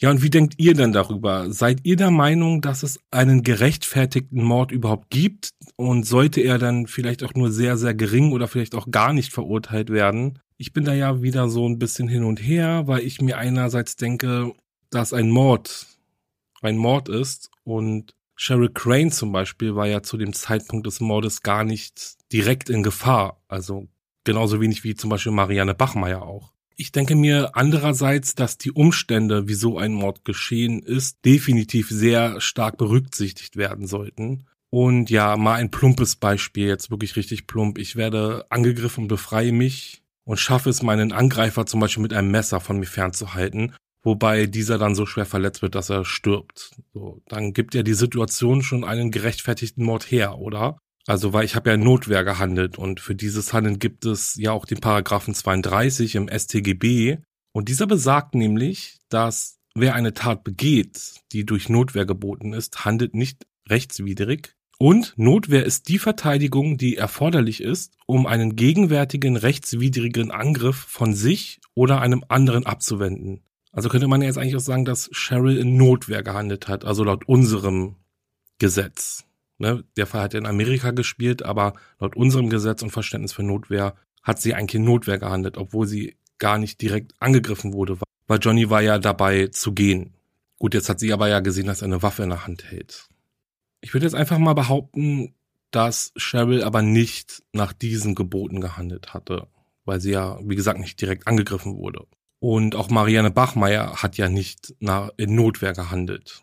Ja, 0.02 0.10
und 0.10 0.24
wie 0.24 0.32
denkt 0.32 0.56
ihr 0.58 0.74
denn 0.74 0.93
darüber? 0.93 1.52
Seid 1.52 1.82
ihr 1.84 1.95
der 1.95 2.10
Meinung, 2.10 2.62
dass 2.62 2.82
es 2.82 2.99
einen 3.12 3.43
gerechtfertigten 3.43 4.43
Mord 4.43 4.72
überhaupt 4.72 5.12
gibt? 5.12 5.52
Und 5.76 6.08
sollte 6.08 6.41
er 6.41 6.58
dann 6.58 6.88
vielleicht 6.88 7.24
auch 7.24 7.36
nur 7.36 7.52
sehr, 7.52 7.78
sehr 7.78 7.93
gering 7.93 8.32
oder 8.32 8.47
vielleicht 8.47 8.74
auch 8.74 8.89
gar 8.89 9.14
nicht 9.14 9.32
verurteilt 9.32 9.91
werden? 9.91 10.39
Ich 10.58 10.74
bin 10.74 10.86
da 10.86 10.93
ja 10.93 11.22
wieder 11.22 11.49
so 11.49 11.68
ein 11.68 11.78
bisschen 11.78 12.08
hin 12.08 12.24
und 12.24 12.38
her, 12.38 12.88
weil 12.88 13.02
ich 13.02 13.22
mir 13.22 13.38
einerseits 13.38 13.95
denke, 13.95 14.54
dass 14.89 15.14
ein 15.14 15.30
Mord 15.30 15.88
ein 16.62 16.78
Mord 16.78 17.10
ist 17.10 17.49
und 17.64 18.16
Sheryl 18.36 18.70
Crane 18.70 19.12
zum 19.12 19.32
Beispiel 19.32 19.76
war 19.76 19.88
ja 19.88 20.02
zu 20.02 20.18
dem 20.18 20.34
Zeitpunkt 20.34 20.88
des 20.88 20.99
Mordes 20.99 21.41
gar 21.43 21.64
nicht 21.64 22.16
direkt 22.32 22.70
in 22.70 22.84
Gefahr. 22.84 23.41
Also 23.47 23.88
genauso 24.24 24.62
wenig 24.62 24.84
wie 24.84 24.95
zum 24.95 25.10
Beispiel 25.10 25.32
Marianne 25.32 25.76
Bachmeier 25.76 26.22
auch. 26.24 26.54
Ich 26.82 26.92
denke 26.92 27.16
mir 27.16 27.52
andererseits, 27.54 28.34
dass 28.34 28.58
die 28.58 28.72
Umstände, 28.72 29.48
wieso 29.48 29.78
ein 29.78 29.94
Mord 29.94 30.26
geschehen 30.26 30.82
ist, 30.82 31.24
definitiv 31.24 31.90
sehr 31.90 32.42
stark 32.42 32.80
berücksichtigt 32.80 33.56
werden 33.56 33.86
sollten. 33.86 34.48
Und 34.72 35.12
ja, 35.12 35.38
mal 35.38 35.60
ein 35.60 35.70
plumpes 35.70 36.16
Beispiel, 36.16 36.66
jetzt 36.68 36.90
wirklich 36.90 37.16
richtig 37.16 37.46
plump. 37.46 37.78
Ich 37.78 37.98
werde 37.98 38.48
angegriffen 38.50 39.08
befreie 39.08 39.52
mich 39.52 40.02
und 40.24 40.40
schaffe 40.40 40.72
es, 40.72 40.82
meinen 40.82 41.12
Angreifer 41.12 41.68
zum 41.68 41.82
Beispiel 41.82 42.02
mit 42.02 42.14
einem 42.14 42.32
Messer 42.32 42.60
von 42.60 42.80
mir 42.80 42.88
fernzuhalten, 42.88 43.76
wobei 44.02 44.48
dieser 44.48 44.80
dann 44.80 44.96
so 44.96 45.06
schwer 45.06 45.28
verletzt 45.28 45.62
wird, 45.62 45.76
dass 45.76 45.92
er 45.92 46.04
stirbt. 46.04 46.72
So, 46.96 47.22
dann 47.28 47.54
gibt 47.54 47.76
ja 47.76 47.84
die 47.84 47.94
Situation 47.94 48.64
schon 48.64 48.84
einen 48.86 49.12
gerechtfertigten 49.12 49.86
Mord 49.86 50.10
her, 50.10 50.40
oder? 50.40 50.80
Also, 51.08 51.34
weil 51.34 51.45
ich 51.45 51.56
habe 51.56 51.70
ja 51.70 51.76
in 51.76 51.84
Notwehr 51.84 52.24
gehandelt 52.24 52.78
und 52.78 52.99
für 52.99 53.16
dieses 53.16 53.54
Handeln 53.54 53.80
gibt 53.80 54.06
es 54.06 54.36
ja 54.36 54.52
auch 54.52 54.66
den 54.66 54.80
Paragraphen 54.80 55.34
32 55.34 56.16
im 56.16 56.30
StGB 56.30 57.18
und 57.54 57.70
dieser 57.70 57.88
besagt 57.88 58.36
nämlich, 58.36 58.99
dass 59.10 59.58
wer 59.74 59.95
eine 59.95 60.14
Tat 60.14 60.43
begeht, 60.43 61.16
die 61.32 61.45
durch 61.45 61.70
Notwehr 61.70 62.06
geboten 62.06 62.54
ist, 62.54 62.86
handelt 62.86 63.16
nicht 63.16 63.45
rechtswidrig, 63.70 64.56
und 64.82 65.14
Notwehr 65.16 65.64
ist 65.64 65.89
die 65.89 65.99
Verteidigung, 65.99 66.76
die 66.76 66.97
erforderlich 66.97 67.62
ist, 67.62 67.93
um 68.08 68.26
einen 68.26 68.56
gegenwärtigen 68.56 69.38
rechtswidrigen 69.38 70.32
Angriff 70.32 70.76
von 70.76 71.14
sich 71.14 71.62
oder 71.76 72.02
einem 72.02 72.24
anderen 72.30 72.66
abzuwenden. 72.66 73.43
Also 73.72 73.89
könnte 73.89 74.08
man 74.08 74.24
jetzt 74.24 74.39
eigentlich 74.39 74.56
auch 74.56 74.60
sagen, 74.60 74.84
dass 74.84 75.12
Cheryl 75.14 75.60
in 75.60 75.78
Notwehr 75.78 76.24
gehandelt 76.24 76.68
hat, 76.68 76.84
also 76.84 77.04
laut 77.04 77.28
unserem 77.28 77.97
Gesetz. 78.58 79.24
Ne? 79.62 79.84
Der 79.95 80.07
Fall 80.07 80.24
hat 80.24 80.34
in 80.34 80.47
Amerika 80.47 80.89
gespielt, 80.89 81.43
aber 81.43 81.76
laut 81.99 82.16
unserem 82.16 82.49
Gesetz 82.49 82.82
und 82.82 82.89
Verständnis 82.89 83.32
für 83.32 83.43
Notwehr 83.43 83.95
hat 84.24 84.41
sie 84.41 84.55
eigentlich 84.55 84.76
in 84.76 84.86
Notwehr 84.86 85.20
gehandelt, 85.20 85.55
obwohl 85.55 85.86
sie 85.86 86.18
gar 86.39 86.57
nicht 86.57 86.82
direkt 86.82 87.14
angegriffen 87.20 87.72
wurde, 87.72 87.99
weil 88.28 88.39
Johnny 88.39 88.72
war 88.72 88.82
ja 88.82 88.97
dabei 88.97 89.47
zu 89.47 89.74
gehen. 89.74 90.16
Gut, 90.57 90.74
jetzt 90.74 90.89
hat 90.89 90.99
sie 90.99 91.14
aber 91.14 91.28
ja 91.28 91.41
gesehen, 91.41 91.68
dass 91.68 91.84
er 91.84 91.86
eine 91.86 92.01
Waffe 92.01 92.24
in 92.24 92.30
der 92.30 92.47
Hand 92.47 92.64
hält. 92.72 93.07
Ich 93.82 93.93
würde 93.93 94.07
jetzt 94.07 94.16
einfach 94.16 94.39
mal 94.39 94.53
behaupten, 94.53 95.36
dass 95.70 96.12
Cheryl 96.18 96.64
aber 96.64 96.82
nicht 96.82 97.43
nach 97.53 97.72
diesen 97.72 98.16
Geboten 98.16 98.62
gehandelt 98.62 99.14
hatte, 99.14 99.47
weil 99.86 100.01
sie 100.01 100.12
ja, 100.12 100.39
wie 100.43 100.55
gesagt, 100.55 100.80
nicht 100.80 100.99
direkt 100.99 101.28
angegriffen 101.28 101.78
wurde. 101.78 102.07
Und 102.39 102.74
auch 102.76 102.89
Marianne 102.89 103.30
Bachmeier 103.30 104.01
hat 104.01 104.18
ja 104.18 104.28
nicht 104.28 104.74
in 105.18 105.36
Notwehr 105.36 105.74
gehandelt. 105.74 106.41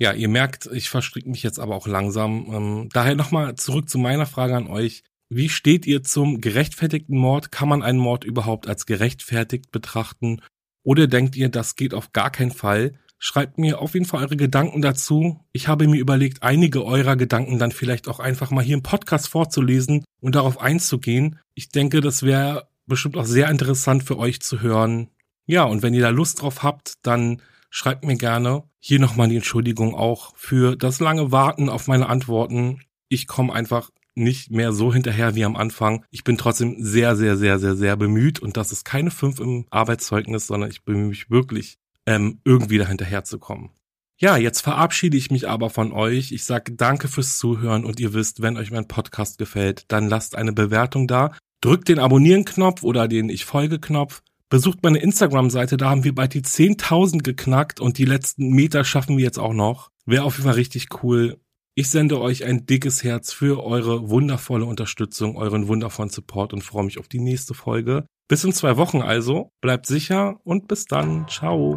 Ja, 0.00 0.14
ihr 0.14 0.28
merkt, 0.28 0.66
ich 0.72 0.88
verstricke 0.88 1.28
mich 1.28 1.42
jetzt 1.42 1.60
aber 1.60 1.76
auch 1.76 1.86
langsam. 1.86 2.46
Ähm, 2.50 2.88
daher 2.90 3.14
nochmal 3.14 3.54
zurück 3.56 3.90
zu 3.90 3.98
meiner 3.98 4.24
Frage 4.24 4.56
an 4.56 4.66
euch. 4.66 5.02
Wie 5.28 5.50
steht 5.50 5.86
ihr 5.86 6.02
zum 6.02 6.40
gerechtfertigten 6.40 7.18
Mord? 7.18 7.52
Kann 7.52 7.68
man 7.68 7.82
einen 7.82 7.98
Mord 7.98 8.24
überhaupt 8.24 8.66
als 8.66 8.86
gerechtfertigt 8.86 9.70
betrachten? 9.70 10.40
Oder 10.82 11.06
denkt 11.06 11.36
ihr, 11.36 11.50
das 11.50 11.76
geht 11.76 11.92
auf 11.92 12.12
gar 12.14 12.30
keinen 12.30 12.50
Fall? 12.50 12.94
Schreibt 13.18 13.58
mir 13.58 13.78
auf 13.78 13.92
jeden 13.92 14.06
Fall 14.06 14.22
eure 14.22 14.38
Gedanken 14.38 14.80
dazu. 14.80 15.44
Ich 15.52 15.68
habe 15.68 15.86
mir 15.86 16.00
überlegt, 16.00 16.42
einige 16.42 16.82
eurer 16.82 17.16
Gedanken 17.16 17.58
dann 17.58 17.70
vielleicht 17.70 18.08
auch 18.08 18.20
einfach 18.20 18.50
mal 18.50 18.64
hier 18.64 18.78
im 18.78 18.82
Podcast 18.82 19.28
vorzulesen 19.28 20.04
und 20.20 20.34
darauf 20.34 20.58
einzugehen. 20.58 21.38
Ich 21.54 21.68
denke, 21.68 22.00
das 22.00 22.22
wäre 22.22 22.68
bestimmt 22.86 23.18
auch 23.18 23.26
sehr 23.26 23.50
interessant 23.50 24.02
für 24.02 24.16
euch 24.16 24.40
zu 24.40 24.62
hören. 24.62 25.10
Ja, 25.44 25.64
und 25.64 25.82
wenn 25.82 25.92
ihr 25.92 26.00
da 26.00 26.08
Lust 26.08 26.40
drauf 26.40 26.62
habt, 26.62 26.94
dann 27.02 27.42
schreibt 27.70 28.04
mir 28.04 28.16
gerne. 28.16 28.64
Hier 28.78 29.00
nochmal 29.00 29.28
die 29.28 29.36
Entschuldigung 29.36 29.94
auch 29.94 30.32
für 30.36 30.76
das 30.76 31.00
lange 31.00 31.32
Warten 31.32 31.68
auf 31.68 31.86
meine 31.86 32.08
Antworten. 32.08 32.80
Ich 33.08 33.26
komme 33.26 33.52
einfach 33.52 33.90
nicht 34.14 34.50
mehr 34.50 34.72
so 34.72 34.92
hinterher 34.92 35.34
wie 35.34 35.44
am 35.44 35.56
Anfang. 35.56 36.04
Ich 36.10 36.24
bin 36.24 36.36
trotzdem 36.36 36.76
sehr, 36.78 37.16
sehr, 37.16 37.36
sehr, 37.36 37.58
sehr, 37.58 37.76
sehr 37.76 37.96
bemüht 37.96 38.40
und 38.40 38.56
das 38.56 38.72
ist 38.72 38.84
keine 38.84 39.10
fünf 39.10 39.40
im 39.40 39.66
Arbeitszeugnis, 39.70 40.46
sondern 40.46 40.70
ich 40.70 40.84
bemühe 40.84 41.08
mich 41.08 41.30
wirklich 41.30 41.78
ähm, 42.06 42.40
irgendwie 42.44 42.78
da 42.78 42.86
hinterherzukommen. 42.86 43.70
Ja, 44.18 44.36
jetzt 44.36 44.60
verabschiede 44.60 45.16
ich 45.16 45.30
mich 45.30 45.48
aber 45.48 45.70
von 45.70 45.92
euch. 45.92 46.32
Ich 46.32 46.44
sage 46.44 46.72
danke 46.72 47.08
fürs 47.08 47.38
Zuhören 47.38 47.86
und 47.86 48.00
ihr 48.00 48.12
wisst, 48.12 48.42
wenn 48.42 48.58
euch 48.58 48.70
mein 48.70 48.86
Podcast 48.86 49.38
gefällt, 49.38 49.84
dann 49.88 50.08
lasst 50.10 50.36
eine 50.36 50.52
Bewertung 50.52 51.08
da. 51.08 51.32
Drückt 51.62 51.88
den 51.88 51.98
Abonnieren-Knopf 51.98 52.82
oder 52.82 53.08
den 53.08 53.30
Ich 53.30 53.46
folge-Knopf. 53.46 54.22
Besucht 54.50 54.82
meine 54.82 54.98
Instagram-Seite, 54.98 55.76
da 55.76 55.90
haben 55.90 56.02
wir 56.02 56.12
bald 56.12 56.34
die 56.34 56.42
10.000 56.42 57.22
geknackt 57.22 57.78
und 57.78 57.98
die 57.98 58.04
letzten 58.04 58.48
Meter 58.48 58.82
schaffen 58.82 59.16
wir 59.16 59.24
jetzt 59.24 59.38
auch 59.38 59.52
noch. 59.52 59.90
Wäre 60.06 60.24
auf 60.24 60.34
jeden 60.36 60.48
Fall 60.48 60.56
richtig 60.56 60.88
cool. 61.04 61.40
Ich 61.76 61.88
sende 61.88 62.20
euch 62.20 62.44
ein 62.44 62.66
dickes 62.66 63.04
Herz 63.04 63.32
für 63.32 63.62
eure 63.62 64.10
wundervolle 64.10 64.64
Unterstützung, 64.64 65.36
euren 65.36 65.68
wundervollen 65.68 66.10
Support 66.10 66.52
und 66.52 66.62
freue 66.62 66.84
mich 66.84 66.98
auf 66.98 67.06
die 67.06 67.20
nächste 67.20 67.54
Folge. 67.54 68.06
Bis 68.26 68.42
in 68.42 68.52
zwei 68.52 68.76
Wochen 68.76 69.02
also. 69.02 69.52
Bleibt 69.60 69.86
sicher 69.86 70.40
und 70.42 70.66
bis 70.66 70.84
dann. 70.86 71.28
Ciao. 71.28 71.76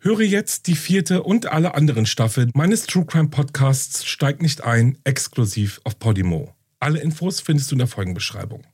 Höre 0.00 0.20
jetzt 0.20 0.68
die 0.68 0.76
vierte 0.76 1.24
und 1.24 1.46
alle 1.46 1.74
anderen 1.74 2.06
Staffeln 2.06 2.52
meines 2.54 2.86
True 2.86 3.04
Crime 3.04 3.30
Podcasts 3.30 4.04
Steigt 4.06 4.42
nicht 4.42 4.62
ein, 4.62 4.96
exklusiv 5.02 5.80
auf 5.82 5.98
Podimo. 5.98 6.54
Alle 6.78 7.00
Infos 7.00 7.40
findest 7.40 7.72
du 7.72 7.74
in 7.74 7.80
der 7.80 7.88
Folgenbeschreibung. 7.88 8.64